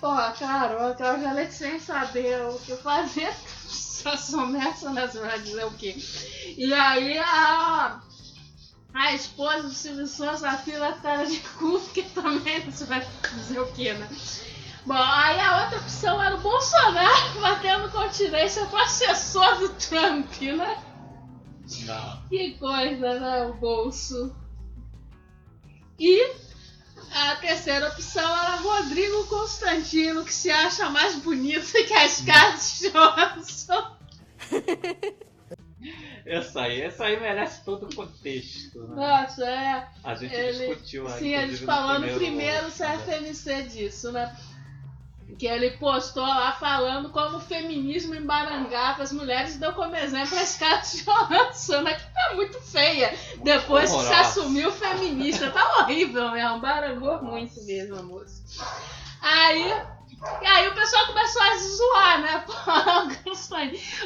porra, 0.00 0.32
cara, 0.32 0.90
a 0.90 0.94
Cláudia 0.94 1.34
Leite 1.34 1.52
sem 1.52 1.78
saber 1.78 2.40
o 2.40 2.58
que 2.58 2.74
fazer. 2.76 3.30
Só 3.68 4.16
começa 4.16 4.90
né? 4.90 5.06
Você 5.06 5.20
vai 5.20 5.38
dizer 5.40 5.66
o 5.66 5.70
quê? 5.72 5.94
E 6.56 6.72
aí 6.72 7.18
a. 7.18 8.00
A 8.94 9.14
esposa 9.14 9.62
do 9.62 9.70
Silvio 9.70 10.06
Santos, 10.06 10.44
a 10.44 10.56
filha 10.58 10.92
cara 10.92 11.24
de 11.24 11.38
cu, 11.40 11.80
que 11.94 12.02
também 12.02 12.60
você 12.60 12.84
vai 12.84 13.06
dizer 13.34 13.60
o 13.60 13.72
quê, 13.72 13.94
né? 13.94 14.08
Bom, 14.84 14.94
aí 14.94 15.40
a 15.40 15.64
outra 15.64 15.78
opção 15.78 16.22
era 16.22 16.36
o 16.36 16.40
Bolsonaro 16.40 17.40
batendo 17.40 17.90
continência 17.90 18.66
com 18.66 18.76
o 18.76 18.80
assessor 18.80 19.58
do 19.58 19.68
Trump, 19.74 20.40
né? 20.40 20.82
Não. 21.86 22.22
Que 22.28 22.54
coisa, 22.58 23.20
né? 23.20 23.46
O 23.46 23.54
bolso. 23.54 24.34
E 25.98 26.32
a 27.14 27.36
terceira 27.36 27.88
opção 27.88 28.22
era 28.22 28.56
Rodrigo 28.56 29.24
Constantino, 29.26 30.24
que 30.24 30.34
se 30.34 30.50
acha 30.50 30.90
mais 30.90 31.16
bonito 31.16 31.72
que 31.72 31.94
as 31.94 32.12
Scarlett 32.12 32.90
Johansson. 32.90 33.96
Essa 36.24 36.62
aí, 36.62 36.80
essa 36.82 37.04
aí 37.04 37.18
merece 37.18 37.64
todo 37.64 37.86
o 37.86 37.94
contexto, 37.94 38.78
né? 38.88 38.94
Nossa, 38.94 39.44
é. 39.44 39.88
A 40.04 40.14
gente 40.14 40.34
Ele- 40.34 40.66
discutiu 40.68 41.08
aí. 41.08 41.18
Sim, 41.18 41.34
eles 41.34 41.60
falando 41.60 42.06
no 42.06 42.14
primeiro 42.14 42.70
CFMC 42.70 43.62
disso, 43.64 44.12
né? 44.12 44.34
Que 45.38 45.46
ele 45.46 45.70
postou 45.78 46.22
lá 46.22 46.52
falando 46.52 47.08
como 47.08 47.38
o 47.38 47.40
feminismo 47.40 48.14
embarangava 48.14 49.02
as 49.02 49.12
mulheres 49.12 49.54
e 49.54 49.58
deu 49.58 49.72
como 49.72 49.96
exemplo 49.96 50.38
a 50.38 50.44
Scarlett 50.44 51.04
Johansson, 51.04 51.80
né? 51.80 51.94
Que 51.94 52.04
tá 52.12 52.34
muito 52.34 52.60
feia. 52.60 53.16
Depois 53.42 53.90
que 53.90 54.02
se 54.02 54.12
assumiu 54.12 54.70
feminista. 54.70 55.50
Tá 55.50 55.78
horrível 55.80 56.30
mesmo, 56.32 56.60
barangou 56.60 57.22
muito 57.22 57.62
mesmo 57.64 57.98
a 57.98 58.02
moça. 58.02 58.42
Aí, 59.22 59.72
e 60.40 60.46
aí 60.46 60.68
o 60.68 60.74
pessoal 60.74 61.06
começou 61.06 61.42
a 61.42 61.56
zoar, 61.56 62.20
né? 62.20 62.44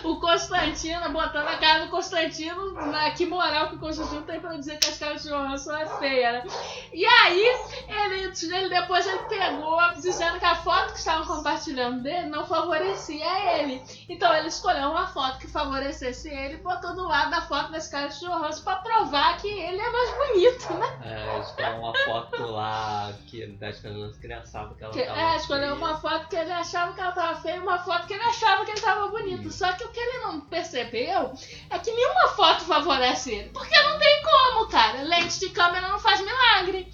O 0.05 0.19
Constantino- 0.21 1.11
botando 1.13 1.47
a 1.49 1.57
cara 1.57 1.85
do 1.85 1.91
Constantino, 1.91 2.73
né? 2.73 3.11
que 3.13 3.27
moral 3.27 3.69
que 3.69 3.77
o 3.77 3.79
Constantino 3.79 4.23
tem 4.23 4.41
pra 4.41 4.55
dizer 4.57 4.79
que 4.79 4.89
a 4.89 4.93
Scarlett 4.93 5.29
Johansson 5.29 5.77
é 5.77 5.87
feia, 5.99 6.33
né? 6.33 6.45
E 6.93 7.05
aí, 7.05 7.57
ele, 7.89 8.33
ele 8.55 8.69
depois 8.69 9.07
ele 9.07 9.19
pegou 9.29 9.79
dizendo 9.95 10.39
que 10.39 10.45
a 10.45 10.55
foto 10.57 10.93
que 10.93 10.99
estavam 10.99 11.27
compartilhando 11.27 12.03
dele 12.03 12.29
não 12.29 12.47
favorecia 12.47 13.59
ele. 13.59 13.83
Então 14.09 14.33
ele 14.35 14.49
escolheu 14.49 14.91
uma 14.91 15.07
foto 15.09 15.39
que 15.39 15.49
favorecesse 15.49 16.29
ele 16.29 16.55
e 16.55 16.59
botou 16.59 16.95
do 16.95 17.07
lado 17.07 17.31
da 17.31 17.43
foto 17.43 17.71
da 17.73 17.81
Scarlett 17.81 18.19
Johansson 18.21 18.63
pra 18.65 18.77
provar 18.77 19.37
que 19.39 19.49
ele 19.49 19.81
é 19.81 19.91
mais 19.91 20.11
bonito, 20.17 20.75
né? 20.75 20.99
É, 21.05 21.39
escolheu 21.41 21.77
uma 21.79 21.93
foto 22.05 22.43
lá 22.51 23.13
que 23.27 23.47
das 23.47 23.79
pessoas 23.79 24.17
que 24.19 24.27
ele 24.27 24.35
achava 24.35 24.75
que 24.75 24.83
ela 24.85 24.93
Que- 24.93 25.01
é, 25.03 25.37
escolheu 25.37 25.75
uma 25.75 25.97
foto 25.99 26.06
que 26.29 26.37
ele 26.37 26.53
achava 26.53 26.93
que 26.93 27.01
ela 27.01 27.13
tava 27.13 27.41
feia 27.41 27.57
e 27.57 27.61
uma 27.61 27.79
foto 27.79 28.07
que 28.07 28.15
ele 28.15 28.23
achava 28.23 28.65
que 28.65 28.71
ele 28.73 28.81
tava 28.81 29.09
bonito. 29.09 29.51
Só 29.51 29.73
que 29.73 29.85
o 29.85 29.89
que 29.89 29.99
ele 30.01 30.19
não 30.25 30.41
percebeu 30.41 31.33
é 31.71 31.79
que 31.79 31.91
nenhuma 31.93 32.29
foto 32.29 32.65
favorece 32.65 33.33
ele. 33.35 33.51
Porque 33.51 33.79
não 33.83 33.99
tem 33.99 34.23
como, 34.23 34.69
cara. 34.69 35.03
Lente 35.03 35.39
de 35.41 35.51
câmera 35.51 35.89
não 35.89 35.99
faz 35.99 36.21
milagre. 36.21 36.93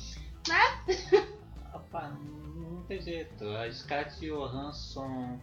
Né? 0.48 1.22
Rapaz, 1.72 2.10
não, 2.56 2.82
tem 2.88 3.00
jeito. 3.00 3.44
A 3.48 3.70
Scarlett 3.72 4.18
Johansson 4.20 5.38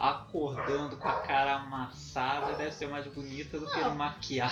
acordando 0.00 0.96
com 0.96 1.08
a 1.08 1.20
cara 1.20 1.56
amassada 1.56 2.54
deve 2.54 2.70
ser 2.72 2.88
mais 2.88 3.06
bonita 3.06 3.58
do 3.58 3.66
que 3.70 3.80
Não. 3.80 3.94
maquiar. 3.94 4.50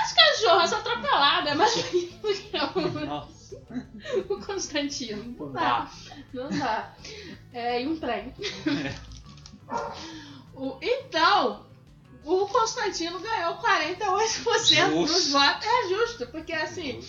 Acho 0.00 0.14
que 0.14 0.20
a 0.20 0.34
Johansson 0.48 0.76
atropelada 0.76 1.50
é 1.50 1.54
mais 1.54 1.74
bonita 1.82 2.28
do 2.28 2.32
que 2.34 2.56
o- 2.96 3.06
Nossa, 3.06 3.39
o 4.28 4.36
Constantino. 4.44 5.34
Não 5.38 5.52
dá. 5.52 5.90
Não 6.32 6.48
dá. 6.50 6.94
É, 7.52 7.82
e 7.82 7.86
um 7.86 7.98
trem. 7.98 8.32
O- 10.52 10.76
então, 10.82 11.64
o 12.24 12.46
Constantino 12.46 13.20
ganhou 13.20 13.54
48% 13.58 14.90
dos 14.90 15.10
Justo. 15.10 15.30
votos. 15.32 15.66
É 15.66 15.88
justo, 15.88 16.26
porque 16.26 16.52
assim. 16.52 17.00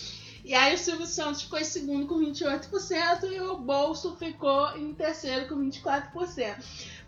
E 0.45 0.53
aí 0.53 0.73
o 0.73 0.77
Silvio 0.77 1.05
Santos 1.05 1.41
ficou 1.43 1.59
em 1.59 1.63
segundo 1.63 2.07
com 2.07 2.19
28% 2.19 3.31
e 3.31 3.39
o 3.41 3.57
Bolso 3.57 4.15
ficou 4.15 4.75
em 4.77 4.93
terceiro 4.93 5.47
com 5.47 5.55
24%. 5.55 6.55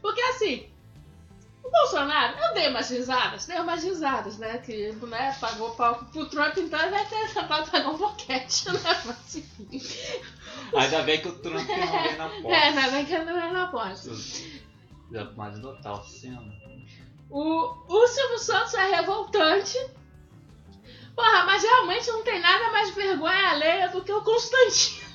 Porque 0.01 0.21
assim, 0.21 0.67
o 1.63 1.71
Bolsonaro, 1.71 2.37
eu 2.37 2.53
dei 2.53 2.67
umas 2.67 2.89
risadas, 2.89 3.45
dei 3.45 3.57
umas 3.57 3.83
risadas, 3.83 4.37
né? 4.37 4.57
Que 4.57 4.91
né, 4.91 5.35
pagou 5.39 5.71
palco 5.71 6.05
pro 6.05 6.29
Trump, 6.29 6.57
então 6.57 6.79
ele 6.81 6.91
vai 6.91 7.05
ter 7.05 7.27
vai 7.33 7.47
pagar 7.47 7.89
um 7.89 7.97
boquete, 7.97 8.69
né? 8.71 9.01
Mas, 9.05 9.35
enfim. 9.35 9.81
Ainda 10.75 11.01
bem 11.03 11.21
que 11.21 11.29
o 11.29 11.39
Trump 11.39 11.55
não 11.55 12.03
vem 12.03 12.17
na 12.17 12.29
porta. 12.41 12.47
É, 12.49 12.63
ainda 12.67 12.91
bem 12.91 13.05
que 13.05 13.13
ele 13.13 13.25
não 13.25 13.39
é 13.39 13.51
na 13.51 13.67
porta. 13.67 14.11
Já 15.11 15.21
imaginou 15.21 15.75
tal 15.81 16.03
cena? 16.03 16.53
O, 17.29 17.73
o 17.87 18.07
Silvio 18.07 18.39
Santos 18.39 18.73
é 18.73 18.95
revoltante. 18.95 19.77
Porra, 21.15 21.45
mas 21.45 21.63
realmente 21.63 22.11
não 22.11 22.23
tem 22.23 22.41
nada 22.41 22.71
mais 22.71 22.93
vergonha 22.93 23.49
alheia 23.49 23.89
do 23.89 24.03
que 24.03 24.11
o 24.11 24.21
Constantino. 24.21 25.07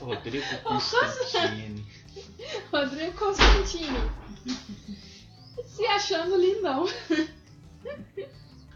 Rodrigo 0.00 0.46
Constantini. 0.64 1.86
Rodrigo 2.72 3.18
Constantino. 3.18 4.21
Se 5.66 5.86
achando 5.86 6.36
lindão. 6.36 6.86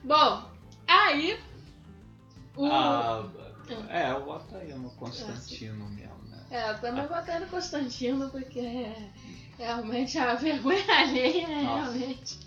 Bom, 0.05 0.51
aí. 0.87 1.39
O... 2.57 2.67
Ah, 2.67 3.29
é, 3.89 4.13
eu 4.13 4.25
boto 4.25 4.57
aí 4.57 4.73
no 4.75 4.91
Constantino 4.91 5.89
mesmo, 5.91 6.23
né? 6.29 6.45
É, 6.51 6.71
eu 6.71 6.81
também 6.81 7.07
botei 7.07 7.39
no 7.39 7.47
Constantino 7.49 8.31
porque 8.31 8.61
é, 8.61 9.11
realmente 9.59 10.17
a 10.19 10.35
vergonha 10.35 10.85
alheia 10.89 11.47
é 11.47 11.61
realmente. 11.63 12.39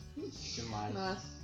Demais. 0.55 0.93
Nossa. 0.93 1.39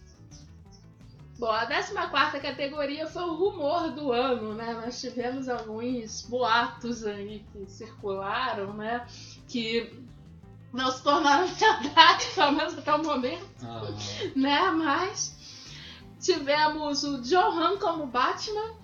Bom, 1.38 1.52
a 1.52 1.66
14 1.66 2.40
categoria 2.40 3.06
foi 3.08 3.24
o 3.24 3.36
rumor 3.36 3.92
do 3.92 4.14
ano, 4.14 4.56
né? 4.56 4.74
Nós 4.74 5.02
tivemos 5.02 5.50
alguns 5.50 6.22
boatos 6.22 7.06
aí 7.06 7.44
que 7.52 7.70
circularam, 7.70 8.74
né? 8.74 9.06
Que 9.46 10.05
não 10.76 10.92
se 10.92 11.02
tornaram 11.02 11.48
verdade, 11.48 12.26
pelo 12.36 12.52
menos 12.52 12.78
até 12.78 12.94
o 12.94 13.04
momento, 13.04 13.48
Ah, 13.64 13.82
né? 14.36 14.62
Mas 14.72 15.36
tivemos 16.20 17.04
o 17.04 17.22
John 17.22 17.52
Hamm 17.60 17.78
como 17.80 18.06
Batman, 18.08 18.76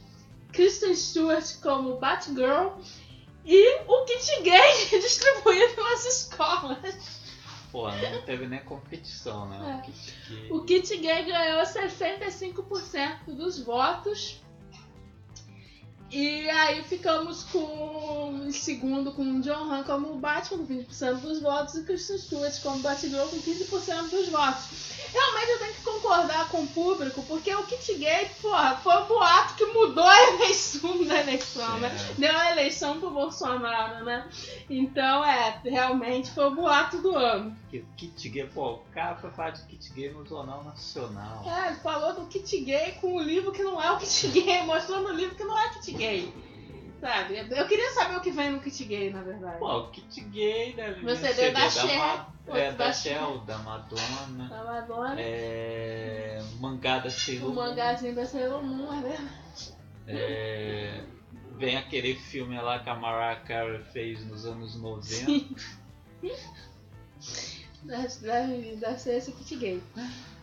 Kristen 0.52 0.96
Stewart 0.96 1.60
como 1.62 1.98
Batgirl 1.98 2.72
e 3.46 3.82
o 3.88 4.06
kit 4.06 4.42
gay 4.44 4.90
distribuído 5.00 5.82
nas 5.84 6.06
escolas. 6.06 7.22
pô, 7.72 7.90
não 7.90 8.22
teve 8.24 8.48
nem 8.48 8.64
competição, 8.64 9.48
né? 9.48 9.80
É. 9.80 9.86
Que, 9.86 9.92
que... 9.92 10.54
O 10.54 10.64
kit 10.64 10.98
gay 10.98 11.24
ganhou 11.24 11.62
65% 11.64 13.34
dos 13.36 13.60
votos. 13.64 14.41
E 16.12 16.50
aí 16.50 16.84
ficamos 16.84 17.44
com 17.44 18.42
em 18.46 18.52
segundo 18.52 19.14
com 19.14 19.24
o 19.24 19.42
John 19.42 19.72
Hamm 19.72 19.84
como 19.84 20.16
Batman 20.16 20.58
com 20.58 20.68
20% 20.68 21.22
dos 21.22 21.42
votos 21.42 21.76
e 21.76 21.84
Kristen 21.84 22.18
Stewart 22.18 22.62
como 22.62 22.80
Batgirl 22.80 23.28
com 23.28 23.38
15% 23.38 24.10
dos 24.10 24.28
votos. 24.28 24.92
Realmente 25.14 25.52
eu 25.52 25.60
tenho 25.60 25.74
que 25.74 25.82
concordar 25.84 26.50
com 26.50 26.64
o 26.64 26.68
público, 26.68 27.24
porque 27.24 27.54
o 27.54 27.64
kit 27.64 27.96
gay, 27.96 28.30
porra, 28.42 28.76
foi 28.78 28.96
o 28.96 29.06
boato 29.06 29.56
que 29.56 29.66
mudou 29.66 30.04
a 30.04 30.24
eleição 30.34 31.04
da 31.04 31.20
eleição, 31.20 31.80
né? 31.80 31.94
É. 32.10 32.14
Deu 32.14 32.38
a 32.38 32.52
eleição 32.52 33.00
pro 33.00 33.10
Bolsonaro, 33.10 34.04
né? 34.04 34.26
Então, 34.70 35.24
é, 35.24 35.62
realmente 35.64 36.32
foi 36.32 36.46
o 36.46 36.56
boato 36.56 36.98
do 36.98 37.16
ano. 37.16 37.56
Que 37.72 37.86
kit 37.96 38.30
gay, 38.30 38.46
pô, 38.48 38.74
o 38.74 38.80
cara 38.94 39.16
foi 39.16 39.32
falar 39.32 39.52
de 39.52 39.64
kit 39.64 39.94
gay 39.94 40.12
no 40.12 40.26
Jornal 40.26 40.64
Nacional. 40.66 41.44
É, 41.50 41.68
ele 41.68 41.78
falou 41.78 42.14
do 42.14 42.28
kit 42.28 42.60
gay 42.66 42.92
com 43.00 43.16
o 43.16 43.22
livro 43.22 43.52
que 43.54 43.64
não 43.64 43.82
é 43.82 43.92
o 43.94 43.98
kit 43.98 44.28
gay, 44.30 44.62
mostrando 44.64 45.08
o 45.08 45.14
livro 45.14 45.36
que 45.36 45.44
não 45.46 45.58
é 45.58 45.70
kit 45.70 45.94
gay. 45.94 46.34
Sabe? 47.00 47.38
Eu 47.38 47.68
queria 47.68 47.90
saber 47.94 48.18
o 48.18 48.22
que 48.22 48.30
vem 48.30 48.52
no 48.52 48.60
kit 48.60 48.84
gay, 48.84 49.12
na 49.12 49.24
verdade. 49.24 49.58
Pô, 49.58 49.80
o 49.80 49.90
kit 49.90 50.22
gay 50.26 50.74
deve 50.74 51.04
Meu 51.04 51.16
CD 51.16 51.34
CD 51.34 51.52
da 51.52 51.70
Cher, 51.70 51.98
Ma- 51.98 52.28
é, 52.50 52.72
da 52.74 52.86
da. 52.86 52.94
Shell, 52.94 53.38
da 53.40 53.58
Madonna, 53.60 54.50
Da 54.50 54.64
Madonna, 54.64 55.16
é, 55.18 56.44
mangá 56.60 57.00
da 57.00 57.10
Sailor 57.10 57.50
o 57.50 57.54
Moon, 57.56 57.56
mangazinho 57.56 58.14
da 58.14 58.26
Sailor 58.26 58.62
Moon, 58.64 58.94
é 58.94 59.02
verdade. 59.02 59.74
é, 60.08 61.04
vem 61.58 61.78
aquele 61.78 62.16
filme 62.16 62.60
lá 62.60 62.80
que 62.80 62.90
a 62.90 62.96
Mariah 62.96 63.40
Carey 63.46 63.82
fez 63.94 64.24
nos 64.26 64.46
anos 64.46 64.76
90. 64.76 65.56
Deve, 67.84 68.76
deve, 68.76 69.00
ser 69.00 69.18
esse 69.18 69.32
kit 69.32 69.56
gay. 69.56 69.84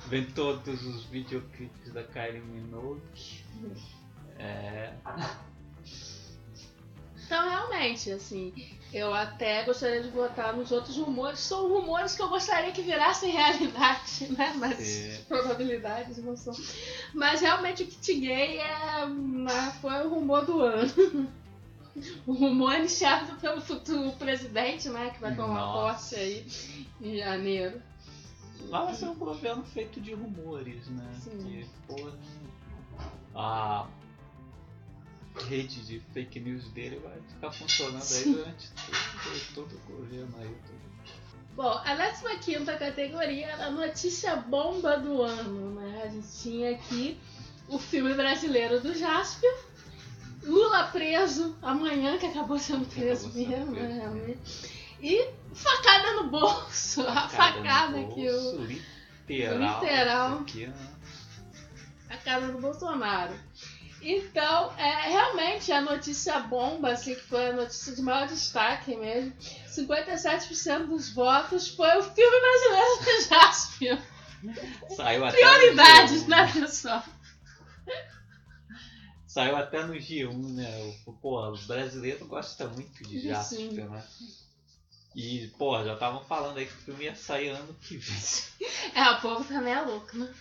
Vem 0.07 0.25
todos 0.25 0.85
os 0.85 1.05
videoclipes 1.05 1.93
da 1.93 2.03
Kylie 2.03 2.41
Minogue. 2.41 3.01
É, 4.39 4.93
Então, 7.29 7.47
realmente, 7.47 8.11
assim, 8.11 8.55
eu 8.91 9.13
até 9.13 9.63
gostaria 9.65 10.03
de 10.03 10.09
votar 10.09 10.57
nos 10.57 10.73
outros 10.73 10.97
rumores. 10.97 11.41
São 11.41 11.69
rumores 11.69 12.17
que 12.17 12.23
eu 12.23 12.29
gostaria 12.29 12.73
que 12.73 12.81
virassem 12.81 13.31
realidade, 13.31 14.29
né? 14.33 14.55
Mas 14.57 14.81
É. 14.81 15.19
probabilidades 15.29 16.17
não 16.19 16.35
são. 16.35 16.55
Mas 17.13 17.43
realmente 17.43 17.83
o 17.83 17.87
kit 17.87 18.15
gay 18.19 18.59
é, 18.59 19.07
né, 19.07 19.73
foi 19.81 20.07
o 20.07 20.09
rumor 20.09 20.47
do 20.47 20.63
ano. 20.63 21.31
O 22.27 22.33
rumor 22.33 22.75
iniciado 22.75 23.35
pelo 23.37 23.61
futuro 23.61 24.13
presidente, 24.13 24.89
né? 24.89 25.11
Que 25.11 25.21
vai 25.21 25.35
tomar 25.35 25.61
Nossa. 25.61 25.95
posse 25.95 26.15
aí 26.17 26.47
em 27.01 27.17
janeiro. 27.17 27.81
lá 28.69 28.85
vai 28.85 28.95
ser 28.95 29.07
um 29.07 29.15
governo 29.15 29.65
feito 29.65 30.01
de 30.01 30.15
rumores, 30.15 30.87
né? 30.89 31.11
Sim. 31.23 31.39
Que, 31.39 31.67
porra, 31.87 32.13
a 33.35 33.87
rede 35.49 35.81
de 35.87 36.01
fake 36.13 36.41
news 36.41 36.69
dele 36.73 36.99
vai 36.99 37.17
ficar 37.29 37.53
funcionando 37.53 38.03
aí 38.03 38.25
durante 38.33 38.71
todo, 38.73 39.55
todo 39.55 39.77
o 39.77 39.97
governo 39.97 40.35
aí. 40.41 40.49
todo- 40.67 40.79
Bom, 41.55 41.71
a 41.85 42.37
15 42.39 42.65
categoria 42.79 43.47
era 43.47 43.67
a 43.67 43.71
notícia 43.71 44.37
bomba 44.37 44.97
do 44.97 45.23
ano, 45.23 45.75
né? 45.81 46.03
A 46.05 46.09
gente 46.09 46.27
tinha 46.41 46.71
aqui 46.73 47.19
o 47.69 47.79
filme 47.79 48.15
brasileiro 48.15 48.81
do 48.81 48.95
Jaspion, 48.95 49.55
Lula 50.49 50.85
preso 50.85 51.57
amanhã, 51.63 52.19
que 52.19 52.27
acabou 52.27 52.59
sendo 52.59 52.87
preso 52.87 53.27
Acabou 53.29 53.45
sendo 53.45 53.51
mesmo, 53.51 53.73
preso. 53.75 53.89
né? 53.89 53.95
Realmente. 54.01 54.79
E 55.01 55.31
facada 55.55 56.13
no 56.15 56.31
bolso, 56.31 57.03
a 57.07 57.29
facada 57.29 57.99
no 57.99 58.15
que 58.15 58.29
o. 58.29 58.65
literal. 58.65 59.81
Literal. 59.83 60.39
aqui, 60.41 60.67
né? 60.67 60.75
a 62.09 62.17
casa 62.17 62.51
do 62.51 62.59
Bolsonaro. 62.59 63.35
Então, 64.01 64.73
é, 64.79 65.09
realmente 65.09 65.73
a 65.73 65.81
notícia 65.81 66.39
bomba, 66.41 66.93
assim, 66.93 67.15
que 67.15 67.23
foi 67.23 67.49
a 67.49 67.53
notícia 67.53 67.95
de 67.95 68.01
maior 68.01 68.27
destaque 68.29 68.97
mesmo. 68.97 69.33
57% 69.69 70.87
dos 70.87 71.13
votos 71.13 71.69
foi 71.69 71.99
o 71.99 72.03
filme 72.03 72.37
brasileiro 72.41 73.05
de 73.05 73.23
Jaspion. 73.29 73.99
Saiu 74.97 75.25
até 75.25 75.37
Prioridades, 75.37 76.23
no 76.23 76.29
G1, 76.29 76.29
né, 76.29 76.53
pessoal? 76.53 77.05
Saiu 79.39 79.57
até 79.57 79.85
no 79.85 79.95
G1, 79.95 80.55
né? 80.55 80.95
Pô, 81.23 81.49
o 81.49 81.57
brasileiro 81.59 82.27
gosta 82.27 82.67
muito 82.67 83.05
de. 83.05 83.21
Jasper, 83.21 83.89
né? 83.89 84.05
E, 85.15 85.47
pô, 85.57 85.81
já 85.85 85.95
estavam 85.95 86.25
falando 86.25 86.59
aí 86.59 86.67
que 86.67 86.73
o 86.73 86.79
filme 86.79 87.05
ia 87.05 87.15
sair 87.15 87.51
ano 87.51 87.73
que 87.75 87.97
vem. 87.97 88.19
É, 88.95 89.11
o 89.13 89.21
povo 89.21 89.45
também 89.45 89.73
é 89.73 89.81
louco, 89.81 90.17
né? 90.19 90.35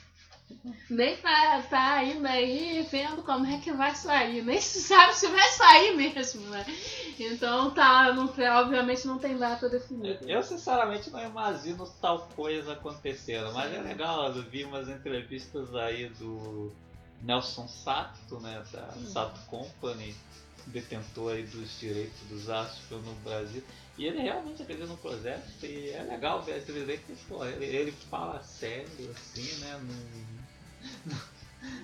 Nem 0.89 1.15
tá, 1.17 1.61
tá 1.69 1.93
ainda 1.95 2.29
aí 2.29 2.87
vendo 2.89 3.21
como 3.21 3.45
é 3.45 3.59
que 3.59 3.71
vai 3.71 3.93
sair. 3.93 4.41
Nem 4.41 4.59
se 4.59 4.81
sabe 4.81 5.13
se 5.13 5.27
vai 5.27 5.47
sair 5.49 5.95
mesmo, 5.95 6.41
né? 6.49 6.65
Então 7.19 7.69
tá, 7.71 8.11
não, 8.13 8.33
obviamente 8.59 9.05
não 9.05 9.19
tem 9.19 9.37
data 9.37 9.69
definida. 9.69 10.19
Eu 10.25 10.41
sinceramente 10.41 11.11
não 11.11 11.23
imagino 11.23 11.87
tal 12.01 12.27
coisa 12.35 12.73
acontecendo, 12.73 13.53
mas 13.53 13.71
é 13.71 13.81
legal, 13.81 14.35
eu 14.35 14.41
vi 14.43 14.63
umas 14.63 14.87
entrevistas 14.87 15.75
aí 15.75 16.09
do 16.09 16.73
Nelson 17.21 17.67
Sato, 17.67 18.39
né, 18.39 18.63
da 18.71 18.93
Sato 19.11 19.39
Company, 19.47 20.15
detentor 20.67 21.33
aí 21.33 21.43
dos 21.43 21.79
direitos 21.79 22.19
dos 22.29 22.49
Asper 22.49 22.97
no 22.99 23.13
Brasil, 23.23 23.63
e 23.97 24.05
ele 24.05 24.19
realmente 24.21 24.61
acredita 24.61 24.85
no 24.87 24.97
projeto 24.97 25.63
e 25.63 25.89
é 25.91 26.03
legal 26.03 26.41
ver 26.43 26.57
esse 26.57 26.71
vídeo 26.71 26.99
que 27.05 27.15
pô, 27.27 27.43
ele, 27.45 27.65
ele 27.65 27.91
fala 27.91 28.41
sério 28.43 29.11
assim, 29.15 29.59
né, 29.59 29.79
não, 31.05 31.17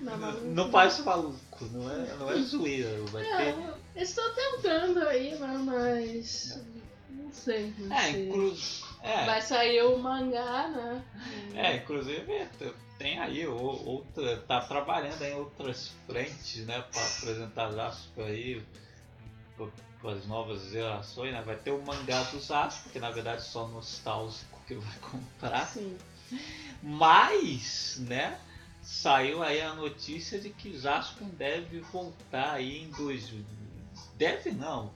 Não, 0.00 0.16
não, 0.16 0.40
não 0.40 0.70
parece 0.70 1.02
maluco, 1.02 1.64
não 1.72 1.90
é, 1.90 2.14
não 2.16 2.30
é 2.30 2.36
zoeira, 2.42 2.96
vai 3.06 3.24
ter... 3.24 3.54
É, 3.96 4.02
estou 4.02 4.24
tentando 4.30 5.00
aí, 5.00 5.34
né, 5.36 5.58
mas. 5.64 6.60
Não 7.10 7.32
sei. 7.32 7.74
Não 7.78 7.94
É, 7.94 8.12
sei. 8.12 8.28
inclu... 8.28 8.56
é, 9.02 9.26
Vai 9.26 9.42
sair 9.42 9.82
o 9.82 9.98
mangá, 9.98 10.68
né? 10.68 11.04
É, 11.54 11.76
inclusive 11.76 12.46
tem 12.98 13.18
aí 13.18 13.46
outra. 13.46 14.38
tá 14.38 14.60
trabalhando 14.60 15.22
em 15.22 15.34
outras 15.34 15.92
frentes, 16.06 16.66
né? 16.66 16.82
Pra 16.92 17.04
apresentar 17.04 17.72
Jasper 17.72 18.26
aí 18.26 18.62
para 20.00 20.12
as 20.12 20.26
novas 20.26 20.70
gerações, 20.70 21.32
né? 21.32 21.42
Vai 21.42 21.56
ter 21.56 21.70
o 21.70 21.82
mangá 21.82 22.22
do 22.24 22.40
Jasper, 22.40 22.92
que 22.92 23.00
na 23.00 23.10
verdade 23.10 23.38
é 23.38 23.44
só 23.44 23.66
nostálgico 23.68 24.60
que 24.66 24.74
vai 24.74 24.98
comprar. 24.98 25.66
Sim. 25.66 25.96
Mas, 26.82 27.96
né? 28.00 28.38
Saiu 28.82 29.42
aí 29.42 29.62
a 29.62 29.72
notícia 29.72 30.38
de 30.38 30.50
que 30.50 30.78
Jasper 30.78 31.26
deve 31.28 31.80
voltar 31.80 32.52
aí 32.52 32.82
em 32.82 32.90
dois. 32.90 33.32
Deve 34.16 34.50
não. 34.50 34.92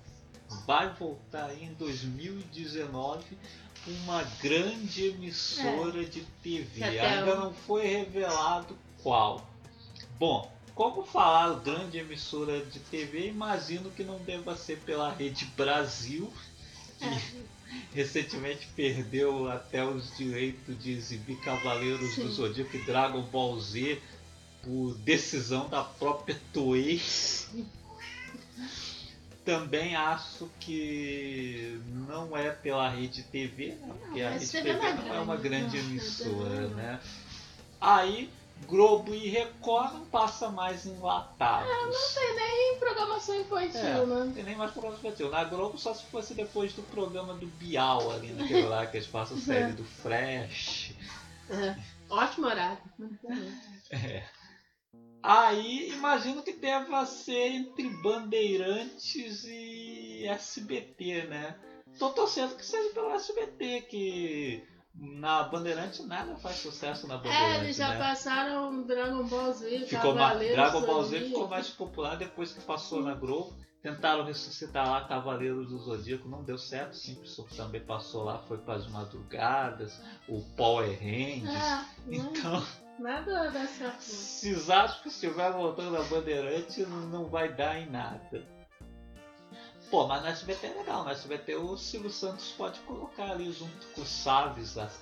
Vai 0.67 0.93
voltar 0.95 1.47
aí 1.47 1.65
em 1.65 1.73
2019 1.75 3.25
uma 3.89 4.23
grande 4.41 5.07
emissora 5.07 6.05
de 6.05 6.21
TV. 6.43 6.85
Ainda 6.85 7.35
não 7.37 7.53
foi 7.53 7.87
revelado 7.87 8.77
qual. 9.03 9.49
Bom, 10.19 10.51
como 10.75 11.05
falar 11.05 11.61
grande 11.61 11.99
emissora 11.99 12.65
de 12.65 12.79
TV, 12.79 13.29
imagino 13.29 13.91
que 13.91 14.05
não 14.05 14.19
deva 14.19 14.57
ser 14.57 14.79
pela 14.79 15.13
Rede 15.13 15.45
Brasil, 15.57 16.33
que 16.99 17.45
recentemente 17.93 18.69
perdeu 18.77 19.51
até 19.51 19.85
os 19.85 20.17
direitos 20.17 20.79
de 20.83 20.93
exibir 20.93 21.41
Cavaleiros 21.41 22.15
Sim. 22.15 22.23
do 22.23 22.33
Zodíaco 22.33 22.77
e 22.77 22.85
Dragon 22.85 23.23
Ball 23.23 23.59
Z 23.61 24.01
por 24.63 24.95
decisão 24.99 25.69
da 25.69 25.83
própria 25.83 26.41
Toei. 26.53 27.01
Também 29.49 29.97
acho 29.97 30.51
que 30.61 31.81
não 32.07 32.37
é 32.37 32.51
pela 32.51 32.87
Rede 32.91 33.23
TV, 33.23 33.69
né? 33.81 33.95
porque 33.99 34.21
a 34.21 34.31
mas 34.33 34.41
Rede 34.43 34.53
TV 34.53 34.75
TV 34.75 34.79
não 34.79 34.87
é 34.87 35.09
não 35.09 35.15
é 35.15 35.21
uma 35.21 35.37
grande, 35.37 35.79
não, 35.81 35.89
emissora, 35.89 36.51
TV 36.51 36.61
não. 36.67 36.75
né? 36.75 37.01
Aí 37.81 38.31
Globo 38.67 39.15
e 39.15 39.27
Record 39.31 39.95
não 39.95 40.05
passa 40.05 40.51
mais 40.51 40.85
enlatados. 40.85 42.15
Tem 42.15 42.79
programação 42.79 43.41
infantil, 43.41 43.81
É, 43.81 44.05
né? 44.05 44.25
não 44.25 44.33
tem 44.33 44.45
nem 44.45 44.55
mais 44.55 44.71
programa 44.73 44.99
infantil. 44.99 45.31
Na 45.31 45.45
Globo 45.45 45.79
só 45.79 45.95
se 45.95 46.05
fosse 46.05 46.35
depois 46.35 46.75
do 46.75 46.83
programa 46.83 47.33
do 47.33 47.47
Bial 47.47 48.11
ali 48.11 48.33
naquele 48.33 48.67
lá 48.67 48.87
que 48.87 48.99
eles 48.99 49.07
passam 49.07 49.39
série 49.41 49.73
do 49.73 49.85
Fresh. 49.85 50.93
É. 51.49 51.75
Ótimo 52.11 52.49
horário. 52.49 52.79
É. 53.93 54.23
Aí 55.31 55.91
imagino 55.91 56.43
que 56.43 56.55
deva 56.55 57.05
ser 57.05 57.49
entre 57.53 57.87
Bandeirantes 58.03 59.45
e 59.45 60.25
SBT, 60.27 61.27
né? 61.29 61.55
Tô 61.99 62.09
torcendo 62.11 62.57
que 62.57 62.65
seja 62.65 62.95
pelo 62.95 63.11
SBT, 63.13 63.83
que 63.83 64.63
na 64.95 65.43
Bandeirante 65.43 66.03
nada 66.05 66.35
faz 66.37 66.57
sucesso 66.57 67.07
na 67.07 67.15
É, 67.15 67.19
Bandeirante. 67.19 67.65
eles 67.65 67.77
já 67.77 67.89
né? 67.91 67.99
passaram 67.99 68.83
Dragon 68.85 69.25
Ball 69.25 69.53
Z, 69.53 69.81
Ficou 69.87 70.15
Cavaleiros 70.15 70.57
Dragon 70.57 70.81
Ball 70.81 71.05
Z 71.05 71.21
ficou 71.21 71.49
mais 71.49 71.69
popular 71.69 72.17
depois 72.17 72.53
que 72.53 72.61
passou 72.63 73.03
na 73.03 73.15
Globo. 73.15 73.55
Tentaram 73.83 74.25
ressuscitar 74.25 74.91
lá 74.91 75.07
Cavaleiros 75.07 75.69
do 75.69 75.79
Zodíaco, 75.79 76.27
não 76.29 76.43
deu 76.43 76.57
certo. 76.59 76.97
Simpson 76.97 77.45
também 77.57 77.81
passou 77.85 78.25
lá, 78.25 78.39
foi 78.39 78.57
para 78.59 78.75
as 78.75 78.89
madrugadas. 78.89 80.01
O 80.27 80.43
Power 80.57 80.89
Rangers. 80.99 81.55
É, 81.55 81.85
Então, 82.09 82.65
nada 82.99 83.51
não. 83.51 84.01
se 84.01 84.55
Zasco 84.55 85.09
estiver 85.09 85.53
voltando 85.53 85.97
a 85.97 86.03
Bandeirante, 86.03 86.81
não 86.87 87.29
vai 87.29 87.53
dar 87.55 87.81
em 87.81 87.91
nada. 87.91 88.59
Pô, 89.91 90.07
mas 90.07 90.23
no 90.23 90.29
SBT 90.29 90.67
é 90.67 90.75
legal. 90.75 91.05
No 91.05 91.11
SBT 91.11 91.55
o 91.57 91.77
Silvio 91.77 92.11
Santos 92.11 92.53
pode 92.59 92.79
colocar 92.81 93.31
ali 93.31 93.51
junto 93.51 93.87
com 93.95 94.03
o 94.03 94.07
Chaves 94.07 94.75
das 94.75 95.01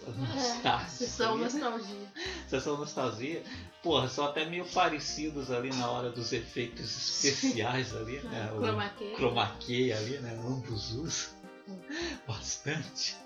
É, 0.64 0.84
sessão 0.88 1.36
nostalgia. 1.36 2.12
Sessão 2.48 2.76
Nostalgia, 2.76 3.42
porra, 3.82 4.08
são 4.08 4.26
até 4.26 4.44
meio 4.44 4.64
parecidos 4.66 5.50
ali 5.50 5.70
na 5.70 5.90
hora 5.90 6.10
dos 6.10 6.32
efeitos 6.32 7.24
especiais 7.24 7.94
ali, 7.96 8.20
né? 8.30 8.52
O 8.52 9.16
chroma 9.16 9.56
key 9.58 9.92
ali, 9.92 10.18
né? 10.18 10.34
Ambos 10.34 10.92
usam 10.92 11.34
bastante. 12.26 13.16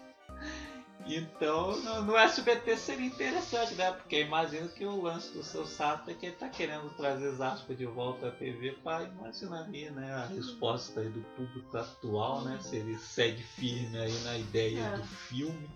Então, 1.07 1.77
no, 1.81 2.03
no 2.03 2.17
SBT 2.17 2.77
seria 2.77 3.07
interessante, 3.07 3.75
né? 3.75 3.91
Porque 3.93 4.21
imagino 4.21 4.69
que 4.69 4.85
o 4.85 5.01
lance 5.01 5.33
do 5.33 5.43
seu 5.43 5.67
Sato 5.67 6.11
é 6.11 6.15
que 6.15 6.27
ele 6.27 6.37
tá 6.37 6.49
querendo 6.49 6.91
trazer 6.91 7.31
Zasco 7.33 7.75
de 7.75 7.87
volta 7.87 8.29
à 8.29 8.31
TV 8.31 8.73
para 8.85 9.05
imaginar 9.05 9.69
né? 9.69 10.13
A 10.15 10.27
resposta 10.27 11.01
aí 11.01 11.09
do 11.09 11.21
público 11.37 11.77
atual, 11.77 12.43
né? 12.43 12.59
Se 12.61 12.77
ele 12.77 12.97
segue 12.99 13.43
firme 13.43 13.99
aí 13.99 14.19
na 14.21 14.37
ideia 14.37 14.81
É. 14.81 14.97
do 14.97 15.05
filme. 15.05 15.71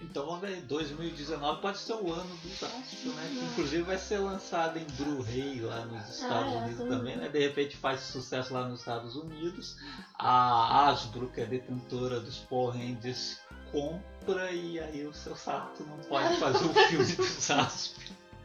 Então 0.00 0.26
vamos 0.26 0.42
ver, 0.42 0.60
2019 0.62 1.62
pode 1.62 1.78
ser 1.78 1.94
o 1.94 2.12
ano 2.12 2.36
do 2.36 2.48
Zasco, 2.48 3.08
né? 3.08 3.28
Que 3.30 3.44
inclusive 3.44 3.82
vai 3.82 3.98
ser 3.98 4.18
lançado 4.18 4.78
em 4.78 4.84
Blu-ray 4.84 5.60
lá 5.60 5.84
nos 5.86 6.08
Estados 6.08 6.52
é, 6.52 6.56
Unidos 6.56 6.78
também. 6.78 6.98
também, 6.98 7.16
né? 7.16 7.28
De 7.28 7.38
repente 7.38 7.76
faz 7.76 8.00
sucesso 8.00 8.52
lá 8.52 8.68
nos 8.68 8.80
Estados 8.80 9.16
Unidos. 9.16 9.76
A 10.18 10.88
Hasbro, 10.88 11.30
que 11.30 11.40
é 11.40 11.46
detentora 11.46 12.20
dos 12.20 12.38
Power 12.38 12.76
Rangers, 12.76 13.38
compra 13.72 14.50
e 14.52 14.78
aí 14.78 15.06
o 15.06 15.14
seu 15.14 15.34
Sato 15.34 15.82
não 15.84 15.98
pode 15.98 16.36
fazer 16.38 16.64
o 16.64 16.74
filme 16.74 17.12
do 17.12 17.24
Zasp. 17.24 17.96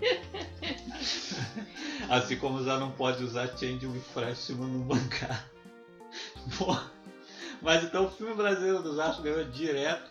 assim 2.09 2.37
como 2.37 2.63
já 2.63 2.79
não 2.79 2.91
pode 2.91 3.23
usar 3.23 3.47
Change 3.57 3.87
with 3.87 4.01
Freshman 4.13 4.67
no 4.67 4.85
mangá. 4.85 5.43
Bom, 6.57 6.77
mas 7.61 7.83
então 7.83 8.05
o 8.05 8.11
filme 8.11 8.33
brasileiro 8.33 8.81
dos 8.81 8.99
Astros 8.99 9.23
ganhou 9.23 9.43
direto. 9.45 10.09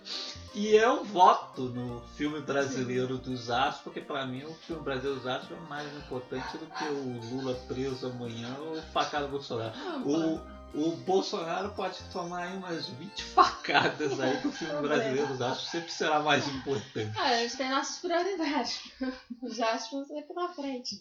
E 0.53 0.75
eu 0.75 1.05
voto 1.05 1.63
no 1.63 2.01
filme 2.17 2.41
brasileiro 2.41 3.17
dos 3.19 3.49
Astros, 3.51 3.83
porque 3.85 4.01
pra 4.01 4.27
mim 4.27 4.43
o 4.45 4.53
filme 4.55 4.83
brasileiro 4.83 5.17
dos 5.21 5.27
Astros 5.29 5.57
é 5.57 5.69
mais 5.69 5.97
importante 5.97 6.59
do 6.59 6.67
que 6.67 6.85
o 6.85 7.21
Lula 7.37 7.55
preso 7.69 8.09
amanhã 8.09 8.57
ou 8.59 8.73
o 8.77 8.83
facada 8.83 9.29
Bolsonaro. 9.29 9.73
O, 10.05 10.41
o 10.75 10.97
Bolsonaro 10.97 11.71
pode 11.71 11.97
tomar 12.13 12.45
aí 12.49 12.57
umas 12.57 12.89
20 12.89 13.23
facadas 13.23 14.19
aí 14.19 14.41
que 14.41 14.49
o 14.49 14.53
filme 14.53 14.81
brasileiro 14.87 15.29
dos 15.29 15.41
Astros 15.41 15.71
sempre 15.71 15.93
será 15.93 16.19
mais 16.21 16.47
importante. 16.49 17.13
Ah, 17.17 17.29
a 17.29 17.37
gente 17.39 17.57
tem 17.57 17.71
nossas 17.71 17.99
prioridades. 17.99 18.81
Acho 19.63 19.89
que 19.89 19.95
vão 19.97 20.05
sempre 20.05 20.35
na 20.35 20.49
frente. 20.49 21.01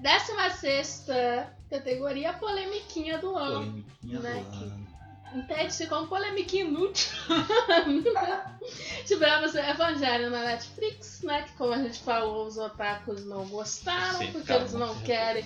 Décima 0.00 0.50
sexta 0.50 1.54
categoria, 1.70 2.32
polemiquinha 2.34 3.18
do 3.18 3.36
ano. 3.36 3.84
Polemiquinha 4.02 4.18
do 4.18 4.22
Né, 4.22 4.38
ano. 4.40 4.93
Entende-se 5.34 5.86
como 5.88 6.06
polemiquinha 6.06 6.64
inútil. 6.64 7.10
Tivemos 9.04 9.54
Evangelho 9.54 10.30
na 10.30 10.44
Netflix, 10.44 11.22
né? 11.22 11.42
Que 11.42 11.52
como 11.54 11.72
a 11.72 11.78
gente 11.78 11.98
falou, 12.00 12.46
os 12.46 12.56
otakus 12.56 13.24
não 13.26 13.44
gostaram, 13.46 14.18
Sempre 14.18 14.32
porque 14.34 14.52
eles 14.52 14.72
não 14.72 14.98
querem 15.00 15.44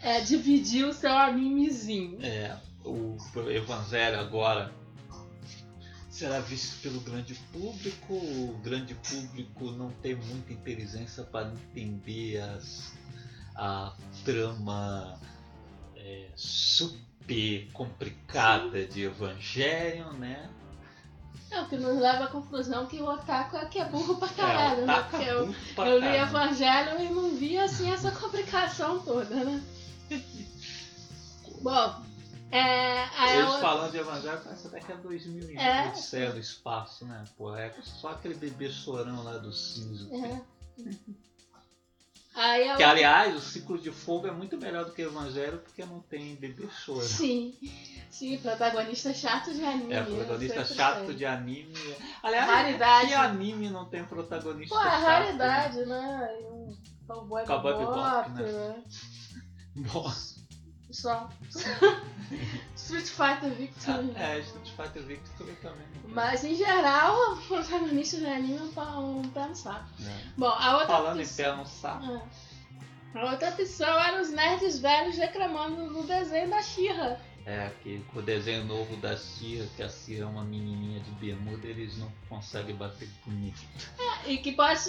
é, 0.00 0.20
dividir 0.20 0.86
o 0.86 0.92
seu 0.92 1.10
animezinho. 1.10 2.24
É, 2.24 2.56
o 2.84 3.16
Evangelho 3.50 4.20
agora 4.20 4.72
será 6.08 6.40
visto 6.40 6.80
pelo 6.80 7.00
grande 7.00 7.34
público. 7.52 8.14
O 8.14 8.58
grande 8.62 8.94
público 8.94 9.72
não 9.72 9.90
tem 9.90 10.14
muita 10.14 10.52
inteligência 10.52 11.24
para 11.24 11.48
entender 11.48 12.38
as, 12.38 12.92
a 13.56 13.94
trama 14.24 15.20
é, 15.96 16.30
super 16.34 17.05
complicada 17.72 18.84
de 18.86 19.02
Evangelion, 19.02 20.12
né? 20.12 20.48
É 21.50 21.60
o 21.60 21.68
que 21.68 21.76
nos 21.76 21.98
leva 22.00 22.24
à 22.24 22.28
conclusão 22.28 22.86
que 22.86 23.00
o 23.00 23.06
otaku 23.08 23.56
é 23.56 23.66
que 23.66 23.78
é 23.78 23.84
burro 23.84 24.16
pra 24.16 24.28
caralho, 24.28 24.80
é, 24.80 24.82
o 24.82 24.86
né? 24.86 24.94
Taka 24.94 25.10
Porque 25.10 25.30
eu, 25.30 25.54
pra 25.74 25.88
eu 25.88 25.98
li 25.98 26.06
caralho. 26.06 26.22
Evangelho 26.28 27.00
e 27.00 27.08
não 27.10 27.30
vi 27.36 27.56
assim 27.58 27.90
essa 27.92 28.10
complicação 28.10 29.00
toda, 29.00 29.34
né? 29.34 29.62
Bom, 31.62 32.02
é. 32.50 33.36
Eles 33.38 33.54
falando 33.60 33.90
de 33.92 33.98
Evangelho, 33.98 34.40
parece 34.42 34.66
até 34.66 34.80
que 34.80 34.92
é 34.92 34.96
2000 34.96 35.58
É. 35.60 35.88
Odisseia 35.88 36.32
do 36.32 36.38
espaço, 36.38 37.04
né? 37.04 37.24
Pô, 37.36 37.54
é 37.54 37.72
só 37.82 38.10
aquele 38.10 38.34
bebê 38.34 38.70
chorão 38.70 39.22
lá 39.22 39.38
do 39.38 39.52
cinza. 39.52 40.08
é. 40.14 40.40
Que, 42.76 42.82
aliás, 42.82 43.34
o 43.34 43.40
ciclo 43.40 43.78
de 43.78 43.90
fogo 43.90 44.26
é 44.26 44.30
muito 44.30 44.58
melhor 44.58 44.84
do 44.84 44.92
que 44.92 45.02
o 45.02 45.08
Evangelho 45.08 45.58
porque 45.58 45.82
não 45.86 46.00
tem 46.00 46.34
bebê 46.34 46.68
chorão. 46.68 47.00
Sim, 47.00 47.54
sim, 48.10 48.36
protagonista 48.36 49.14
chato 49.14 49.54
de 49.54 49.64
anime. 49.64 49.94
É, 49.94 50.02
protagonista 50.02 50.62
sempre 50.62 50.76
chato 50.76 51.14
de 51.14 51.24
anime. 51.24 51.72
Aliás, 52.22 52.46
Raridade. 52.46 53.08
que 53.08 53.14
anime 53.14 53.70
não 53.70 53.86
tem 53.86 54.04
protagonista 54.04 54.74
Pô, 54.74 54.80
é 54.82 54.90
chato? 54.90 55.02
raridade, 55.02 55.86
né? 55.86 56.38
E 56.38 56.44
um 56.44 56.76
Cowboy 57.06 57.46
Cowboy 57.46 57.72
Bebop, 57.72 58.30
né? 58.30 58.42
né? 58.42 58.82
Bom, 59.92 60.12
Só. 60.90 61.30
Street 62.76 63.06
Fighter 63.06 63.50
Victory. 63.54 64.12
é, 64.14 64.40
Street 64.40 64.65
Victory 65.02 65.52
também. 65.62 65.86
tem. 65.92 66.12
Mas 66.12 66.44
em 66.44 66.54
geral, 66.54 67.16
o 67.32 67.36
protagonista 67.36 68.18
de 68.18 68.26
anime 68.26 68.58
é 68.58 68.62
um 68.62 68.72
pé- 68.72 68.80
um 68.82 69.22
no 69.48 69.54
saco. 69.56 69.86
É. 70.00 70.18
Bom, 70.36 70.48
a 70.48 70.72
outra 70.78 70.86
Falando 70.86 71.20
em 71.20 71.26
pé 71.26 71.52
no 71.54 71.66
saco, 71.66 72.04
É. 72.12 72.22
A 73.18 73.30
outra 73.32 73.48
opção 73.48 73.98
era 73.98 74.20
os 74.20 74.30
nerds 74.30 74.78
velhos 74.78 75.16
reclamando 75.16 75.88
do 75.88 76.02
desenho 76.02 76.50
da 76.50 76.60
Xirra. 76.62 77.18
É 77.46 77.70
que 77.80 78.00
com 78.12 78.18
o 78.18 78.22
desenho 78.22 78.64
novo 78.64 78.96
da 78.96 79.16
Cia, 79.16 79.64
que 79.76 79.82
a 79.82 79.88
Cia 79.88 80.24
é 80.24 80.26
uma 80.26 80.42
menininha 80.42 80.98
de 80.98 81.10
bermuda, 81.12 81.64
eles 81.68 81.96
não 81.96 82.12
conseguem 82.28 82.74
bater 82.74 83.08
bonito. 83.24 83.60
E 84.26 84.38
que 84.38 84.50
pode 84.50 84.80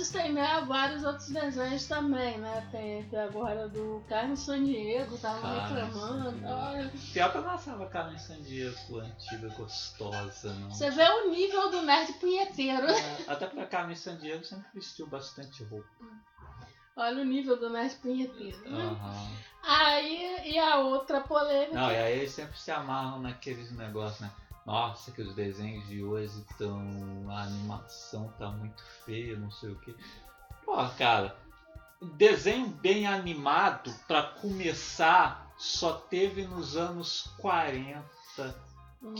a 0.41 0.61
vários 0.61 1.03
outros 1.03 1.29
desenhos 1.29 1.85
também, 1.85 2.39
né? 2.39 2.67
Tem, 2.71 3.03
tem 3.03 3.19
agora 3.19 3.69
do 3.69 4.03
Carmen 4.09 4.35
Sandiego, 4.35 5.15
tava 5.19 5.39
Carmen 5.39 5.85
reclamando. 5.85 6.47
Olha, 6.47 6.91
Pior 7.13 7.31
que 7.31 7.37
eu 7.37 7.41
não 7.43 7.51
achava 7.51 7.83
a 7.83 7.89
Carmen 7.89 8.17
Sandiego 8.17 8.99
antiga 8.99 9.49
gostosa, 9.49 10.51
não. 10.53 10.71
Você 10.71 10.89
vê 10.89 11.07
o 11.07 11.29
nível 11.29 11.69
do 11.69 11.83
nerd 11.83 12.11
punheteiro. 12.13 12.87
É, 12.89 13.17
Até 13.27 13.45
porque 13.45 13.61
a 13.61 13.67
Carmen 13.67 13.95
Sandiego 13.95 14.43
sempre 14.43 14.67
vestiu 14.73 15.05
bastante 15.05 15.63
roupa. 15.63 15.87
Olha 16.97 17.21
o 17.21 17.25
nível 17.25 17.55
do 17.57 17.69
nerd 17.69 17.95
punheteiro. 17.97 18.57
né? 18.69 18.83
Aham. 18.83 19.31
Aí, 19.63 20.51
e 20.51 20.57
a 20.57 20.77
outra 20.79 21.21
polêmica. 21.21 21.73
Não, 21.75 21.91
e 21.91 21.95
aí 21.95 22.19
eles 22.19 22.31
sempre 22.31 22.57
se 22.57 22.71
amarram 22.71 23.19
naqueles 23.19 23.71
negócios, 23.71 24.21
né? 24.21 24.31
Nossa, 24.65 25.11
que 25.11 25.21
os 25.21 25.33
desenhos 25.35 25.87
de 25.87 26.03
hoje 26.03 26.39
estão. 26.39 26.81
A 27.29 27.43
animação 27.43 28.33
tá 28.39 28.49
muito 28.49 28.83
feia, 29.05 29.37
não 29.37 29.51
sei 29.51 29.69
o 29.69 29.75
que. 29.75 29.95
Pô, 30.65 30.75
cara, 30.97 31.37
desenho 32.01 32.67
bem 32.67 33.07
animado, 33.07 33.93
pra 34.07 34.23
começar, 34.23 35.53
só 35.57 35.93
teve 35.93 36.45
nos 36.45 36.75
anos 36.75 37.29
40 37.37 38.03
Hum. 39.01 39.13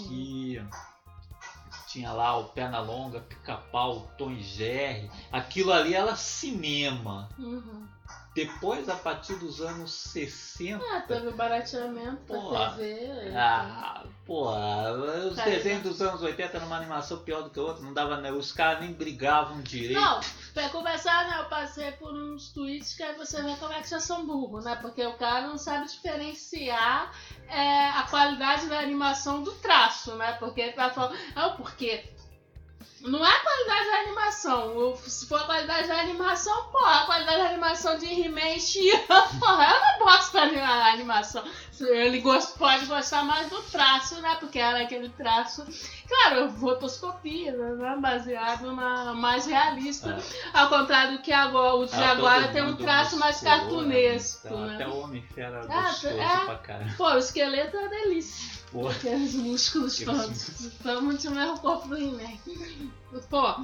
Tinha 1.88 2.12
lá 2.12 2.38
o 2.38 2.46
Perna 2.46 2.80
Longa, 2.80 3.22
Pica-Pau, 3.22 4.12
Tom 4.18 4.32
e 4.32 4.44
Jerry. 4.44 5.10
Aquilo 5.32 5.72
ali 5.72 5.96
era 5.96 6.16
cinema. 6.16 7.30
Uhum. 7.40 7.88
Depois, 8.36 8.88
a 8.88 8.96
partir 8.96 9.34
dos 9.38 9.62
anos 9.62 9.92
60. 9.92 10.84
Ah, 10.86 11.02
teve 11.02 11.32
barateamento 11.32 12.18
pra 12.18 12.40
Porra. 12.40 12.70
TV. 12.76 13.34
Ah, 13.36 14.04
porra, 14.28 14.92
os 15.26 15.36
Cara, 15.36 15.50
desenhos 15.50 15.82
dos 15.82 16.02
anos 16.04 16.22
80 16.22 16.56
eram 16.56 16.68
uma 16.68 16.78
animação 16.78 17.18
pior 17.20 17.42
do 17.42 17.50
que 17.50 17.58
a 17.58 17.64
outra, 17.64 17.84
não 17.84 17.96
dava, 17.96 18.18
né? 18.18 18.32
Os 18.32 18.52
caras 18.52 18.82
nem 18.82 18.94
brigavam 18.94 19.60
direito. 19.62 20.00
Não, 20.00 20.20
pra 20.54 20.70
começar, 20.70 21.28
né, 21.28 21.40
eu 21.40 21.46
passei 21.46 21.92
por 21.94 22.14
uns 22.14 22.52
tweets 22.52 22.94
que 22.94 23.02
aí 23.02 23.16
você 23.16 23.42
vê 23.42 23.56
como 23.56 23.74
é 23.74 23.82
que 23.82 23.90
já 23.90 24.00
são 24.00 24.24
burros, 24.28 24.66
né? 24.66 24.76
Porque 24.76 25.04
o 25.04 25.18
cara 25.18 25.48
não 25.48 25.58
sabe 25.58 25.88
diferenciar 25.88 27.12
é, 27.50 27.90
a 27.90 28.04
qualidade 28.10 28.68
da 28.68 28.80
animação 28.80 29.44
do 29.44 29.52
traço, 29.54 30.16
né? 30.16 30.34
Porque 30.34 30.72
tá 30.72 30.90
falando. 30.90 31.18
Ah, 31.36 31.50
porque. 31.50 32.04
Não 33.02 33.24
é 33.24 33.30
a 33.30 33.40
qualidade 33.42 33.86
da 33.92 33.98
animação. 34.00 34.98
Se 35.06 35.28
for 35.28 35.40
a 35.40 35.44
qualidade 35.44 35.88
da 35.88 36.00
animação, 36.00 36.64
porra, 36.72 37.02
a 37.02 37.06
qualidade 37.06 37.38
da 37.38 37.50
animação 37.50 37.98
de 37.98 38.06
He-Man 38.08 38.58
porra, 39.40 39.64
é 39.70 39.78
uma 39.78 40.06
bosta 40.06 40.42
a 40.42 40.88
animação. 40.94 41.44
Ele 41.80 42.20
gost- 42.22 42.58
pode 42.58 42.88
gostar 42.88 43.24
mais 43.24 43.50
do 43.52 43.62
traço, 43.62 44.20
né? 44.20 44.36
Porque 44.40 44.58
era 44.58 44.82
aquele 44.82 45.10
traço, 45.10 45.64
claro, 46.08 46.50
rotoscopia, 46.60 47.52
né? 47.52 47.96
Baseado 48.02 48.72
na 48.76 49.14
mais 49.14 49.46
realista. 49.46 50.18
Ao 50.52 50.68
contrário 50.68 51.18
do 51.18 51.22
que 51.22 51.32
agora, 51.32 51.76
o 51.76 51.86
de 51.86 51.94
Ah, 51.96 52.12
agora 52.14 52.48
tem 52.48 52.64
um 52.64 52.76
traço 52.78 53.16
mais 53.20 53.36
musculoso, 53.42 53.62
cartunesco, 53.68 54.48
então, 54.48 54.66
né? 54.66 54.74
Até 54.76 54.88
o 54.88 54.98
Homem-Fera 55.02 55.62
Ah, 55.70 55.82
gostoso 55.84 56.08
é. 56.20 56.46
pra 56.46 56.56
caralho. 56.58 56.98
Pô, 56.98 57.12
o 57.12 57.18
esqueleto 57.20 57.78
é 57.78 57.88
delícia. 57.90 58.57
Porra. 58.72 58.92
Aqueles 58.92 59.34
músculos 59.36 60.02
Aqueles 60.02 60.22
todos. 60.22 60.60
Estamos 60.60 61.24
no 61.24 61.32
mesmo 61.32 61.60
corpo 61.60 61.88
do 61.88 61.98
He-Man. 61.98 62.38
Pô. 63.30 63.56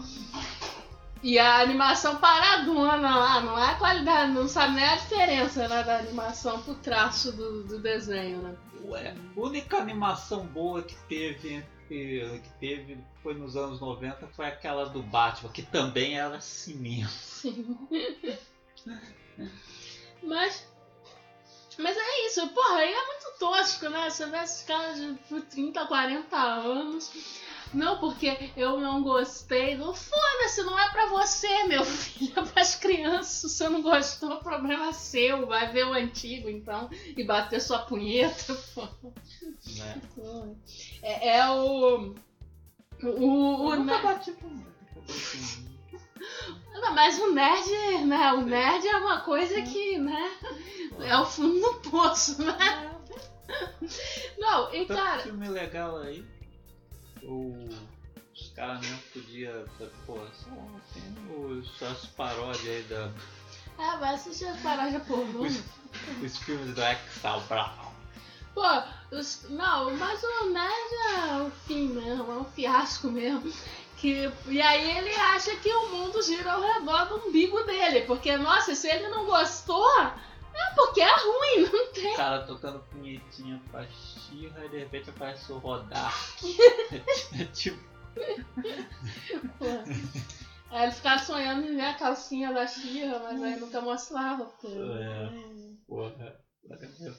E 1.21 1.39
a 1.39 1.61
animação 1.61 2.17
paradona 2.17 3.17
lá, 3.17 3.41
não 3.41 3.57
é 3.57 3.71
a 3.71 3.75
qualidade, 3.75 4.33
não 4.33 4.47
sabe 4.47 4.75
nem 4.75 4.83
a 4.83 4.95
diferença 4.97 5.67
né, 5.69 5.83
da 5.83 5.99
animação 5.99 6.61
pro 6.61 6.75
traço 6.75 7.31
do, 7.31 7.63
do 7.63 7.79
desenho, 7.79 8.39
né? 8.39 8.55
Ué, 8.83 9.15
a 9.35 9.39
única 9.39 9.77
animação 9.77 10.45
boa 10.45 10.83
que 10.83 10.95
teve 11.07 11.63
que 11.87 12.49
teve 12.59 12.97
foi 13.21 13.33
nos 13.33 13.55
anos 13.55 13.79
90 13.79 14.27
foi 14.29 14.47
aquela 14.47 14.85
do 14.85 15.03
Batman, 15.03 15.51
que 15.51 15.61
também 15.61 16.17
era 16.17 16.41
cinema. 16.41 17.09
Sim. 17.09 17.77
Mas. 20.23 20.72
Mas 21.79 21.97
é 21.97 22.27
isso, 22.27 22.47
porra, 22.49 22.75
aí 22.77 22.93
é 22.93 23.05
muito 23.07 23.39
tosco, 23.39 23.89
né? 23.89 24.09
Você 24.09 24.25
vê 24.27 24.37
esses 24.37 24.63
caras 24.63 24.97
de 24.97 25.13
30, 25.49 25.85
40 25.87 26.37
anos. 26.37 27.11
Não, 27.73 27.99
porque 27.99 28.51
eu 28.55 28.79
não 28.79 29.01
gostei. 29.01 29.75
Não 29.75 29.93
foda-se, 29.95 30.61
não 30.61 30.77
é 30.77 30.89
pra 30.91 31.07
você, 31.07 31.63
meu 31.63 31.83
filho. 31.85 32.31
É 32.39 32.45
pras 32.45 32.75
crianças. 32.75 33.27
Se 33.27 33.49
você 33.49 33.67
não 33.69 33.81
gostou, 33.81 34.33
o 34.33 34.43
problema 34.43 34.89
é 34.89 34.93
seu. 34.93 35.47
Vai 35.47 35.71
ver 35.71 35.87
o 35.87 35.93
antigo, 35.93 36.47
então, 36.49 36.87
e 37.17 37.23
bater 37.23 37.59
sua 37.59 37.79
punheta, 37.79 38.53
pô. 38.75 38.87
Né? 39.77 40.01
É, 41.01 41.37
é 41.39 41.49
o. 41.49 42.13
O, 43.01 43.07
o, 43.07 43.73
Eu 43.73 43.79
nunca 43.79 43.97
ne- 43.97 44.03
bati 44.03 44.31
punheta, 44.33 44.71
cadê 44.93 45.11
esse- 45.11 45.72
Não, 46.73 46.93
mas 46.93 47.17
o 47.19 47.31
nerd, 47.33 48.05
né? 48.05 48.33
O 48.33 48.41
nerd 48.41 48.87
é 48.87 48.97
uma 48.97 49.21
coisa 49.21 49.61
que, 49.61 49.97
né? 49.97 50.31
É 50.99 51.17
o 51.17 51.25
fundo 51.25 51.59
do 51.59 51.89
poço, 51.89 52.41
né? 52.43 52.93
Não, 54.37 54.73
e 54.73 54.85
Tanto 54.85 55.01
cara. 55.01 55.19
filme 55.21 55.47
legal 55.49 55.97
aí. 55.97 56.25
O, 57.23 57.67
os 58.33 58.49
caras 58.55 58.81
mesmo 58.81 58.99
podiam. 59.13 59.65
Pô, 60.05 60.17
sei 60.33 60.51
lá, 60.55 60.81
tem 60.93 61.35
os, 61.45 61.83
as 61.83 62.05
paródias 62.07 62.67
aí 62.67 62.83
da, 62.83 63.09
Ah, 63.77 63.97
vai 63.97 64.13
assistir 64.15 64.47
a 64.47 64.55
paródia 64.57 64.99
pornô. 65.01 65.41
os, 65.41 65.61
os 66.23 66.37
filmes 66.39 66.73
do 66.75 66.81
Exal 66.81 67.41
Brown. 67.41 67.93
Pô, 68.53 69.15
os, 69.15 69.45
não, 69.49 69.95
mas 69.97 70.21
o 70.23 70.49
nerd 70.49 70.93
é 71.17 71.41
o 71.41 71.51
fim 71.65 71.87
mesmo, 71.89 72.31
é 72.31 72.35
um 72.37 72.45
fiasco 72.45 73.07
mesmo. 73.09 73.51
Que, 74.03 74.29
e 74.47 74.61
aí 74.61 74.97
ele 74.97 75.15
acha 75.15 75.55
que 75.55 75.73
o 75.73 75.87
mundo 75.87 76.21
gira 76.21 76.51
ao 76.51 76.61
redor 76.61 77.05
do 77.05 77.25
umbigo 77.25 77.63
dele. 77.63 78.01
Porque, 78.01 78.35
nossa, 78.35 78.75
se 78.75 78.89
ele 78.89 79.07
não 79.07 79.25
gostou, 79.25 79.89
é 80.01 80.73
porque 80.75 80.99
é 80.99 81.07
ruim, 81.07 81.69
não 81.71 81.93
tem. 81.93 82.11
O 82.11 82.17
cara 82.17 82.45
tocando 82.45 82.79
punhetinha 82.91 83.61
pra 83.71 83.87
Xirra 83.87 84.65
e 84.65 84.67
de 84.67 84.79
repente 84.79 85.09
aparece 85.09 85.53
o 85.53 85.57
Rodar. 85.57 86.13
é 87.39 87.45
tipo. 87.45 87.81
Aí 90.69 90.83
ele 90.83 90.91
ficava 90.91 91.23
sonhando 91.23 91.65
em 91.65 91.77
ver 91.77 91.85
a 91.85 91.93
calcinha 91.93 92.51
da 92.51 92.67
Xirra, 92.67 93.19
mas 93.23 93.41
aí 93.41 93.55
nunca 93.57 93.79
mostrava. 93.79 94.43
Porque... 94.43 94.67
É. 94.67 95.31
Porra. 95.87 96.42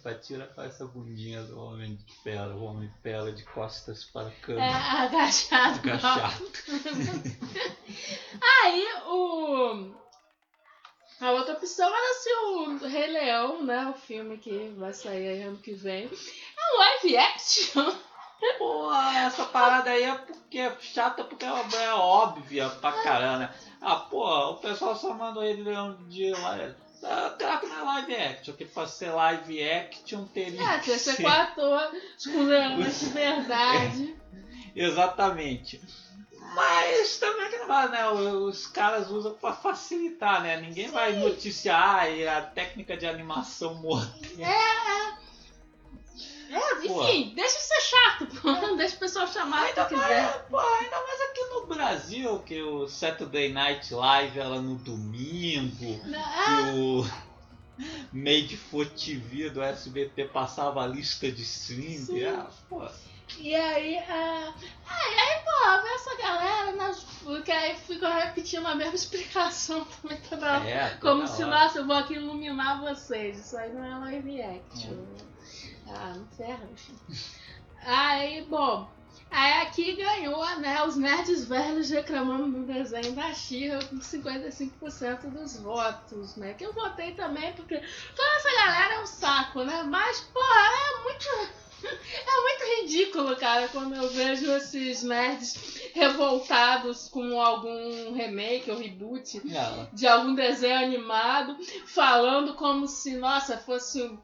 Pra 0.03 0.15
tirar 0.19 0.47
com 0.49 0.63
essa 0.63 0.87
bundinha 0.87 1.43
do 1.43 1.61
homem 1.61 1.97
de 1.97 2.05
pela, 2.23 2.55
o 2.55 2.65
homem 2.65 2.91
pela 3.03 3.31
de 3.31 3.45
costas 3.45 4.03
para 4.05 4.29
a 4.29 4.31
É, 4.31 4.35
cama. 4.41 4.63
agachado. 5.03 5.79
Agachado. 5.81 6.51
Aí 8.65 8.87
o. 9.07 9.95
A 11.21 11.31
outra 11.31 11.55
opção 11.55 11.89
era 11.89 12.15
se 12.15 12.31
o 12.35 12.89
Rei 12.89 13.07
Leão, 13.07 13.63
né? 13.63 13.87
O 13.87 13.95
filme 14.01 14.39
que 14.39 14.71
vai 14.77 14.93
sair 14.93 15.29
aí 15.29 15.43
ano 15.43 15.59
que 15.59 15.73
vem. 15.75 16.07
É 16.07 16.75
um 16.75 16.79
live 16.79 17.17
action. 17.17 17.95
Pô, 18.59 18.93
essa 18.93 19.45
parada 19.47 19.91
aí 19.91 20.03
é 20.03 20.15
porque 20.17 20.59
é 20.59 20.77
chata 20.81 21.25
porque 21.25 21.45
é, 21.45 21.85
é 21.85 21.95
óbvia 21.95 22.69
pra 22.69 22.93
caramba, 23.03 23.39
né? 23.39 23.55
Ah, 23.81 23.97
pô, 23.97 24.51
o 24.51 24.57
pessoal 24.57 24.97
só 24.97 25.15
mandou 25.15 25.45
ele 25.45 25.63
de 26.09 26.31
live. 26.31 26.75
Ah, 27.05 27.35
Claro 27.39 27.61
que 27.61 27.67
não 27.67 27.79
é 27.79 27.83
live 27.83 28.15
action, 28.17 28.53
porque 28.55 28.65
pra 28.65 28.87
ser 28.87 29.11
live 29.11 29.63
action 29.63 30.25
teria. 30.27 30.63
É, 30.63 30.79
que 30.79 30.85
tinha 30.85 30.97
que 30.97 31.03
ser 31.03 31.17
com 31.17 31.23
com 32.33 32.43
leões 32.45 33.01
de 33.01 33.07
verdade. 33.11 34.17
Exatamente. 34.75 35.81
Mas 36.55 37.19
também 37.19 37.51
que 37.51 37.59
né? 37.91 38.09
Os 38.11 38.67
caras 38.67 39.11
usam 39.11 39.35
pra 39.35 39.53
facilitar, 39.53 40.43
né? 40.43 40.61
Ninguém 40.61 40.89
vai 40.89 41.13
noticiar 41.13 42.07
a 42.29 42.43
técnica 42.43 42.97
de 42.97 43.07
animação 43.07 43.75
morta. 43.77 44.27
É, 44.39 45.24
Pô. 46.87 47.03
enfim, 47.03 47.33
deixa 47.35 47.57
de 47.57 47.65
ser 47.65 47.81
chato, 47.81 48.27
pô. 48.41 48.53
Deixa 48.77 48.97
o 48.97 48.99
pessoal 48.99 49.27
chamar 49.27 49.65
o 49.71 49.75
que 49.75 49.85
quiser. 49.87 50.47
Pô, 50.51 50.59
ainda 50.59 51.03
mais 51.03 51.21
aqui 51.23 51.45
no 51.53 51.67
Brasil, 51.67 52.39
que 52.41 52.63
o 52.63 52.87
Saturday 52.89 53.53
Night 53.53 53.93
Live 53.95 54.39
era 54.39 54.61
no 54.61 54.77
domingo, 54.77 56.01
Ah, 56.15 56.45
que 56.73 56.79
o 56.79 57.07
Made 58.13 58.57
for 58.57 58.87
TV 58.87 59.51
do 59.51 59.63
SBT 59.63 60.25
passava 60.27 60.83
a 60.83 60.87
lista 60.87 61.31
de 61.31 61.43
stream. 61.43 62.05
Sim. 62.05 62.25
Ah, 62.25 62.47
pô. 62.69 62.87
E 63.39 63.55
aí, 63.55 63.97
ah, 63.99 64.53
aí, 64.87 65.19
aí, 65.19 65.43
pô, 65.45 65.83
vê 65.83 65.89
essa 65.95 66.17
galera, 66.17 66.73
né? 66.73 66.95
Que 67.45 67.51
aí 67.51 67.75
ficam 67.75 68.13
repetindo 68.13 68.67
a 68.67 68.75
mesma 68.75 68.95
explicação 68.95 69.85
também 70.03 70.19
toda 70.29 70.53
hora. 70.59 70.69
É, 70.69 70.91
Como 71.01 71.23
toda 71.23 71.27
se, 71.29 71.43
hora. 71.43 71.51
nossa, 71.61 71.79
eu 71.79 71.87
vou 71.87 71.97
aqui 71.97 72.15
iluminar 72.15 72.81
vocês. 72.83 73.39
Isso 73.39 73.57
aí 73.57 73.73
não 73.73 73.83
é 73.85 73.99
live 74.11 74.43
action. 74.43 74.95
Ah, 75.89 76.15
não 76.17 76.27
ferra, 76.29 76.67
enfim. 76.73 76.95
Aí, 77.85 78.43
bom. 78.49 78.89
Aí 79.31 79.63
aqui 79.63 79.95
ganhou, 79.97 80.45
né? 80.61 80.85
Os 80.85 80.97
nerds 80.97 81.45
velhos 81.47 81.91
reclamando 81.91 82.51
do 82.61 82.67
desenho 82.73 83.13
da 83.13 83.33
Xirra 83.35 83.85
com 83.85 83.97
55% 83.99 85.31
dos 85.31 85.59
votos, 85.61 86.37
né? 86.37 86.55
Que 86.55 86.65
eu 86.65 86.73
votei 86.73 87.13
também, 87.15 87.53
porque 87.55 87.77
toda 87.77 88.37
essa 88.37 88.51
galera 88.65 88.95
é 88.95 89.01
um 89.01 89.07
saco, 89.07 89.65
né? 89.65 89.83
Mas, 89.85 90.21
porra, 90.21 90.69
é 90.69 91.03
muito. 91.03 91.65
É 91.85 92.41
muito 92.41 92.81
ridículo, 92.81 93.37
cara, 93.37 93.69
quando 93.69 93.95
eu 93.95 94.09
vejo 94.09 94.51
esses 94.53 95.03
nerds 95.03 95.83
revoltados 95.93 97.09
com 97.11 97.39
algum 97.39 98.15
remake 98.15 98.71
ou 98.71 98.79
reboot 98.79 99.43
Não, 99.45 99.87
de 99.93 100.07
algum 100.07 100.35
desenho 100.35 100.79
animado, 100.83 101.59
falando 101.87 102.55
como 102.55 102.87
se, 102.89 103.17
nossa, 103.19 103.59
fosse. 103.59 104.03
um- 104.03 104.19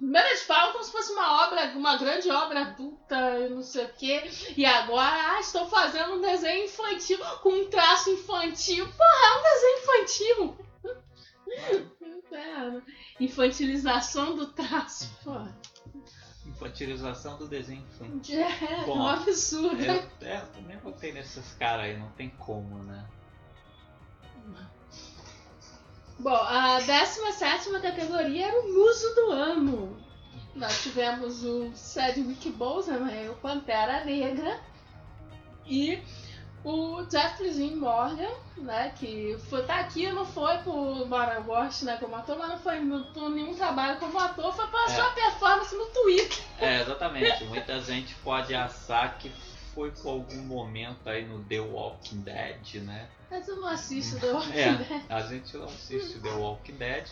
Primeiro 0.00 0.28
eles 0.28 0.42
falam 0.44 0.72
como 0.72 0.82
se 0.82 0.92
fosse 0.92 1.12
uma 1.12 1.44
obra, 1.44 1.76
uma 1.76 1.98
grande 1.98 2.30
obra 2.30 2.62
adulta 2.62 3.50
não 3.50 3.60
sei 3.60 3.84
o 3.84 3.92
quê. 3.92 4.30
E 4.56 4.64
agora, 4.64 5.34
ah, 5.34 5.40
estão 5.40 5.68
fazendo 5.68 6.14
um 6.14 6.22
desenho 6.22 6.64
infantil 6.64 7.18
com 7.42 7.50
um 7.50 7.68
traço 7.68 8.08
infantil. 8.08 8.86
Porra, 8.86 9.26
é 9.26 9.38
um 9.38 9.42
desenho 9.42 9.78
infantil! 9.78 10.58
É, 12.32 12.80
infantilização 13.22 14.34
do 14.34 14.46
traço, 14.46 15.14
porra. 15.22 15.54
infantilização 16.46 17.36
do 17.36 17.46
desenho 17.46 17.82
infantil. 17.82 18.40
É, 18.40 18.84
Bom, 18.86 19.00
um 19.00 19.06
absurdo. 19.06 19.84
Eu, 19.84 20.02
é, 20.22 20.38
eu 20.38 20.46
também 20.46 20.78
votei 20.78 21.12
nesses 21.12 21.52
caras 21.56 21.84
aí, 21.84 21.98
não 21.98 22.10
tem 22.12 22.30
como, 22.30 22.82
né? 22.84 23.06
Bom, 26.20 26.34
a 26.34 26.78
17 26.80 27.70
categoria 27.80 28.48
era 28.48 28.60
o 28.60 28.72
muso 28.74 29.14
do 29.14 29.32
ano. 29.32 29.96
Nós 30.54 30.82
tivemos 30.82 31.42
o 31.42 31.70
Sedgwick 31.74 32.50
Boseman, 32.50 33.30
o 33.30 33.34
Pantera 33.36 34.04
Negra, 34.04 34.60
e 35.66 35.98
o 36.62 37.02
Jeffrey 37.10 37.52
Dean 37.54 37.76
Morgan, 37.76 38.28
né, 38.58 38.92
que 38.98 39.34
foi, 39.48 39.62
tá 39.62 39.76
aqui, 39.80 40.10
não 40.12 40.26
foi 40.26 40.58
por 40.58 41.08
Mara 41.08 41.40
Wash, 41.40 41.82
né, 41.82 41.96
como 41.98 42.14
ator, 42.14 42.36
mas 42.36 42.50
não 42.50 42.58
foi 42.58 42.78
por 43.14 43.30
nenhum 43.30 43.54
trabalho 43.54 43.98
como 43.98 44.18
ator, 44.18 44.52
foi 44.54 44.66
pela 44.66 44.84
É. 44.84 44.88
sua 44.88 45.10
performance 45.12 45.74
no 45.74 45.86
Twitter. 45.86 46.44
É, 46.58 46.82
exatamente. 46.82 47.44
Muita 47.44 47.80
gente 47.80 48.14
pode 48.16 48.54
achar 48.54 49.16
que 49.16 49.32
foi 49.74 49.90
por 49.90 50.08
algum 50.08 50.42
momento 50.42 51.08
aí 51.08 51.24
no 51.26 51.42
The 51.44 51.60
Walking 51.60 52.20
Dead, 52.20 52.82
né? 52.82 53.08
Mas 53.30 53.46
eu 53.46 53.56
não 53.56 53.68
assisto 53.68 54.18
The 54.18 54.32
Walking 54.32 54.52
É, 54.58 54.72
Dead. 54.74 55.02
a 55.08 55.20
gente 55.22 55.56
não 55.56 55.66
assiste 55.66 56.18
The 56.20 56.30
Walking 56.30 56.74
Dead. 56.76 57.06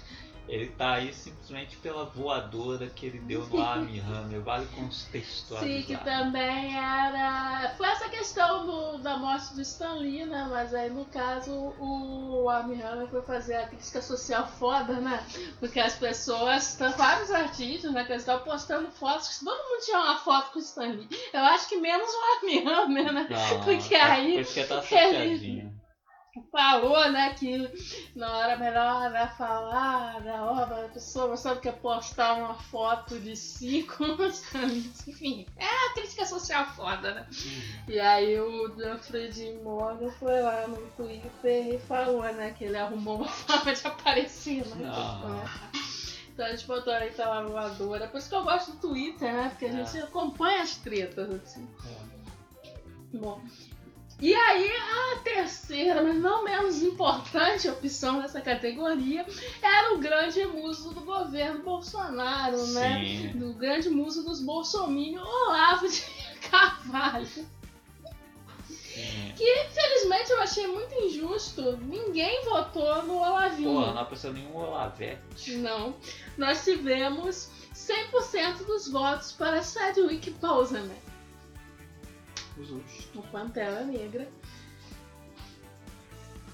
Ele 0.49 0.69
tá 0.69 0.95
aí 0.95 1.13
simplesmente 1.13 1.77
pela 1.77 2.07
voadora 2.07 2.89
que 2.89 3.05
ele 3.07 3.19
deu 3.21 3.47
no 3.47 3.61
Armie 3.63 4.01
Hammer. 4.01 4.41
Vale 4.41 4.67
Sim, 4.67 4.73
que 4.73 4.81
contextualizar. 4.81 6.05
também 6.05 6.77
era. 6.77 7.75
Foi 7.77 7.87
essa 7.87 8.09
questão 8.09 8.65
do, 8.65 8.99
da 8.99 9.19
morte 9.19 9.55
do 9.55 9.61
Stan 9.61 9.95
Lee, 9.95 10.25
né? 10.25 10.47
Mas 10.51 10.73
aí 10.73 10.89
no 10.89 11.05
caso 11.07 11.53
o 11.79 12.49
Armie 12.49 12.83
Hammer 12.83 13.09
foi 13.09 13.23
fazer 13.23 13.57
a 13.57 13.69
crítica 13.69 14.01
social 14.01 14.47
foda, 14.59 14.95
né? 14.95 15.23
Porque 15.61 15.79
as 15.79 15.95
pessoas, 15.97 16.79
vários 16.97 17.31
artistas, 17.31 17.93
né? 17.93 18.05
Que 18.05 18.15
estavam 18.15 18.45
postando 18.45 18.91
fotos, 18.91 19.41
todo 19.41 19.69
mundo 19.69 19.85
tinha 19.85 19.99
uma 19.99 20.19
foto 20.19 20.53
com 20.53 20.59
o 20.59 20.63
Stan 20.63 20.87
Lee. 20.87 21.09
Eu 21.33 21.41
acho 21.41 21.69
que 21.69 21.77
menos 21.77 22.09
o 22.09 22.37
Armie 22.37 22.67
Hammer, 22.67 23.13
né? 23.13 23.27
Não, 23.29 23.61
Porque 23.63 23.95
é 23.95 24.03
aí 24.03 24.45
Porque 24.45 24.65
tá 24.65 24.83
ele-. 24.91 25.78
Falou, 26.51 27.11
né, 27.13 27.35
que 27.35 27.71
não 28.15 28.43
era 28.43 28.57
melhor 28.57 29.11
né, 29.11 29.27
falar 29.37 30.21
da 30.21 30.45
obra 30.45 30.83
da 30.83 30.89
pessoa, 30.89 31.29
mas 31.29 31.41
sabe 31.41 31.61
que 31.61 31.69
é 31.69 31.73
postar 31.73 32.35
uma 32.35 32.55
foto 32.55 33.19
de 33.19 33.35
caminhos. 34.41 34.43
Enfim, 35.07 35.47
é 35.57 35.65
a 35.65 35.93
crítica 35.95 36.25
social 36.27 36.67
foda, 36.75 37.15
né? 37.15 37.27
E 37.87 37.99
aí 37.99 38.39
o 38.41 38.69
Dean 38.71 38.99
Morgan 39.63 40.11
foi 40.13 40.41
lá 40.41 40.67
no 40.67 40.77
Twitter 40.97 41.75
e 41.75 41.79
falou, 41.79 42.23
né, 42.23 42.55
que 42.57 42.65
ele 42.65 42.77
arrumou 42.77 43.17
uma 43.17 43.29
forma 43.29 43.75
de 43.75 43.87
aparecer, 43.87 44.67
né? 44.77 44.87
Não. 44.87 45.45
Então 46.33 46.47
a 46.47 46.51
gente 46.51 46.67
botou 46.69 46.93
aí 46.93 47.11
pela 47.11 47.43
voadora. 47.43 48.07
Por 48.07 48.19
isso 48.19 48.29
que 48.29 48.35
eu 48.37 48.45
gosto 48.45 48.71
do 48.73 48.79
Twitter, 48.79 49.33
né? 49.33 49.49
Porque 49.51 49.65
a 49.65 49.69
É. 49.69 49.85
gente 49.85 49.99
acompanha 50.05 50.63
as 50.63 50.77
tretas, 50.77 51.29
assim. 51.31 51.69
É. 51.85 53.17
Bom. 53.17 53.41
E 54.21 54.35
aí, 54.35 54.69
a 54.69 55.21
terceira, 55.21 56.03
mas 56.03 56.17
não 56.17 56.43
menos 56.43 56.83
importante 56.83 57.69
opção 57.69 58.21
nessa 58.21 58.41
categoria 58.41 59.25
era 59.63 59.95
o 59.95 59.99
grande 59.99 60.45
muso 60.45 60.93
do 60.93 61.03
governo 61.03 61.63
Bolsonaro, 61.63 62.67
né? 62.69 63.01
Sim. 63.01 63.39
Do 63.39 63.53
grande 63.53 63.89
muso 63.89 64.25
dos 64.25 64.41
bolsominions, 64.41 65.25
Olavo 65.25 65.89
de 65.89 66.03
Carvalho. 66.51 67.27
Sim. 68.67 69.33
Infelizmente, 69.39 70.31
eu 70.33 70.41
achei 70.43 70.67
muito 70.67 70.93
injusto. 70.95 71.77
Ninguém 71.83 72.45
votou 72.45 73.05
no 73.05 73.19
Olavinho. 73.19 73.71
Porra, 73.73 73.93
não 73.93 74.03
apareceu 74.03 74.33
nenhum 74.33 74.57
Olavete. 74.57 75.53
Não. 75.59 75.95
Nós 76.37 76.65
tivemos 76.65 77.51
100% 77.73 78.67
dos 78.67 78.89
votos 78.89 79.31
para 79.31 79.63
Chadwick 79.63 80.31
Boseman, 80.33 80.91
Justo. 82.65 83.19
o 83.19 83.23
Pantera 83.23 83.85
Negra. 83.85 84.29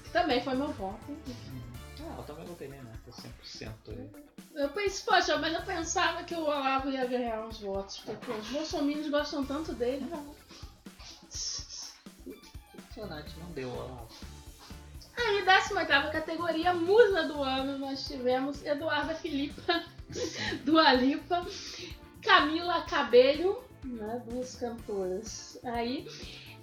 Que 0.03 0.09
também 0.11 0.43
foi 0.43 0.55
meu 0.55 0.67
voto. 0.69 1.17
Ah, 2.01 2.15
eu 2.17 2.23
também 2.23 2.45
votei 2.45 2.67
né? 2.67 2.93
Tô 3.03 3.11
100% 3.11 3.73
aí. 3.89 4.09
Eu 4.53 4.69
pensei, 4.69 5.05
poxa, 5.05 5.37
mas 5.37 5.53
eu 5.53 5.61
pensava 5.63 6.23
que 6.23 6.35
o 6.35 6.43
Olavo 6.43 6.89
ia 6.89 7.05
ganhar 7.05 7.45
uns 7.45 7.59
votos, 7.59 7.97
porque 7.99 8.31
os 8.31 8.47
bolsominions 8.49 9.09
gostam 9.09 9.45
tanto 9.45 9.73
dele. 9.73 10.05
Impressionante, 12.73 13.37
não 13.39 13.51
deu 13.51 13.69
Olavo. 13.69 14.07
Aí, 15.17 15.43
18 15.43 16.11
categoria, 16.11 16.73
Musa 16.73 17.23
do 17.23 17.41
Ano, 17.41 17.77
nós 17.77 18.07
tivemos 18.07 18.63
Eduarda 18.63 19.15
Filipa, 19.15 19.83
Dua 20.63 20.93
Lipa, 20.93 21.45
Camila 22.21 22.81
Cabello, 22.83 23.64
né, 23.85 24.21
duas 24.27 24.55
cantoras 24.55 25.59
aí, 25.63 26.07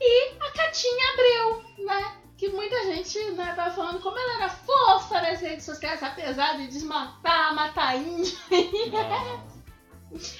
e 0.00 0.32
a 0.40 0.50
Catinha 0.52 1.12
Abreu, 1.12 1.62
né, 1.86 2.16
que 2.36 2.48
muita 2.48 2.84
gente 2.86 3.18
né, 3.32 3.52
tava 3.54 3.74
falando 3.74 4.00
como 4.00 4.18
ela 4.18 4.34
era 4.36 4.48
fofa 4.50 5.20
nas 5.20 5.40
redes 5.40 5.64
sociais, 5.64 6.02
apesar 6.02 6.56
de 6.56 6.66
desmatar, 6.68 7.54
matar 7.54 7.96
índio, 7.96 8.36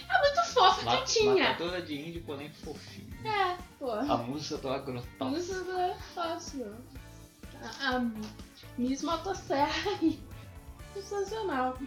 Ah, 0.09 0.21
muito 0.21 0.53
fofa, 0.53 0.83
ma- 0.85 0.97
Catinha. 0.99 1.49
Matadora 1.51 1.81
de 1.83 1.95
índio, 1.95 2.23
porém 2.25 2.51
fofinho. 2.53 3.11
É, 3.27 3.57
pô. 3.79 3.91
A 3.91 4.17
música 4.19 4.59
do 4.59 4.69
Agrotal. 4.69 5.29
Usa 5.29 5.65
do 5.65 5.95
fácil. 6.15 6.77
A, 7.81 7.97
a 7.97 8.01
Miss 8.77 9.03
Motosserra 9.03 9.91
aí. 10.01 10.21
Sensacional. 10.93 11.79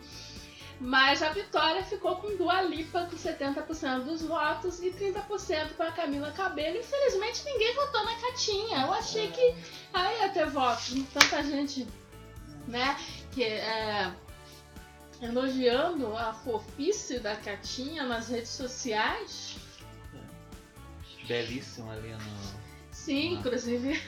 Mas 0.80 1.24
a 1.24 1.30
vitória 1.30 1.82
ficou 1.84 2.18
com 2.18 2.36
Dua 2.36 2.62
Lipa 2.62 3.06
com 3.06 3.16
70% 3.16 4.04
dos 4.04 4.22
votos 4.24 4.82
e 4.82 4.92
30% 4.92 5.70
para 5.78 5.92
Camila 5.94 6.32
Cabello. 6.32 6.78
Infelizmente 6.78 7.44
ninguém 7.46 7.74
votou 7.76 8.04
na 8.04 8.16
Catinha. 8.20 8.82
Eu 8.82 8.94
achei 8.94 9.32
que 9.32 9.56
aí 9.94 10.20
ia 10.20 10.30
ter 10.30 10.48
votos. 10.50 10.94
Tanta 11.14 11.42
gente, 11.44 11.88
né, 12.68 12.98
que 13.32 13.44
é, 13.44 14.14
elogiando 15.22 16.16
a 16.18 16.34
fofice 16.34 17.20
da 17.20 17.36
Catinha 17.38 18.04
nas 18.04 18.28
redes 18.28 18.52
sociais. 18.52 19.56
belíssima 21.28 21.94
ali 21.94 22.10
no, 22.12 22.66
Sim, 22.92 23.36
Ah. 23.36 23.40
inclusive 23.40 24.02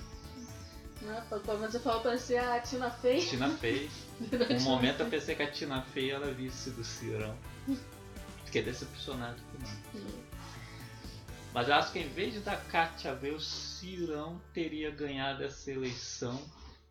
Cirão. 1.08 1.22
sim. 1.22 1.38
Né, 1.38 1.42
Quando 1.46 1.72
você 1.72 1.80
falou 1.80 2.02
parecia 2.02 2.54
a 2.54 2.60
Tina 2.60 2.92
Fey. 2.92 3.26
Tina 3.26 3.50
Fey. 3.50 3.90
Um 4.60 4.64
momento 4.64 5.02
eu 5.02 5.10
pensei 5.10 5.36
que 5.36 5.44
a 5.44 5.52
Tina 5.52 5.82
Fey 5.82 6.12
era 6.12 6.32
vice 6.32 6.72
do 6.72 6.84
Cirão. 6.84 7.38
Fiquei 8.46 8.64
decepcionado 8.64 9.36
que 9.52 9.64
não. 9.64 10.28
Mas 11.54 11.68
eu 11.68 11.76
acho 11.76 11.92
que 11.92 12.00
em 12.00 12.10
vez 12.10 12.42
da 12.44 12.56
Katia 12.56 13.16
ver 13.16 13.34
o 13.34 13.40
Cirão 13.40 14.42
teria 14.54 14.92
ganhado 14.92 15.44
essa 15.44 15.72
eleição 15.72 16.40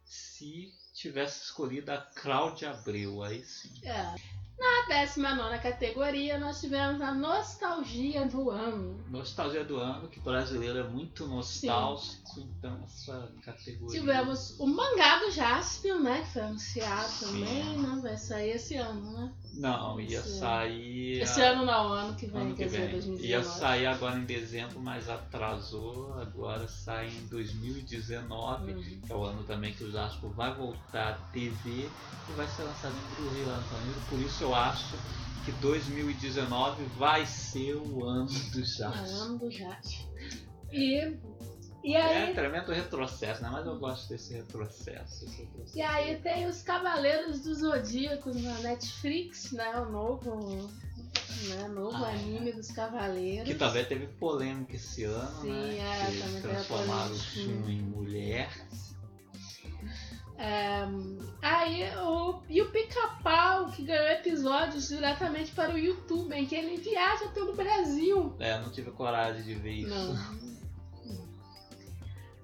se 0.05 0.73
tivesse 0.97 1.45
escolhido 1.45 1.93
a 1.93 1.99
Cláudia 1.99 2.71
Abreu. 2.71 3.23
Aí 3.23 3.45
sim. 3.45 3.71
É. 3.85 4.15
Na 4.59 4.87
19 4.89 5.59
categoria, 5.59 6.39
nós 6.39 6.63
tivemos 6.63 6.99
a 7.03 7.13
nostalgia 7.13 8.25
do 8.25 8.49
ano. 8.51 9.05
Nostalgia 9.11 9.63
do 9.63 9.77
ano, 9.77 10.09
que 10.09 10.19
brasileiro 10.19 10.79
é 10.79 10.83
muito 10.83 11.27
nostálgico, 11.27 12.41
então 12.41 12.81
essa 12.85 13.31
categoria. 13.45 14.01
Tivemos 14.01 14.59
o 14.59 14.67
mangá 14.67 15.19
do 15.19 15.31
Jaspion, 15.31 15.99
né? 15.99 16.23
Que 16.23 16.33
foi 16.33 16.43
anunciado 16.43 17.09
Sim. 17.11 17.27
também, 17.27 17.65
né? 17.79 18.01
Vai 18.03 18.17
sair 18.17 18.51
esse 18.53 18.77
ano, 18.77 19.13
né? 19.13 19.33
Não, 19.53 20.01
ia 20.01 20.19
Esse- 20.21 20.39
sair. 20.39 21.21
Esse 21.21 21.43
a- 21.43 21.51
ano 21.51 21.65
não, 21.67 21.93
ano 21.93 22.15
que 22.17 22.27
vem, 22.27 22.41
ano 22.41 22.51
que 22.53 22.57
quer 22.59 22.65
dizer, 22.67 22.79
vem. 22.83 22.91
2019. 22.93 23.29
Ia 23.29 23.43
sair 23.45 23.87
agora 23.87 24.17
em 24.19 24.25
dezembro, 24.25 24.81
mas 24.81 25.07
atrasou. 25.09 26.15
Agora 26.19 26.67
sai 26.67 27.09
em 27.09 27.27
2019, 27.27 28.73
Uhum. 28.73 29.01
que 29.07 29.13
é 29.13 29.15
o 29.15 29.23
ano 29.25 29.43
também 29.45 29.73
que 29.75 29.85
o 29.85 29.91
Jasper 29.91 30.31
vai 30.31 30.55
voltar 30.55 30.77
à 30.93 31.13
TV 31.33 31.89
e 32.29 32.33
vai 32.37 32.47
ser 32.49 32.63
lançado 32.63 32.95
em 32.95 33.15
Blu-ray 33.23 33.45
lá 33.45 33.59
Estados 33.61 33.85
Unidos. 33.85 34.05
Por 34.09 34.21
isso 34.21 34.45
eu 34.45 34.55
acho 34.55 34.97
que 35.45 35.53
2019 35.53 36.85
vai 36.97 37.25
ser 37.27 37.75
o 37.77 38.05
ano 38.05 38.27
do 38.27 38.61
É 38.61 39.13
o 39.13 39.21
ano 39.23 39.39
do 39.39 39.51
Jaspion. 39.51 40.07
E, 40.73 41.17
e 41.85 41.95
É 41.95 42.27
aí, 42.27 42.35
tremendo 42.35 42.73
retrocesso, 42.73 43.41
né? 43.43 43.49
Mas 43.53 43.65
eu 43.65 43.79
gosto 43.79 44.09
desse 44.09 44.35
retrocesso. 44.35 45.25
esse 45.25 45.43
retrocesso. 45.43 45.79
e 45.79 45.83
aí 45.83 46.17
tem 46.19 46.47
os 46.47 46.63
Cavaleiros 46.63 47.41
do 47.43 47.55
Zodíaco 47.55 48.35
na 48.35 48.59
Netflix, 48.59 49.53
né? 49.53 49.79
O 49.81 49.91
novo, 49.93 50.69
né? 51.49 51.69
novo 51.69 51.97
Ah, 52.05 52.11
é. 52.11 52.15
anime 52.17 52.53
dos 52.53 52.73
Cavaleiros. 52.73 53.47
Que 53.47 53.55
também 53.55 53.85
teve 53.85 54.09
polêmica 54.09 54.75
esse 54.75 55.05
ano, 55.05 55.43
Sim, 55.43 55.53
né? 55.53 55.79
é, 55.79 56.11
que 56.35 56.41
transformaram 56.43 57.13
o. 57.13 57.19
Shun 57.19 57.69
em 57.69 57.83
mulher. 57.83 58.51
É, 60.39 60.87
aí 61.41 61.97
o, 61.97 62.43
e 62.49 62.61
o 62.61 62.71
pica-pau 62.71 63.71
que 63.71 63.83
ganhou 63.83 64.07
episódios 64.09 64.89
diretamente 64.89 65.53
para 65.53 65.75
o 65.75 65.79
YouTube, 65.79 66.35
em 66.35 66.47
que 66.47 66.55
ele 66.55 66.77
viaja 66.77 67.29
pelo 67.29 67.55
Brasil. 67.55 68.35
É, 68.39 68.55
eu 68.55 68.63
não 68.63 68.71
tive 68.71 68.91
coragem 68.91 69.43
de 69.43 69.55
ver 69.55 69.73
isso. 69.73 69.95
Não. 69.95 70.57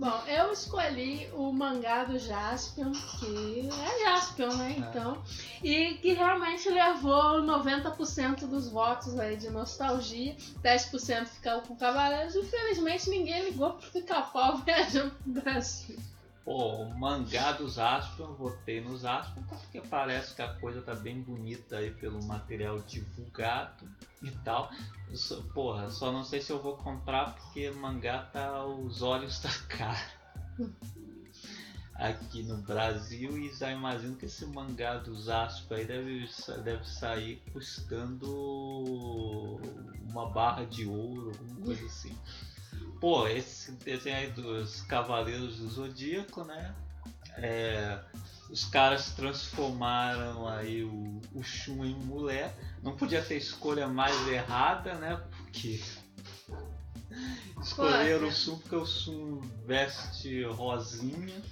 Bom, 0.02 0.20
eu 0.26 0.50
escolhi 0.50 1.28
o 1.32 1.52
mangá 1.52 2.02
do 2.02 2.18
Jaspion, 2.18 2.90
que 2.90 3.68
é 3.68 4.04
Jaspion, 4.04 4.52
né? 4.56 4.74
Então, 4.78 5.22
e 5.62 5.94
que 5.94 6.12
realmente 6.12 6.68
levou 6.68 7.40
90% 7.42 8.48
dos 8.48 8.68
votos 8.68 9.16
aí 9.16 9.36
de 9.36 9.48
nostalgia, 9.48 10.34
10% 10.60 11.26
ficou 11.26 11.60
com 11.60 11.76
Cavaleiros. 11.76 12.34
Infelizmente, 12.34 13.10
ninguém 13.10 13.44
ligou 13.44 13.74
pro 13.74 13.90
pica-pau 13.92 14.56
viajando 14.66 15.14
pro 15.22 15.40
Brasil. 15.40 15.96
Pô, 16.44 16.82
o 16.82 16.98
mangá 16.98 17.52
dos 17.52 17.78
Aspen, 17.78 18.26
votei 18.34 18.80
nos 18.80 19.04
Aspen 19.04 19.42
porque 19.44 19.80
parece 19.80 20.34
que 20.34 20.42
a 20.42 20.52
coisa 20.54 20.82
tá 20.82 20.94
bem 20.94 21.20
bonita 21.22 21.76
aí 21.78 21.90
pelo 21.92 22.22
material 22.24 22.80
divulgado 22.80 23.88
e 24.20 24.30
tal. 24.44 24.70
Só- 25.14 25.40
porra, 25.54 25.90
só 25.90 26.10
não 26.12 26.24
sei 26.24 26.40
se 26.40 26.50
eu 26.52 26.60
vou 26.60 26.76
comprar 26.76 27.34
porque 27.34 27.70
mangá 27.70 28.24
tá 28.32 28.64
os 28.64 29.02
olhos 29.02 29.38
da 29.42 29.50
cara. 29.68 30.22
Aqui 31.94 32.42
no 32.42 32.56
Brasil 32.62 33.38
e 33.38 33.52
já 33.52 33.70
imagino 33.70 34.16
que 34.16 34.24
esse 34.26 34.44
mangá 34.46 34.96
dos 34.98 35.28
Aspen 35.28 35.78
aí 35.78 35.86
deve, 35.86 36.26
deve 36.64 36.84
sair 36.88 37.42
custando 37.52 38.26
uma 40.10 40.28
barra 40.30 40.64
de 40.64 40.86
ouro, 40.86 41.30
alguma 41.30 41.60
coisa 41.60 41.84
assim. 41.86 42.16
Pô, 43.02 43.26
esse 43.26 43.72
desenho 43.72 44.16
aí 44.16 44.30
dos 44.30 44.82
Cavaleiros 44.82 45.56
do 45.56 45.68
Zodíaco, 45.68 46.44
né? 46.44 46.72
É, 47.36 47.98
os 48.48 48.64
caras 48.66 49.10
transformaram 49.10 50.46
aí 50.46 50.84
o, 50.84 51.20
o 51.34 51.42
Shun 51.42 51.84
em 51.84 51.96
mulher. 51.96 52.54
Não 52.80 52.96
podia 52.96 53.20
ter 53.20 53.38
escolha 53.38 53.88
mais 53.88 54.14
errada, 54.28 54.94
né? 54.94 55.20
Porque 55.36 55.82
escolheram 57.60 58.28
o 58.28 58.30
Shun 58.30 58.56
porque 58.58 58.76
o 58.76 58.86
Shun 58.86 59.40
veste 59.66 60.44
rosinha 60.44 61.42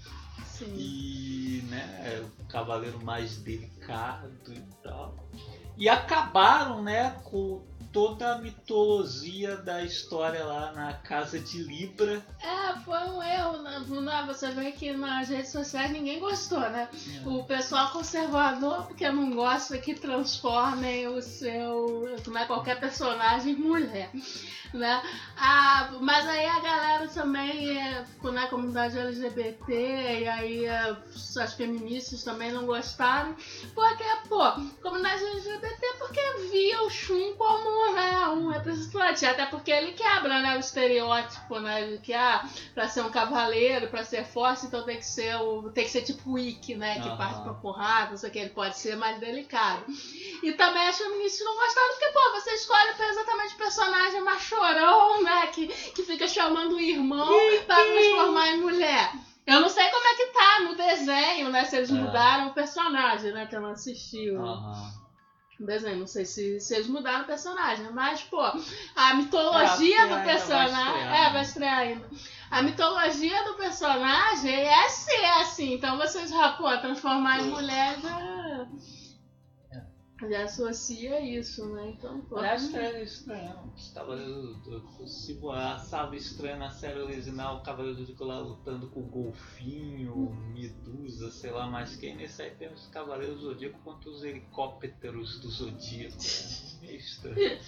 Sim. 0.44 0.72
e 0.76 1.62
né, 1.68 2.14
é 2.14 2.20
o 2.20 2.46
cavaleiro 2.46 3.04
mais 3.04 3.38
delicado 3.38 4.54
e 4.54 4.60
tal. 4.84 5.28
E 5.80 5.88
acabaram, 5.88 6.82
né, 6.82 7.16
com 7.24 7.62
toda 7.92 8.34
a 8.34 8.38
mitologia 8.38 9.56
da 9.56 9.82
história 9.82 10.44
lá 10.44 10.72
na 10.72 10.92
casa 10.92 11.38
de 11.38 11.62
Libra. 11.62 12.24
É, 12.40 12.78
foi 12.80 12.98
um 12.98 13.22
erro. 13.22 13.62
Né? 13.62 13.84
Não, 13.88 14.26
Você 14.26 14.50
vê 14.50 14.72
que 14.72 14.92
nas 14.92 15.28
redes 15.28 15.50
sociais 15.50 15.90
ninguém 15.90 16.20
gostou, 16.20 16.60
né? 16.60 16.88
O 17.24 17.42
pessoal 17.44 17.90
conservador, 17.90 18.86
porque 18.86 19.10
não 19.10 19.34
gosta 19.34 19.78
que 19.78 19.94
transformem 19.94 21.08
o 21.08 21.20
seu. 21.20 22.16
Como 22.24 22.38
é 22.38 22.44
qualquer 22.46 22.78
personagem 22.78 23.54
em 23.54 23.58
mulher. 23.58 24.10
Né? 24.72 25.02
Ah, 25.36 25.90
mas 26.00 26.28
aí 26.28 26.46
a 26.46 26.60
galera 26.60 27.08
também, 27.08 27.76
é, 27.76 28.04
na 28.22 28.46
comunidade 28.46 28.96
LGBT, 28.96 29.72
e 29.72 30.28
aí 30.28 30.64
é, 30.64 30.96
as 31.40 31.54
feministas 31.54 32.22
também 32.22 32.52
não 32.52 32.66
gostaram. 32.66 33.34
Porque, 33.74 34.04
pô, 34.28 34.52
comunidade 34.80 35.24
LGBT 35.24 35.69
porque 35.98 36.20
via 36.50 36.82
o 36.82 36.90
Shun 36.90 37.34
como 37.36 37.94
né, 37.94 38.26
um 38.28 38.48
representante. 38.48 39.24
Até 39.26 39.46
porque 39.46 39.70
ele 39.70 39.92
quebra 39.92 40.40
né, 40.40 40.56
o 40.56 40.60
estereótipo, 40.60 41.58
né? 41.60 41.86
De 41.86 41.98
que 41.98 42.12
ah, 42.12 42.44
pra 42.74 42.88
ser 42.88 43.02
um 43.02 43.10
cavaleiro, 43.10 43.88
pra 43.88 44.04
ser 44.04 44.24
forte, 44.24 44.66
então 44.66 44.84
tem 44.84 44.96
que 44.98 45.06
ser 45.06 45.36
o. 45.36 45.70
tem 45.70 45.84
que 45.84 45.90
ser 45.90 46.02
tipo 46.02 46.30
o 46.32 46.38
Ikki, 46.38 46.74
né? 46.74 46.94
Que 47.00 47.08
Aham. 47.08 47.16
parte 47.16 47.42
pra 47.42 47.54
porrada, 47.54 48.10
não 48.10 48.16
sei 48.16 48.30
o 48.30 48.32
que, 48.32 48.38
ele 48.38 48.50
pode 48.50 48.78
ser 48.78 48.96
mais 48.96 49.18
delicado. 49.20 49.84
E 50.42 50.52
também 50.52 50.86
as 50.88 50.96
feministas 50.98 51.44
não 51.44 51.56
gostaram, 51.56 51.88
porque, 51.90 52.06
pô, 52.12 52.30
você 52.32 52.50
escolhe 52.54 52.90
exatamente 52.98 53.54
o 53.54 53.58
personagem 53.58 54.20
machorão, 54.22 55.22
né? 55.22 55.46
Que, 55.48 55.66
que 55.68 56.02
fica 56.02 56.26
chamando 56.26 56.74
o 56.76 56.80
irmão 56.80 57.28
pra 57.66 57.76
transformar 57.76 58.48
em 58.48 58.60
mulher. 58.60 59.12
Eu 59.46 59.60
não 59.60 59.68
sei 59.68 59.88
como 59.90 60.06
é 60.06 60.14
que 60.14 60.26
tá 60.26 60.60
no 60.60 60.76
desenho, 60.76 61.48
né? 61.50 61.64
Se 61.64 61.76
eles 61.76 61.90
É. 61.90 61.94
mudaram 61.94 62.48
o 62.48 62.54
personagem, 62.54 63.32
né? 63.32 63.46
Que 63.46 63.56
eu 63.56 63.60
não 63.60 63.70
assisti 63.70 64.30
Aham. 64.30 64.99
Desenho. 65.66 65.98
Não 65.98 66.06
sei 66.06 66.24
se, 66.24 66.60
se 66.60 66.74
eles 66.74 66.86
mudaram 66.88 67.22
o 67.22 67.26
personagem, 67.26 67.90
mas, 67.92 68.22
pô, 68.22 68.40
a 68.40 69.10
É, 69.10 69.14
mitologia 69.14 70.06
que 70.06 70.14
do 70.14 70.20
personagem. 70.24 71.02
É, 71.02 71.30
vai 71.30 71.42
estrear 71.42 71.78
ainda. 71.78 72.08
A 72.50 72.62
mitologia 72.62 73.44
do 73.44 73.54
personagem 73.54 74.54
é 74.54 74.88
ser 74.88 75.24
assim. 75.40 75.74
Então 75.74 75.96
vocês 75.96 76.30
já, 76.30 76.50
pô, 76.52 76.68
transformar 76.78 77.40
em 77.40 77.50
mulher 77.50 77.96
já. 78.00 78.66
Já 80.28 80.44
associa 80.44 81.20
isso, 81.20 81.66
né? 81.74 81.94
Então, 81.96 82.20
pô. 82.22 82.36
Aliás, 82.36 82.62
estranho, 82.64 83.02
estranho. 83.02 83.72
Os 83.74 83.88
Cavaleiros 83.92 84.56
do- 84.62 85.08
Se 85.08 85.40
sabe 85.84 86.16
estranho 86.18 86.58
na 86.58 86.70
série 86.70 87.00
original, 87.00 87.56
o 87.56 87.62
Cavaleiro 87.62 87.96
do 87.96 88.00
Zodíaco 88.02 88.24
lá 88.24 88.38
lutando 88.40 88.88
com 88.90 89.00
o 89.00 89.08
Golfinho, 89.08 90.30
Medusa, 90.52 91.30
sei 91.30 91.50
lá 91.50 91.66
mais 91.66 91.96
quem. 91.96 92.16
Nesse 92.16 92.42
aí 92.42 92.50
tem 92.50 92.72
os 92.72 92.86
Cavaleiros 92.88 93.40
do 93.40 93.46
Zodíaco 93.52 93.78
contra 93.80 94.10
os 94.10 94.22
helicópteros 94.22 95.40
do 95.40 95.48
Zodíaco. 95.50 96.16
É 96.82 96.96
estranho. 96.96 97.60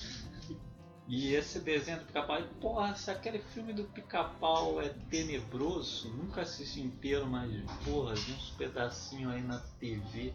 E 1.06 1.34
esse 1.34 1.60
desenho 1.60 1.98
do 1.98 2.06
pica-pau, 2.06 2.42
porra, 2.60 2.94
se 2.94 3.10
aquele 3.10 3.40
filme 3.40 3.72
do 3.74 3.84
pica-pau 3.84 4.80
é 4.80 4.88
tenebroso, 4.88 6.08
nunca 6.10 6.40
assisti 6.42 6.80
inteiro, 6.80 7.26
mas 7.26 7.52
porra, 7.84 8.14
vi 8.14 8.32
uns 8.32 8.50
pedacinhos 8.52 9.32
aí 9.34 9.42
na 9.42 9.58
TV. 9.58 10.32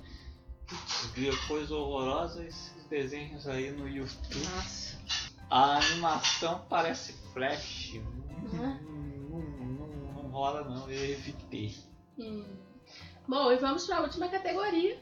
Putz, 0.67 1.05
grilo, 1.13 1.37
coisa 1.47 1.75
horrorosa 1.75 2.43
esses 2.45 2.83
desenhos 2.89 3.47
aí 3.47 3.71
no 3.71 3.87
YouTube. 3.87 4.35
Nossa. 4.55 4.97
A 5.49 5.77
animação 5.77 6.65
parece 6.69 7.13
flash. 7.33 7.93
Não, 7.95 8.51
Né? 8.51 8.79
não, 8.81 9.39
não, 9.39 10.13
não 10.23 10.29
rola 10.29 10.63
não, 10.63 10.89
eu 10.89 11.11
evitei. 11.11 11.75
Hum. 12.19 12.45
Bom, 13.27 13.51
e 13.51 13.57
vamos 13.57 13.85
para 13.85 13.97
a 13.97 14.01
última 14.01 14.27
categoria: 14.29 14.99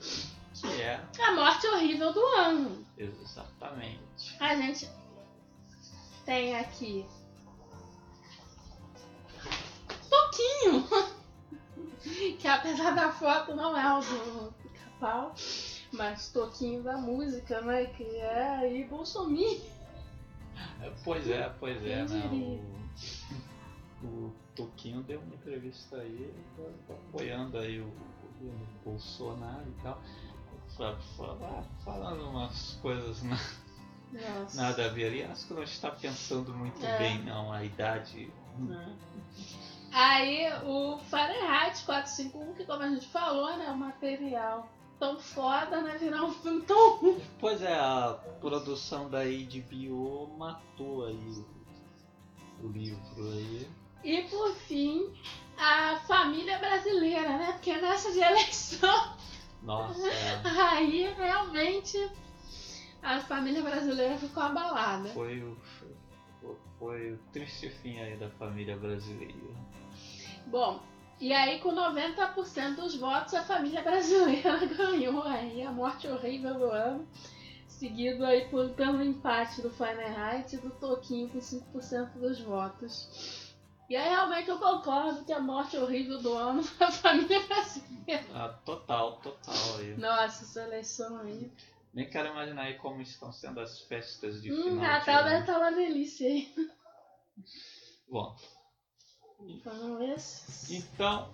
Que 0.61 0.81
é 0.81 1.25
a 1.25 1.31
morte 1.33 1.65
horrível 1.67 2.13
do 2.13 2.23
ano. 2.25 2.85
exatamente. 2.97 4.35
A 4.39 4.55
gente 4.55 4.89
tem 6.25 6.55
aqui. 6.55 7.05
Toquinho! 10.09 10.87
que 12.39 12.47
apesar 12.47 12.91
da 12.95 13.11
foto 13.11 13.55
não 13.55 13.75
é 13.77 13.97
o 13.97 14.01
do 14.01 14.53
pica-pau. 15.05 15.33
mais 15.93 16.29
toquinho 16.31 16.83
da 16.83 16.97
música, 16.97 17.61
né? 17.61 17.85
Que 17.85 18.03
é 18.17 18.49
aí 18.57 18.83
Bolsonaro. 18.85 19.61
Pois 21.03 21.29
é, 21.29 21.49
pois 21.59 21.85
é, 21.85 22.03
né? 22.05 22.29
O, 24.03 24.05
o 24.07 24.33
Toquinho 24.55 25.01
deu 25.03 25.19
uma 25.19 25.35
entrevista 25.35 25.97
aí 25.97 26.33
tá 26.87 26.93
apoiando 26.93 27.57
aí 27.57 27.81
o, 27.81 27.87
o 28.41 28.53
Bolsonaro 28.83 29.65
e 29.67 29.81
tal. 29.83 30.01
Fa- 30.77 30.95
fa- 31.17 31.63
Falando 31.83 32.29
umas 32.29 32.77
coisas 32.81 33.21
na- 33.23 33.37
Nossa. 34.13 34.61
nada 34.61 34.85
a 34.85 34.89
ver. 34.89 35.13
E 35.13 35.23
acho 35.23 35.47
que 35.47 35.53
não 35.53 35.63
está 35.63 35.91
pensando 35.91 36.53
muito 36.53 36.83
É. 36.85 36.97
bem, 36.97 37.23
não. 37.23 37.51
A 37.51 37.63
idade. 37.63 38.31
Aí 39.91 40.45
o 40.63 40.97
Fahrenheit 40.99 41.83
451, 41.85 42.53
que 42.53 42.65
como 42.65 42.81
a 42.83 42.89
gente 42.89 43.07
falou, 43.07 43.57
né? 43.57 43.69
O 43.71 43.77
material 43.77 44.69
tão 44.99 45.19
foda, 45.19 45.81
né? 45.81 45.97
Virar 45.99 46.23
um 46.23 46.31
filme 46.33 46.61
tão 46.61 46.95
ruim. 46.97 47.21
Pois 47.39 47.61
é, 47.61 47.73
a 47.73 48.17
produção 48.39 49.09
da 49.09 49.19
HBO 49.23 50.27
matou 50.37 51.05
aí 51.05 51.43
o 52.63 52.67
livro 52.67 53.31
aí. 53.31 53.67
E 54.03 54.21
por 54.23 54.53
fim, 54.53 55.11
a 55.57 55.97
família 56.07 56.57
brasileira, 56.59 57.37
né? 57.37 57.51
Porque 57.53 57.75
nessa 57.77 58.11
de 58.11 58.19
eleição, 58.19 59.15
Nossa, 59.63 60.07
é, 60.07 60.41
aí 60.45 61.13
realmente 61.13 61.97
a 63.01 63.19
família 63.21 63.61
brasileira 63.61 64.17
ficou 64.17 64.43
abalada. 64.43 65.09
foi 65.09 65.41
o. 65.43 65.55
foi- 65.79 65.95
Foi 66.77 67.13
o 67.13 67.17
triste 67.31 67.69
fim 67.69 67.97
aí 67.99 68.17
da 68.17 68.29
família 68.31 68.75
brasileira. 68.77 69.33
Bom, 70.47 70.79
e 71.19 71.31
aí 71.33 71.59
com 71.59 71.73
90% 71.73 72.75
dos 72.75 72.95
votos 72.95 73.33
a 73.33 73.43
família 73.43 73.81
brasileira 73.81 74.57
ganhou 74.67 75.23
aí 75.23 75.61
a 75.63 75.71
morte 75.71 76.07
horrível 76.07 76.53
do 76.55 76.65
ano. 76.65 77.07
Seguido 77.67 78.25
aí 78.25 78.47
por, 78.49 78.69
pelo 78.71 79.03
empate 79.03 79.61
do 79.61 79.69
Fahrenheit 79.69 80.55
e 80.55 80.59
do 80.59 80.69
Toquinho 80.71 81.29
com 81.29 81.39
5% 81.39 82.13
dos 82.13 82.39
votos. 82.39 83.53
E 83.89 83.95
aí 83.95 84.09
realmente 84.09 84.49
eu 84.49 84.57
concordo 84.57 85.25
que 85.25 85.33
a 85.33 85.39
morte 85.39 85.77
horrível 85.77 86.21
do 86.21 86.33
ano 86.33 86.63
foi 86.63 86.87
a 86.87 86.91
família 86.91 87.39
brasileira. 87.45 88.25
Ah, 88.33 88.49
total, 88.65 89.19
total 89.21 89.77
aí. 89.79 89.95
Nossa, 89.97 90.43
essa 90.43 90.63
eleição 90.63 91.17
aí. 91.17 91.51
Nem 91.93 92.09
quero 92.09 92.29
imaginar 92.29 92.63
aí 92.63 92.75
como 92.75 93.01
estão 93.01 93.31
sendo 93.31 93.59
as 93.59 93.81
festas 93.81 94.41
de 94.41 94.51
Hum, 94.51 94.63
final 94.63 94.75
Natal 94.75 95.23
de 95.23 95.29
deve 95.29 95.39
estar 95.41 95.57
uma 95.57 95.71
delícia 95.71 96.27
aí. 96.27 96.53
Bom, 98.09 98.35
Se- 100.17 100.77
então 100.77 101.29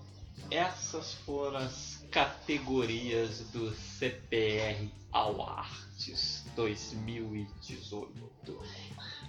essas 0.49 1.13
foram 1.13 1.57
as 1.57 2.03
categorias 2.11 3.41
do 3.51 3.71
CPR 3.73 4.91
Awards 5.11 6.45
2018. 6.55 8.59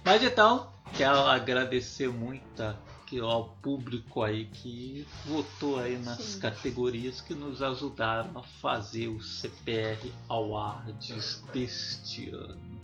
Mas 0.03 0.23
então, 0.23 0.71
quero 0.95 1.17
agradecer 1.19 2.09
muito 2.09 2.63
ao 3.21 3.49
público 3.61 4.23
aí 4.23 4.45
que 4.45 5.07
votou 5.25 5.77
aí 5.77 5.99
nas 5.99 6.19
Sim. 6.19 6.39
categorias 6.39 7.21
que 7.21 7.35
nos 7.35 7.61
ajudaram 7.61 8.39
a 8.39 8.41
fazer 8.41 9.07
o 9.07 9.21
CPR 9.21 10.11
Awards 10.27 11.43
deste 11.53 12.31
ano. 12.31 12.81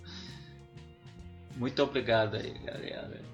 Muito 1.55 1.81
obrigado 1.81 2.35
aí, 2.35 2.51
galera. 2.59 3.25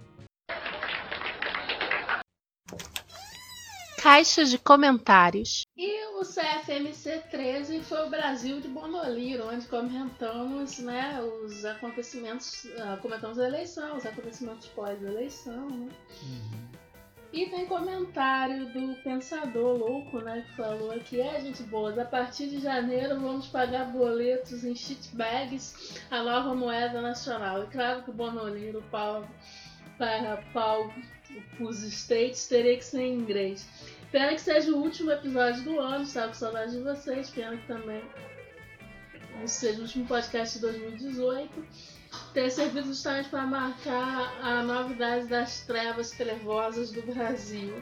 Caixa 4.01 4.45
de 4.45 4.59
comentários. 4.59 5.65
E 5.75 6.05
o 6.15 6.21
CFMC 6.21 7.23
13 7.31 7.81
foi 7.81 8.05
o 8.05 8.09
Brasil 8.09 8.61
de 8.61 8.67
Bonoliro, 8.67 9.47
onde 9.47 9.65
comentamos 9.67 10.77
né, 10.77 11.19
os 11.43 11.65
acontecimentos, 11.65 12.67
ah, 12.79 12.99
comentamos 13.01 13.39
a 13.39 13.47
eleição, 13.47 13.97
os 13.97 14.05
acontecimentos 14.05 14.67
pós-eleição, 14.67 15.69
né? 15.69 15.89
E 17.33 17.47
tem 17.47 17.65
comentário 17.65 18.71
do 18.71 18.95
Pensador 19.03 19.77
Louco, 19.77 20.19
né, 20.19 20.45
que 20.47 20.55
falou 20.55 20.91
aqui, 20.91 21.19
é 21.19 21.41
gente 21.41 21.63
boa, 21.63 22.01
a 22.01 22.05
partir 22.05 22.47
de 22.47 22.61
janeiro 22.61 23.19
vamos 23.19 23.47
pagar 23.47 23.91
boletos 23.91 24.63
em 24.63 24.73
shitbags, 24.73 25.99
a 26.09 26.23
nova 26.23 26.55
moeda 26.55 27.01
nacional. 27.01 27.63
E 27.63 27.67
claro 27.67 28.03
que 28.03 28.11
o 28.11 28.13
Bonoliro, 28.13 28.81
pau, 28.89 29.27
para 29.97 30.37
pau, 30.53 30.89
os 31.59 31.83
States, 31.83 32.47
teria 32.47 32.77
que 32.77 32.85
ser 32.85 33.01
em 33.01 33.15
inglês. 33.15 33.67
Pena 34.11 34.33
que 34.33 34.41
seja 34.41 34.71
o 34.71 34.77
último 34.77 35.11
episódio 35.11 35.63
do 35.63 35.79
ano, 35.79 36.03
estava 36.03 36.27
com 36.27 36.33
saudade 36.33 36.71
de 36.71 36.81
vocês. 36.81 37.29
Pena 37.29 37.57
que 37.57 37.67
também 37.67 38.01
esse 39.43 39.55
seja 39.55 39.79
o 39.79 39.81
último 39.81 40.05
podcast 40.05 40.55
de 40.55 40.61
2018. 40.61 41.65
Ter 42.33 42.49
servido 42.49 42.87
justamente 42.87 43.27
para 43.27 43.45
marcar 43.45 44.39
a 44.41 44.63
novidade 44.63 45.27
das 45.27 45.61
trevas 45.61 46.11
trevosas 46.11 46.91
do 46.91 47.01
Brasil. 47.01 47.73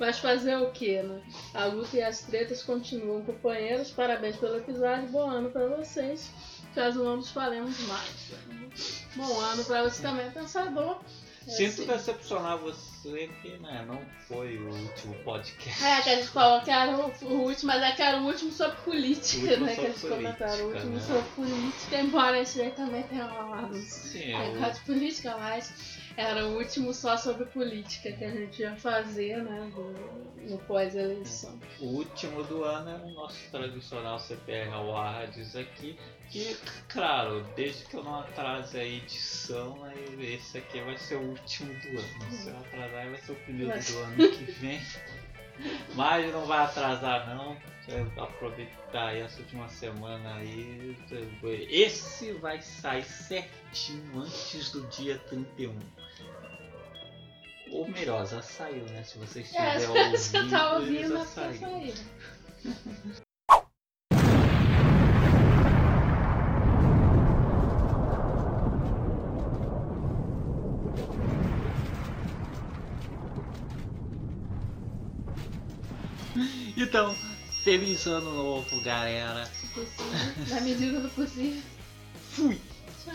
Mas 0.00 0.18
fazer 0.18 0.56
o 0.56 0.70
que, 0.70 1.02
né? 1.02 1.22
A 1.52 1.66
luta 1.66 1.96
e 1.98 2.02
as 2.02 2.20
tretas 2.20 2.62
continuam, 2.62 3.22
companheiros. 3.22 3.90
Parabéns 3.90 4.36
pelo 4.36 4.56
episódio. 4.56 5.08
Bom 5.08 5.28
ano 5.28 5.50
para 5.50 5.66
vocês. 5.76 6.30
Caso 6.74 7.04
não 7.04 7.16
nos 7.16 7.30
falemos 7.30 7.78
mais. 7.80 8.32
Bom 9.14 9.40
ano 9.40 9.62
para 9.64 9.82
você 9.82 10.00
também, 10.00 10.30
pensador. 10.30 10.98
É, 11.46 11.50
Sinto 11.50 11.82
sim. 11.82 11.86
decepcionar 11.86 12.56
você 12.56 12.91
que 13.02 13.58
né, 13.58 13.84
não 13.86 14.00
foi 14.28 14.58
o 14.58 14.68
último 14.68 15.14
podcast. 15.24 15.84
É, 15.84 16.00
que 16.02 16.10
a 16.10 16.16
gente 16.16 16.28
falou 16.28 16.60
que 16.60 16.70
era 16.70 16.96
o, 16.96 17.12
o 17.22 17.42
último, 17.42 17.72
mas 17.72 17.82
é 17.82 17.92
que 17.92 18.02
era 18.02 18.18
o 18.18 18.26
último 18.26 18.52
sobre 18.52 18.76
política, 18.82 19.42
O 19.42 19.48
último 19.48 19.66
né? 19.66 19.74
Que 19.74 19.80
a 19.80 19.84
gente 19.84 19.98
sobre 19.98 20.16
comentaram, 20.16 20.54
o 20.54 20.58
política, 20.58 20.78
último 20.78 20.94
né? 20.94 21.00
sobre 21.00 21.30
política, 21.34 21.96
embora 21.96 22.40
esse 22.40 22.60
aí 22.60 22.70
também 22.70 23.02
tenha 23.04 23.24
nos 23.24 23.84
Sim, 23.84 24.36
negócio 24.36 24.74
de 24.74 24.80
política, 24.80 25.36
mas 25.36 26.01
era 26.16 26.46
o 26.46 26.56
último 26.56 26.92
só 26.92 27.16
sobre 27.16 27.46
política 27.46 28.12
que 28.12 28.24
a 28.24 28.30
gente 28.30 28.62
ia 28.62 28.76
fazer, 28.76 29.42
né? 29.42 29.70
Do, 29.74 30.50
no 30.50 30.58
pós-eleição. 30.58 31.58
o, 31.80 31.86
último 31.86 32.42
do 32.44 32.64
ano 32.64 32.90
é 32.90 32.96
o 32.96 33.10
nosso 33.10 33.50
tradicional 33.50 34.18
CPR 34.18 34.70
Awards 34.72 35.56
aqui. 35.56 35.98
Que, 36.30 36.56
claro, 36.88 37.46
desde 37.54 37.84
que 37.84 37.94
eu 37.94 38.02
não 38.02 38.20
atrase 38.20 38.78
a 38.78 38.84
edição, 38.84 39.78
esse 40.18 40.58
aqui 40.58 40.80
vai 40.80 40.96
ser 40.96 41.16
o 41.16 41.28
último 41.28 41.72
do 41.80 41.88
ano. 41.88 42.32
Se 42.32 42.48
eu 42.48 42.56
atrasar, 42.56 43.10
vai 43.10 43.20
ser 43.20 43.32
o 43.32 43.36
primeiro 43.36 43.82
ser. 43.82 43.92
do 43.92 43.98
ano 43.98 44.16
que 44.16 44.52
vem. 44.52 44.80
Mas 45.94 46.32
não 46.32 46.46
vai 46.46 46.64
atrasar 46.64 47.34
não. 47.34 47.56
Aproveitar 48.16 49.08
aí 49.08 49.20
essa 49.20 49.40
última 49.40 49.68
semana 49.68 50.36
aí. 50.36 50.96
Esse 51.68 52.32
vai 52.32 52.62
sair 52.62 53.04
certinho 53.04 54.20
antes 54.20 54.70
do 54.70 54.86
dia 54.88 55.18
31. 55.28 55.76
Ou 57.72 57.88
melhor, 57.88 58.26
já 58.26 58.42
saiu, 58.42 58.84
né? 58.86 59.02
Se 59.02 59.18
você 59.18 59.40
estiver 59.40 59.76
É, 59.76 59.80
se 59.80 59.86
ouvindo, 59.86 60.10
você 60.18 60.30
tá 60.30 60.46
ele 60.46 60.74
ouvindo, 60.74 61.08
já 61.14 61.20
é 61.22 61.24
saiu. 61.24 61.58
sair. 61.60 61.94
Então, 76.76 77.14
feliz 77.62 78.06
ano 78.06 78.32
novo, 78.32 78.80
galera. 78.82 79.46
Se 79.46 79.66
possível, 79.68 80.46
na 80.48 80.60
medida 80.60 81.00
do 81.00 81.08
possível. 81.10 81.62
Fui! 82.30 82.60
Tchau. 83.04 83.14